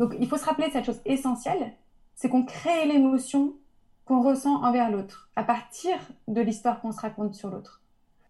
Donc 0.00 0.16
il 0.18 0.26
faut 0.28 0.36
se 0.36 0.44
rappeler 0.44 0.66
de 0.66 0.72
cette 0.72 0.84
chose 0.84 1.00
essentielle, 1.04 1.74
c'est 2.16 2.28
qu'on 2.28 2.44
crée 2.44 2.86
l'émotion 2.86 3.54
qu'on 4.04 4.20
ressent 4.20 4.64
envers 4.64 4.90
l'autre, 4.90 5.30
à 5.36 5.44
partir 5.44 5.96
de 6.26 6.40
l'histoire 6.40 6.80
qu'on 6.80 6.92
se 6.92 7.00
raconte 7.00 7.34
sur 7.34 7.50
l'autre. 7.50 7.82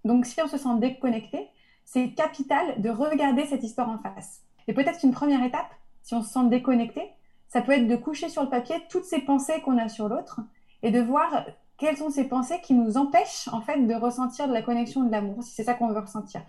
Donc 0.04 0.26
si 0.26 0.40
on 0.42 0.48
se 0.48 0.58
sent 0.58 0.78
déconnecté, 0.78 1.48
c'est 1.84 2.10
capital 2.10 2.80
de 2.80 2.90
regarder 2.90 3.46
cette 3.46 3.62
histoire 3.62 3.88
en 3.88 3.98
face. 3.98 4.45
Et 4.68 4.74
peut-être 4.74 4.98
qu'une 4.98 5.12
première 5.12 5.42
étape, 5.42 5.70
si 6.02 6.14
on 6.14 6.22
se 6.22 6.32
sent 6.32 6.48
déconnecté, 6.48 7.10
ça 7.48 7.62
peut 7.62 7.72
être 7.72 7.86
de 7.86 7.96
coucher 7.96 8.28
sur 8.28 8.42
le 8.42 8.48
papier 8.48 8.76
toutes 8.88 9.04
ces 9.04 9.20
pensées 9.20 9.60
qu'on 9.62 9.78
a 9.78 9.88
sur 9.88 10.08
l'autre 10.08 10.40
et 10.82 10.90
de 10.90 11.00
voir 11.00 11.46
quelles 11.78 11.96
sont 11.96 12.10
ces 12.10 12.24
pensées 12.24 12.60
qui 12.62 12.74
nous 12.74 12.96
empêchent 12.96 13.48
en 13.48 13.60
fait 13.60 13.86
de 13.86 13.94
ressentir 13.94 14.48
de 14.48 14.52
la 14.52 14.62
connexion 14.62 15.04
de 15.04 15.10
l'amour, 15.10 15.42
si 15.42 15.52
c'est 15.52 15.64
ça 15.64 15.74
qu'on 15.74 15.88
veut 15.88 16.00
ressentir. 16.00 16.42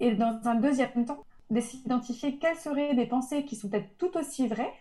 Et 0.00 0.14
dans 0.14 0.40
un 0.44 0.54
deuxième 0.54 1.04
temps, 1.04 1.24
d'identifier 1.50 2.38
quelles 2.38 2.56
seraient 2.56 2.94
des 2.94 3.06
pensées 3.06 3.44
qui 3.44 3.56
sont 3.56 3.68
peut-être 3.68 3.96
tout 3.98 4.16
aussi 4.16 4.46
vraies, 4.46 4.72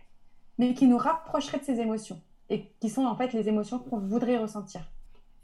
mais 0.57 0.73
qui 0.73 0.87
nous 0.87 0.97
rapprocheraient 0.97 1.59
de 1.59 1.63
ces 1.63 1.79
émotions 1.79 2.21
et 2.49 2.71
qui 2.79 2.89
sont 2.89 3.05
en 3.05 3.15
fait 3.15 3.33
les 3.33 3.47
émotions 3.49 3.79
qu'on 3.79 3.99
voudrait 3.99 4.37
ressentir. 4.37 4.81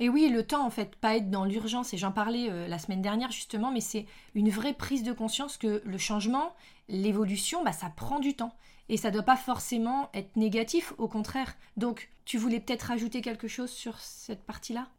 Et 0.03 0.09
oui, 0.09 0.27
le 0.27 0.43
temps, 0.43 0.65
en 0.65 0.69
fait, 0.69 0.97
pas 0.97 1.15
être 1.15 1.29
dans 1.29 1.45
l'urgence, 1.45 1.93
et 1.93 1.97
j'en 1.97 2.11
parlais 2.11 2.49
euh, 2.49 2.67
la 2.67 2.77
semaine 2.77 3.01
dernière 3.01 3.31
justement, 3.31 3.71
mais 3.71 3.79
c'est 3.79 4.05
une 4.35 4.49
vraie 4.49 4.73
prise 4.73 5.01
de 5.01 5.13
conscience 5.13 5.55
que 5.55 5.81
le 5.85 5.97
changement, 5.97 6.51
l'évolution, 6.89 7.63
bah, 7.63 7.71
ça 7.71 7.89
prend 7.89 8.19
du 8.19 8.35
temps. 8.35 8.53
Et 8.89 8.97
ça 8.97 9.07
ne 9.07 9.13
doit 9.13 9.23
pas 9.23 9.37
forcément 9.37 10.09
être 10.13 10.35
négatif, 10.35 10.93
au 10.97 11.07
contraire. 11.07 11.55
Donc, 11.77 12.09
tu 12.25 12.37
voulais 12.37 12.59
peut-être 12.59 12.81
rajouter 12.81 13.21
quelque 13.21 13.47
chose 13.47 13.69
sur 13.69 13.97
cette 13.97 14.43
partie-là? 14.43 14.89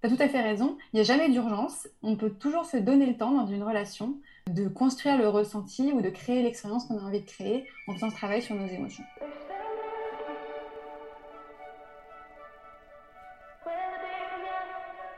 Tu 0.00 0.06
as 0.06 0.16
tout 0.16 0.22
à 0.22 0.28
fait 0.30 0.40
raison. 0.40 0.78
Il 0.94 0.96
n'y 0.96 1.00
a 1.02 1.04
jamais 1.04 1.28
d'urgence. 1.28 1.86
On 2.02 2.16
peut 2.16 2.30
toujours 2.30 2.64
se 2.64 2.78
donner 2.78 3.04
le 3.04 3.18
temps 3.18 3.32
dans 3.32 3.46
une 3.46 3.62
relation 3.62 4.14
de 4.50 4.68
construire 4.68 5.18
le 5.18 5.28
ressenti 5.28 5.92
ou 5.92 6.00
de 6.00 6.08
créer 6.08 6.42
l'expérience 6.42 6.86
qu'on 6.86 6.96
a 6.96 7.02
envie 7.02 7.20
de 7.20 7.26
créer 7.26 7.66
en 7.88 7.92
faisant 7.92 8.08
ce 8.08 8.16
travail 8.16 8.40
sur 8.40 8.54
nos 8.54 8.66
émotions. 8.66 9.04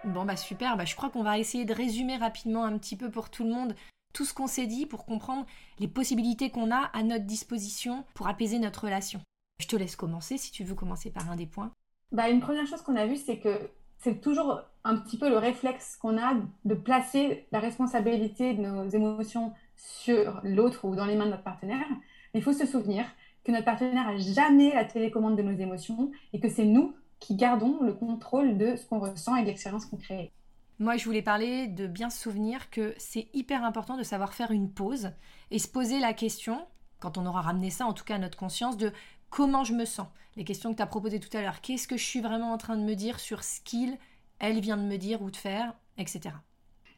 Bon 0.08 0.24
bah 0.24 0.36
super, 0.36 0.78
bah 0.78 0.86
je 0.86 0.96
crois 0.96 1.10
qu'on 1.10 1.22
va 1.22 1.38
essayer 1.38 1.66
de 1.66 1.74
résumer 1.74 2.16
rapidement 2.16 2.64
un 2.64 2.78
petit 2.78 2.96
peu 2.96 3.10
pour 3.10 3.28
tout 3.28 3.44
le 3.44 3.50
monde 3.50 3.74
tout 4.14 4.24
ce 4.24 4.32
qu'on 4.32 4.46
s'est 4.46 4.66
dit 4.66 4.86
pour 4.86 5.04
comprendre 5.04 5.44
les 5.78 5.86
possibilités 5.86 6.48
qu'on 6.48 6.70
a 6.70 6.90
à 6.94 7.02
notre 7.02 7.26
disposition 7.26 8.04
pour 8.14 8.26
apaiser 8.26 8.58
notre 8.58 8.84
relation. 8.84 9.20
Je 9.60 9.66
te 9.66 9.76
laisse 9.76 9.96
commencer 9.96 10.38
si 10.38 10.50
tu 10.50 10.64
veux 10.64 10.74
commencer 10.74 11.10
par 11.10 11.30
un 11.30 11.36
des 11.36 11.46
points. 11.46 11.72
Bah, 12.10 12.30
une 12.30 12.40
première 12.40 12.66
chose 12.66 12.80
qu'on 12.80 12.96
a 12.96 13.06
vue, 13.06 13.16
c'est 13.16 13.38
que 13.38 13.70
c'est 13.98 14.22
toujours 14.22 14.62
un 14.82 14.96
petit 14.96 15.18
peu 15.18 15.28
le 15.28 15.36
réflexe 15.36 15.96
qu'on 15.96 16.16
a 16.16 16.34
de 16.64 16.74
placer 16.74 17.46
la 17.52 17.60
responsabilité 17.60 18.54
de 18.54 18.62
nos 18.62 18.88
émotions 18.88 19.52
sur 19.76 20.40
l'autre 20.42 20.86
ou 20.86 20.96
dans 20.96 21.04
les 21.04 21.16
mains 21.16 21.26
de 21.26 21.32
notre 21.32 21.42
partenaire. 21.42 21.86
il 22.32 22.42
faut 22.42 22.54
se 22.54 22.66
souvenir 22.66 23.04
que 23.44 23.52
notre 23.52 23.66
partenaire 23.66 24.06
n'a 24.06 24.16
jamais 24.16 24.72
la 24.72 24.84
télécommande 24.84 25.36
de 25.36 25.42
nos 25.42 25.56
émotions 25.56 26.10
et 26.32 26.40
que 26.40 26.48
c'est 26.48 26.64
nous 26.64 26.94
qui 27.20 27.34
gardons 27.34 27.78
le 27.82 27.92
contrôle 27.92 28.58
de 28.58 28.76
ce 28.76 28.86
qu'on 28.86 28.98
ressent 28.98 29.36
et 29.36 29.42
de 29.42 29.46
l'expérience 29.46 29.86
qu'on 29.86 29.96
crée. 29.96 30.32
Moi, 30.78 30.96
je 30.96 31.04
voulais 31.04 31.22
parler 31.22 31.66
de 31.66 31.88
bien 31.88 32.08
se 32.08 32.20
souvenir 32.20 32.70
que 32.70 32.94
c'est 32.98 33.28
hyper 33.32 33.64
important 33.64 33.96
de 33.96 34.04
savoir 34.04 34.32
faire 34.32 34.52
une 34.52 34.70
pause 34.70 35.10
et 35.50 35.58
se 35.58 35.66
poser 35.66 35.98
la 35.98 36.12
question, 36.12 36.64
quand 37.00 37.18
on 37.18 37.26
aura 37.26 37.42
ramené 37.42 37.70
ça 37.70 37.86
en 37.86 37.92
tout 37.92 38.04
cas 38.04 38.14
à 38.14 38.18
notre 38.18 38.38
conscience, 38.38 38.76
de 38.76 38.92
comment 39.30 39.64
je 39.64 39.74
me 39.74 39.84
sens. 39.84 40.06
Les 40.36 40.44
questions 40.44 40.70
que 40.70 40.76
tu 40.76 40.82
as 40.82 40.86
proposées 40.86 41.18
tout 41.18 41.36
à 41.36 41.42
l'heure. 41.42 41.60
Qu'est-ce 41.60 41.88
que 41.88 41.96
je 41.96 42.04
suis 42.04 42.20
vraiment 42.20 42.52
en 42.52 42.58
train 42.58 42.76
de 42.76 42.82
me 42.82 42.94
dire 42.94 43.18
sur 43.18 43.42
ce 43.42 43.60
qu'il, 43.60 43.98
elle 44.38 44.60
vient 44.60 44.76
de 44.76 44.82
me 44.82 44.98
dire 44.98 45.20
ou 45.20 45.32
de 45.32 45.36
faire, 45.36 45.74
etc. 45.96 46.30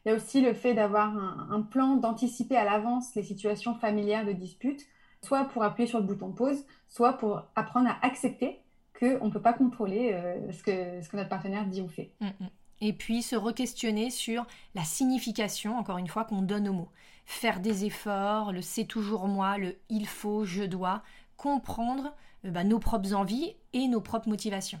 Il 0.05 0.09
y 0.09 0.11
a 0.11 0.15
aussi 0.15 0.41
le 0.41 0.53
fait 0.53 0.75
d'avoir 0.75 1.15
un, 1.51 1.61
plan, 1.61 1.95
d'anticiper 1.95 2.57
à 2.57 2.65
l'avance 2.65 3.15
les 3.15 3.23
situations 3.23 3.75
familières 3.75 4.25
de 4.25 4.31
dispute, 4.31 4.81
soit 5.23 5.45
pour 5.45 5.63
appuyer 5.63 5.87
sur 5.87 5.99
le 5.99 6.05
bouton 6.05 6.31
pause, 6.31 6.65
soit 6.87 7.13
pour 7.13 7.43
apprendre 7.55 7.89
à 7.89 7.97
accepter 8.05 8.59
qu'on 9.01 9.25
ne 9.25 9.31
peut 9.31 9.41
pas 9.41 9.53
contrôler 9.53 10.11
euh, 10.13 10.51
ce, 10.51 10.63
que, 10.63 11.01
ce 11.01 11.09
que 11.09 11.17
notre 11.17 11.29
partenaire 11.29 11.65
dit 11.65 11.81
ou 11.81 11.87
fait. 11.87 12.11
Mm, 12.19 12.27
mm. 12.27 12.49
Et 12.81 12.93
puis 12.93 13.21
se 13.21 13.35
re-questionner 13.35 14.09
sur 14.09 14.45
la 14.75 14.83
signification, 14.83 15.77
encore 15.77 15.97
une 15.97 16.07
fois, 16.07 16.25
qu'on 16.25 16.41
donne 16.41 16.67
aux 16.69 16.73
mots. 16.73 16.89
Faire 17.25 17.59
des 17.59 17.85
efforts, 17.85 18.51
le 18.51 18.61
c'est 18.61 18.85
toujours 18.85 19.27
moi, 19.27 19.57
le 19.57 19.75
il 19.89 20.07
faut, 20.07 20.45
je 20.45 20.63
dois, 20.63 21.03
comprendre 21.37 22.13
euh, 22.45 22.51
bah, 22.51 22.63
nos 22.63 22.79
propres 22.79 23.13
envies 23.13 23.55
et 23.73 23.87
nos 23.87 24.01
propres 24.01 24.29
motivations. 24.29 24.79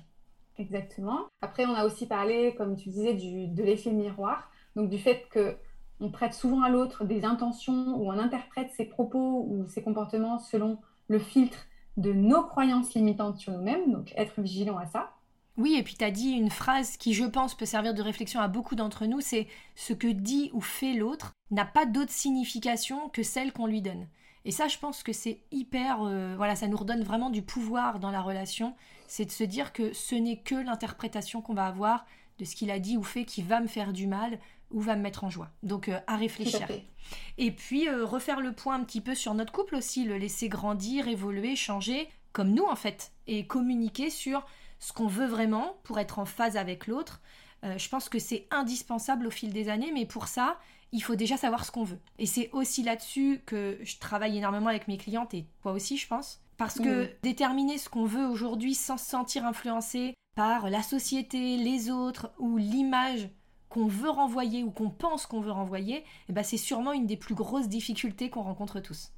Exactement. 0.57 1.19
Après, 1.41 1.65
on 1.65 1.73
a 1.73 1.85
aussi 1.85 2.05
parlé, 2.05 2.53
comme 2.55 2.75
tu 2.75 2.89
disais, 2.89 3.13
du, 3.13 3.47
de 3.47 3.63
l'effet 3.63 3.91
miroir, 3.91 4.51
donc 4.75 4.89
du 4.89 4.97
fait 4.97 5.27
que 5.31 5.55
on 5.99 6.09
prête 6.09 6.33
souvent 6.33 6.63
à 6.63 6.69
l'autre 6.69 7.05
des 7.05 7.25
intentions 7.25 7.95
ou 7.95 8.07
on 8.11 8.17
interprète 8.17 8.71
ses 8.71 8.85
propos 8.85 9.45
ou 9.47 9.67
ses 9.67 9.83
comportements 9.83 10.39
selon 10.39 10.79
le 11.07 11.19
filtre 11.19 11.67
de 11.97 12.13
nos 12.13 12.43
croyances 12.43 12.93
limitantes 12.93 13.37
sur 13.37 13.53
nous-mêmes, 13.53 13.91
donc 13.91 14.13
être 14.15 14.41
vigilant 14.41 14.77
à 14.77 14.85
ça. 14.85 15.11
Oui, 15.57 15.75
et 15.77 15.83
puis 15.83 15.95
tu 15.95 16.03
as 16.03 16.11
dit 16.11 16.29
une 16.29 16.49
phrase 16.49 16.97
qui, 16.97 17.13
je 17.13 17.25
pense, 17.25 17.55
peut 17.55 17.65
servir 17.65 17.93
de 17.93 18.01
réflexion 18.01 18.39
à 18.39 18.47
beaucoup 18.47 18.75
d'entre 18.75 19.05
nous, 19.05 19.21
c'est 19.21 19.47
ce 19.75 19.93
que 19.93 20.07
dit 20.07 20.49
ou 20.53 20.61
fait 20.61 20.93
l'autre 20.93 21.33
n'a 21.51 21.65
pas 21.65 21.85
d'autre 21.85 22.11
signification 22.11 23.09
que 23.09 23.23
celle 23.23 23.51
qu'on 23.51 23.67
lui 23.67 23.81
donne. 23.81 24.07
Et 24.45 24.51
ça, 24.51 24.67
je 24.67 24.77
pense 24.77 25.03
que 25.03 25.13
c'est 25.13 25.41
hyper... 25.51 26.01
Euh, 26.01 26.35
voilà, 26.35 26.55
ça 26.55 26.67
nous 26.67 26.77
redonne 26.77 27.03
vraiment 27.03 27.29
du 27.29 27.41
pouvoir 27.41 27.99
dans 27.99 28.11
la 28.11 28.21
relation, 28.21 28.73
c'est 29.07 29.25
de 29.25 29.31
se 29.31 29.43
dire 29.43 29.73
que 29.73 29.93
ce 29.93 30.15
n'est 30.15 30.37
que 30.37 30.55
l'interprétation 30.55 31.41
qu'on 31.41 31.53
va 31.53 31.67
avoir 31.67 32.05
de 32.39 32.45
ce 32.45 32.55
qu'il 32.55 32.71
a 32.71 32.79
dit 32.79 32.97
ou 32.97 33.03
fait 33.03 33.25
qui 33.25 33.43
va 33.43 33.59
me 33.59 33.67
faire 33.67 33.93
du 33.93 34.07
mal, 34.07 34.39
ou 34.71 34.81
va 34.81 34.95
me 34.95 35.01
mettre 35.01 35.23
en 35.23 35.29
joie. 35.29 35.49
Donc 35.63 35.89
euh, 35.89 35.99
à 36.07 36.15
réfléchir. 36.15 36.67
Et 37.37 37.51
puis 37.51 37.87
euh, 37.87 38.05
refaire 38.05 38.39
le 38.39 38.53
point 38.53 38.75
un 38.75 38.83
petit 38.83 39.01
peu 39.01 39.15
sur 39.15 39.33
notre 39.33 39.51
couple 39.51 39.75
aussi, 39.75 40.05
le 40.05 40.17
laisser 40.17 40.49
grandir, 40.49 41.07
évoluer, 41.07 41.55
changer, 41.55 42.09
comme 42.33 42.51
nous 42.51 42.65
en 42.65 42.75
fait, 42.75 43.11
et 43.27 43.45
communiquer 43.45 44.09
sur 44.09 44.45
ce 44.79 44.93
qu'on 44.93 45.07
veut 45.07 45.27
vraiment 45.27 45.77
pour 45.83 45.99
être 45.99 46.19
en 46.19 46.25
phase 46.25 46.57
avec 46.57 46.87
l'autre. 46.87 47.21
Euh, 47.63 47.77
je 47.77 47.89
pense 47.89 48.09
que 48.09 48.19
c'est 48.19 48.47
indispensable 48.49 49.27
au 49.27 49.31
fil 49.31 49.53
des 49.53 49.69
années, 49.69 49.91
mais 49.93 50.05
pour 50.05 50.27
ça, 50.27 50.59
il 50.91 51.01
faut 51.01 51.15
déjà 51.15 51.37
savoir 51.37 51.63
ce 51.63 51.71
qu'on 51.71 51.83
veut. 51.83 51.99
Et 52.17 52.25
c'est 52.25 52.49
aussi 52.53 52.83
là-dessus 52.83 53.41
que 53.45 53.77
je 53.83 53.97
travaille 53.99 54.37
énormément 54.37 54.69
avec 54.69 54.87
mes 54.87 54.97
clientes 54.97 55.33
et 55.33 55.45
toi 55.61 55.71
aussi, 55.71 55.97
je 55.97 56.07
pense. 56.07 56.41
Parce 56.57 56.79
que 56.79 57.09
déterminer 57.23 57.79
ce 57.79 57.89
qu'on 57.89 58.05
veut 58.05 58.27
aujourd'hui 58.27 58.75
sans 58.75 58.97
se 58.97 59.05
sentir 59.05 59.45
influencé 59.45 60.13
par 60.35 60.69
la 60.69 60.83
société, 60.83 61.57
les 61.57 61.89
autres 61.89 62.31
ou 62.37 62.57
l'image 62.57 63.29
qu'on 63.71 63.87
veut 63.87 64.09
renvoyer 64.09 64.63
ou 64.63 64.69
qu'on 64.69 64.89
pense 64.89 65.25
qu'on 65.25 65.39
veut 65.39 65.51
renvoyer, 65.51 66.03
eh 66.29 66.33
ben 66.33 66.43
c'est 66.43 66.57
sûrement 66.57 66.91
une 66.91 67.07
des 67.07 67.15
plus 67.17 67.35
grosses 67.35 67.69
difficultés 67.69 68.29
qu'on 68.29 68.41
rencontre 68.41 68.81
tous. 68.81 69.13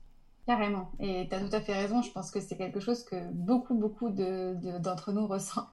Carrément. 0.46 0.92
Et 1.00 1.28
tu 1.28 1.36
as 1.36 1.40
tout 1.40 1.56
à 1.56 1.60
fait 1.62 1.74
raison. 1.74 2.02
Je 2.02 2.12
pense 2.12 2.30
que 2.30 2.40
c'est 2.40 2.58
quelque 2.58 2.80
chose 2.80 3.04
que 3.04 3.16
beaucoup, 3.32 3.74
beaucoup 3.74 4.10
d'entre 4.10 5.12
nous 5.12 5.26
ressentent. 5.26 5.70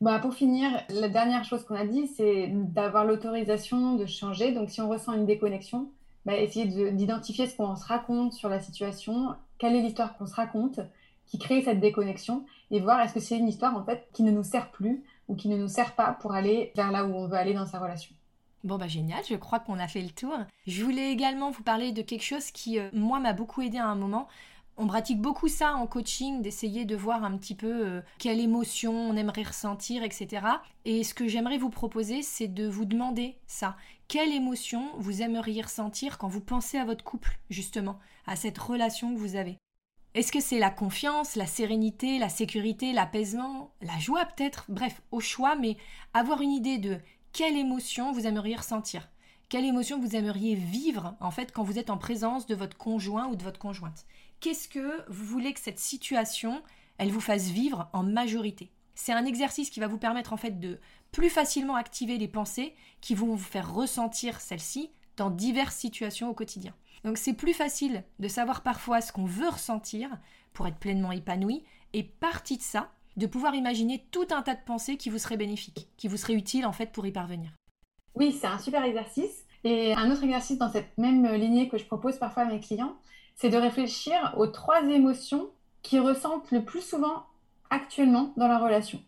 Bah, 0.00 0.18
pour 0.18 0.34
finir, 0.34 0.70
la 0.88 1.08
dernière 1.08 1.44
chose 1.44 1.64
qu'on 1.64 1.74
a 1.74 1.86
dit, 1.86 2.06
c'est 2.06 2.48
d'avoir 2.50 3.04
l'autorisation 3.04 3.96
de 3.96 4.06
changer. 4.06 4.52
Donc, 4.52 4.70
si 4.70 4.80
on 4.80 4.88
ressent 4.88 5.12
une 5.12 5.26
déconnexion, 5.26 5.90
bah, 6.24 6.36
essayer 6.36 6.90
d'identifier 6.92 7.46
ce 7.46 7.56
qu'on 7.56 7.76
se 7.76 7.84
raconte 7.84 8.32
sur 8.32 8.48
la 8.48 8.60
situation, 8.60 9.34
quelle 9.58 9.76
est 9.76 9.82
l'histoire 9.82 10.16
qu'on 10.16 10.26
se 10.26 10.34
raconte, 10.34 10.80
qui 11.26 11.38
crée 11.38 11.62
cette 11.62 11.80
déconnexion, 11.80 12.44
et 12.70 12.80
voir 12.80 13.00
est-ce 13.00 13.14
que 13.14 13.20
c'est 13.20 13.38
une 13.38 13.48
histoire 13.48 13.76
en 13.76 13.84
fait 13.84 14.08
qui 14.12 14.22
ne 14.22 14.30
nous 14.30 14.42
sert 14.42 14.70
plus 14.70 15.04
ou 15.28 15.36
qui 15.36 15.48
ne 15.48 15.56
nous 15.56 15.68
sert 15.68 15.94
pas 15.94 16.16
pour 16.20 16.32
aller 16.32 16.72
vers 16.74 16.90
là 16.90 17.04
où 17.04 17.14
on 17.14 17.26
veut 17.26 17.36
aller 17.36 17.54
dans 17.54 17.66
sa 17.66 17.78
relation. 17.78 18.14
Bon 18.64 18.78
bah 18.78 18.86
génial, 18.86 19.24
je 19.28 19.34
crois 19.34 19.58
qu'on 19.58 19.78
a 19.80 19.88
fait 19.88 20.02
le 20.02 20.10
tour. 20.10 20.32
Je 20.68 20.84
voulais 20.84 21.10
également 21.10 21.50
vous 21.50 21.64
parler 21.64 21.90
de 21.90 22.00
quelque 22.00 22.22
chose 22.22 22.52
qui, 22.52 22.78
euh, 22.78 22.90
moi, 22.92 23.18
m'a 23.18 23.32
beaucoup 23.32 23.60
aidé 23.60 23.78
à 23.78 23.88
un 23.88 23.96
moment. 23.96 24.28
On 24.76 24.86
pratique 24.86 25.20
beaucoup 25.20 25.48
ça 25.48 25.74
en 25.74 25.86
coaching, 25.88 26.42
d'essayer 26.42 26.84
de 26.84 26.94
voir 26.94 27.24
un 27.24 27.36
petit 27.36 27.56
peu 27.56 27.86
euh, 27.86 28.00
quelle 28.18 28.40
émotion 28.40 28.92
on 28.92 29.16
aimerait 29.16 29.42
ressentir, 29.42 30.04
etc. 30.04 30.46
Et 30.84 31.02
ce 31.02 31.12
que 31.12 31.26
j'aimerais 31.26 31.58
vous 31.58 31.70
proposer, 31.70 32.22
c'est 32.22 32.48
de 32.48 32.68
vous 32.68 32.84
demander 32.84 33.36
ça. 33.48 33.76
Quelle 34.06 34.32
émotion 34.32 34.90
vous 34.96 35.22
aimeriez 35.22 35.62
ressentir 35.62 36.16
quand 36.16 36.28
vous 36.28 36.40
pensez 36.40 36.78
à 36.78 36.84
votre 36.84 37.04
couple, 37.04 37.38
justement, 37.50 37.98
à 38.26 38.36
cette 38.36 38.58
relation 38.58 39.12
que 39.12 39.18
vous 39.18 39.34
avez? 39.34 39.58
Est-ce 40.14 40.30
que 40.30 40.40
c'est 40.40 40.58
la 40.58 40.70
confiance, 40.70 41.36
la 41.36 41.46
sérénité, 41.46 42.18
la 42.18 42.28
sécurité, 42.28 42.92
l'apaisement, 42.92 43.72
la 43.80 43.98
joie 43.98 44.24
peut-être? 44.26 44.66
Bref, 44.68 45.02
au 45.10 45.20
choix, 45.20 45.56
mais 45.56 45.76
avoir 46.14 46.42
une 46.42 46.52
idée 46.52 46.78
de 46.78 46.98
quelle 47.32 47.56
émotion 47.56 48.12
vous 48.12 48.26
aimeriez 48.26 48.56
ressentir? 48.56 49.08
Quelle 49.48 49.64
émotion 49.64 49.98
vous 49.98 50.16
aimeriez 50.16 50.54
vivre 50.54 51.16
en 51.20 51.30
fait 51.30 51.50
quand 51.50 51.62
vous 51.62 51.78
êtes 51.78 51.90
en 51.90 51.96
présence 51.96 52.46
de 52.46 52.54
votre 52.54 52.76
conjoint 52.76 53.28
ou 53.28 53.36
de 53.36 53.42
votre 53.42 53.58
conjointe? 53.58 54.04
Qu'est-ce 54.40 54.68
que 54.68 55.02
vous 55.10 55.24
voulez 55.24 55.54
que 55.54 55.60
cette 55.60 55.78
situation 55.78 56.62
elle 56.98 57.10
vous 57.10 57.20
fasse 57.20 57.48
vivre 57.48 57.88
en 57.94 58.02
majorité? 58.02 58.70
C'est 58.94 59.12
un 59.12 59.24
exercice 59.24 59.70
qui 59.70 59.80
va 59.80 59.86
vous 59.86 59.98
permettre 59.98 60.34
en 60.34 60.36
fait 60.36 60.60
de 60.60 60.78
plus 61.10 61.30
facilement 61.30 61.74
activer 61.74 62.18
les 62.18 62.28
pensées 62.28 62.74
qui 63.00 63.14
vont 63.14 63.34
vous 63.34 63.38
faire 63.38 63.72
ressentir 63.72 64.40
celles-ci 64.40 64.90
dans 65.16 65.30
diverses 65.30 65.76
situations 65.76 66.28
au 66.28 66.34
quotidien. 66.34 66.74
Donc 67.04 67.16
c'est 67.16 67.32
plus 67.32 67.54
facile 67.54 68.04
de 68.18 68.28
savoir 68.28 68.62
parfois 68.62 69.00
ce 69.00 69.12
qu'on 69.12 69.24
veut 69.24 69.48
ressentir 69.48 70.10
pour 70.52 70.66
être 70.66 70.78
pleinement 70.78 71.12
épanoui 71.12 71.64
et 71.94 72.02
partie 72.02 72.58
de 72.58 72.62
ça, 72.62 72.92
de 73.16 73.26
pouvoir 73.26 73.54
imaginer 73.54 74.06
tout 74.10 74.26
un 74.30 74.42
tas 74.42 74.54
de 74.54 74.64
pensées 74.64 74.96
qui 74.96 75.10
vous 75.10 75.18
seraient 75.18 75.36
bénéfiques, 75.36 75.88
qui 75.96 76.08
vous 76.08 76.16
seraient 76.16 76.34
utiles 76.34 76.66
en 76.66 76.72
fait 76.72 76.92
pour 76.92 77.06
y 77.06 77.12
parvenir. 77.12 77.50
Oui, 78.14 78.32
c'est 78.32 78.46
un 78.46 78.58
super 78.58 78.84
exercice. 78.84 79.44
Et 79.64 79.94
un 79.94 80.10
autre 80.10 80.24
exercice 80.24 80.58
dans 80.58 80.70
cette 80.70 80.96
même 80.98 81.26
lignée 81.34 81.68
que 81.68 81.78
je 81.78 81.84
propose 81.84 82.18
parfois 82.18 82.42
à 82.42 82.46
mes 82.46 82.60
clients, 82.60 82.96
c'est 83.36 83.48
de 83.48 83.56
réfléchir 83.56 84.34
aux 84.36 84.48
trois 84.48 84.82
émotions 84.82 85.50
qui 85.82 85.98
ressentent 85.98 86.50
le 86.50 86.64
plus 86.64 86.80
souvent 86.80 87.24
actuellement 87.70 88.32
dans 88.36 88.48
la 88.48 88.58
relation. 88.58 89.00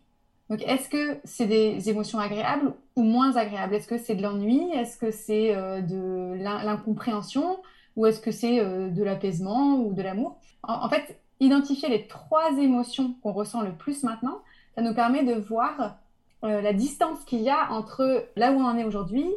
Donc, 0.49 0.61
est-ce 0.61 0.89
que 0.89 1.19
c'est 1.23 1.47
des 1.47 1.89
émotions 1.89 2.19
agréables 2.19 2.73
ou 2.95 3.03
moins 3.03 3.35
agréables? 3.35 3.73
Est-ce 3.73 3.87
que 3.87 3.97
c'est 3.97 4.15
de 4.15 4.21
l'ennui? 4.21 4.71
Est-ce 4.73 4.97
que 4.97 5.11
c'est 5.11 5.55
euh, 5.55 5.81
de 5.81 6.35
l'incompréhension? 6.37 7.59
Ou 7.95 8.05
est-ce 8.05 8.19
que 8.19 8.31
c'est 8.31 8.59
euh, 8.59 8.89
de 8.89 9.03
l'apaisement 9.03 9.79
ou 9.79 9.93
de 9.93 10.01
l'amour? 10.01 10.37
En, 10.63 10.89
fait, 10.89 11.19
identifier 11.39 11.89
les 11.89 12.07
trois 12.07 12.57
émotions 12.57 13.15
qu'on 13.21 13.33
ressent 13.33 13.61
le 13.61 13.73
plus 13.73 14.03
maintenant, 14.03 14.39
ça 14.75 14.81
nous 14.81 14.93
permet 14.93 15.23
de 15.23 15.33
voir 15.33 15.97
euh, 16.43 16.61
la 16.61 16.73
distance 16.73 17.23
qu'il 17.25 17.41
y 17.41 17.49
a 17.49 17.71
entre 17.71 18.27
là 18.35 18.51
où 18.51 18.55
on 18.55 18.65
en 18.65 18.77
est 18.77 18.83
aujourd'hui 18.83 19.27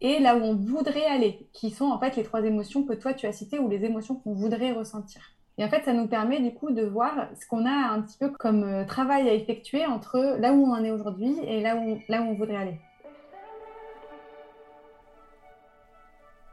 et 0.00 0.18
là 0.18 0.36
où 0.36 0.40
on 0.40 0.54
voudrait 0.54 1.06
aller, 1.06 1.48
qui 1.52 1.70
sont 1.70 1.86
en 1.86 1.98
fait 1.98 2.16
les 2.16 2.22
trois 2.22 2.42
émotions 2.44 2.82
que 2.84 2.92
toi 2.92 3.14
tu 3.14 3.26
as 3.26 3.32
citées 3.32 3.58
ou 3.58 3.68
les 3.68 3.84
émotions 3.84 4.16
qu'on 4.16 4.34
voudrait 4.34 4.72
ressentir. 4.72 5.22
Et 5.58 5.64
en 5.64 5.68
fait, 5.68 5.84
ça 5.84 5.94
nous 5.94 6.06
permet 6.06 6.40
du 6.40 6.52
coup 6.52 6.70
de 6.70 6.82
voir 6.82 7.28
ce 7.40 7.46
qu'on 7.46 7.64
a 7.64 7.70
un 7.70 8.02
petit 8.02 8.18
peu 8.18 8.28
comme 8.30 8.62
euh, 8.62 8.84
travail 8.84 9.28
à 9.28 9.32
effectuer 9.32 9.86
entre 9.86 10.36
là 10.38 10.52
où 10.52 10.66
on 10.66 10.72
en 10.72 10.84
est 10.84 10.90
aujourd'hui 10.90 11.34
et 11.46 11.62
là 11.62 11.76
où, 11.76 11.98
là 12.08 12.20
où 12.20 12.26
on 12.26 12.34
voudrait 12.34 12.56
aller. 12.56 12.80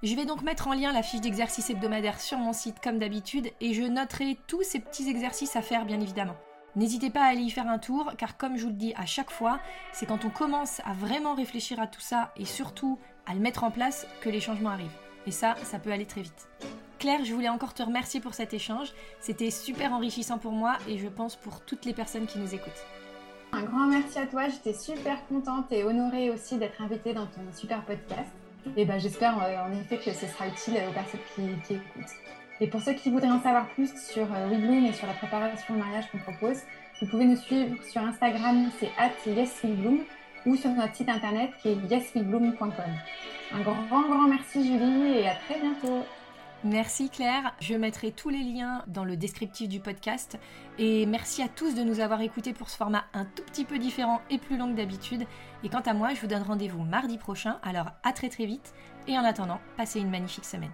Je 0.03 0.17
vais 0.17 0.25
donc 0.25 0.41
mettre 0.41 0.67
en 0.67 0.73
lien 0.73 0.91
la 0.91 1.01
fiche 1.01 1.21
d'exercice 1.21 1.69
hebdomadaire 1.69 2.19
sur 2.19 2.37
mon 2.37 2.51
site 2.51 2.81
comme 2.83 2.99
d'habitude 2.99 3.49
et 3.61 3.73
je 3.73 3.83
noterai 3.83 4.37
tous 4.47 4.61
ces 4.61 4.81
petits 4.81 5.09
exercices 5.09 5.55
à 5.55 5.61
faire 5.61 5.85
bien 5.85 6.01
évidemment. 6.01 6.35
N'hésitez 6.75 7.09
pas 7.09 7.21
à 7.21 7.27
aller 7.27 7.43
y 7.43 7.49
faire 7.49 7.69
un 7.69 7.79
tour 7.79 8.11
car 8.17 8.35
comme 8.35 8.57
je 8.57 8.63
vous 8.63 8.71
le 8.71 8.75
dis 8.75 8.93
à 8.97 9.05
chaque 9.05 9.31
fois, 9.31 9.61
c'est 9.93 10.05
quand 10.05 10.25
on 10.25 10.29
commence 10.29 10.81
à 10.83 10.91
vraiment 10.91 11.35
réfléchir 11.35 11.79
à 11.79 11.87
tout 11.87 12.01
ça 12.01 12.33
et 12.35 12.43
surtout 12.43 12.99
à 13.25 13.33
le 13.33 13.39
mettre 13.39 13.63
en 13.63 13.71
place 13.71 14.05
que 14.19 14.27
les 14.27 14.41
changements 14.41 14.71
arrivent. 14.71 14.91
Et 15.25 15.31
ça, 15.31 15.55
ça 15.63 15.79
peut 15.79 15.93
aller 15.93 16.05
très 16.05 16.23
vite. 16.23 16.49
Claire, 16.99 17.23
je 17.23 17.33
voulais 17.33 17.47
encore 17.47 17.73
te 17.73 17.81
remercier 17.81 18.19
pour 18.19 18.33
cet 18.33 18.53
échange. 18.53 18.91
C'était 19.21 19.51
super 19.51 19.93
enrichissant 19.93 20.37
pour 20.37 20.51
moi 20.51 20.75
et 20.85 20.97
je 20.97 21.07
pense 21.07 21.37
pour 21.37 21.61
toutes 21.61 21.85
les 21.85 21.93
personnes 21.93 22.25
qui 22.25 22.39
nous 22.39 22.53
écoutent. 22.53 22.85
Un 23.53 23.63
grand 23.63 23.87
merci 23.87 24.19
à 24.19 24.27
toi, 24.27 24.49
j'étais 24.49 24.73
super 24.73 25.25
contente 25.27 25.71
et 25.71 25.85
honorée 25.85 26.29
aussi 26.29 26.57
d'être 26.57 26.81
invitée 26.81 27.13
dans 27.13 27.27
ton 27.27 27.41
super 27.53 27.85
podcast. 27.85 28.33
Et 28.77 28.85
ben, 28.85 28.99
j'espère 28.99 29.37
euh, 29.41 29.67
en 29.67 29.71
effet 29.79 29.97
que 29.97 30.11
ce 30.11 30.25
sera 30.25 30.47
utile 30.47 30.75
aux 30.89 30.93
personnes 30.93 31.19
qui, 31.35 31.73
écoutent. 31.75 32.13
Et 32.61 32.67
pour 32.67 32.81
ceux 32.81 32.93
qui 32.93 33.09
voudraient 33.09 33.29
en 33.29 33.41
savoir 33.41 33.67
plus 33.69 33.93
sur 33.95 34.23
euh, 34.33 34.47
WeBloom 34.49 34.85
et 34.85 34.93
sur 34.93 35.07
la 35.07 35.13
préparation 35.13 35.75
au 35.75 35.77
mariage 35.77 36.05
qu'on 36.11 36.19
propose, 36.19 36.61
vous 37.01 37.07
pouvez 37.07 37.25
nous 37.25 37.35
suivre 37.35 37.75
sur 37.83 38.01
Instagram, 38.01 38.69
c'est 38.79 38.89
at 38.97 39.11
yeswebloom 39.25 39.99
ou 40.45 40.55
sur 40.55 40.69
notre 40.71 40.95
site 40.95 41.09
internet 41.09 41.51
qui 41.61 41.69
est 41.69 41.75
yeswebloom.com. 41.89 42.71
Un 43.53 43.61
grand, 43.61 44.01
grand 44.07 44.27
merci 44.27 44.65
Julie 44.65 45.19
et 45.19 45.27
à 45.27 45.35
très 45.35 45.59
bientôt. 45.59 46.05
Merci 46.65 47.09
Claire, 47.09 47.53
je 47.59 47.75
mettrai 47.75 48.11
tous 48.11 48.29
les 48.29 48.41
liens 48.41 48.83
dans 48.87 49.03
le 49.03 49.17
descriptif 49.17 49.67
du 49.67 49.81
podcast 49.81 50.39
et 50.79 51.05
merci 51.05 51.41
à 51.41 51.49
tous 51.49 51.75
de 51.75 51.83
nous 51.83 51.99
avoir 51.99 52.21
écoutés 52.21 52.53
pour 52.53 52.69
ce 52.69 52.77
format 52.77 53.03
un 53.13 53.25
tout 53.25 53.43
petit 53.43 53.65
peu 53.65 53.77
différent 53.77 54.21
et 54.29 54.37
plus 54.37 54.55
long 54.55 54.71
que 54.71 54.77
d'habitude. 54.77 55.25
Et 55.65 55.69
quant 55.69 55.81
à 55.81 55.93
moi, 55.93 56.13
je 56.13 56.21
vous 56.21 56.27
donne 56.27 56.43
rendez-vous 56.43 56.83
mardi 56.83 57.17
prochain, 57.17 57.59
alors 57.63 57.87
à 58.03 58.13
très 58.13 58.29
très 58.29 58.45
vite 58.45 58.73
et 59.07 59.17
en 59.17 59.25
attendant, 59.25 59.59
passez 59.75 59.99
une 59.99 60.09
magnifique 60.09 60.45
semaine. 60.45 60.71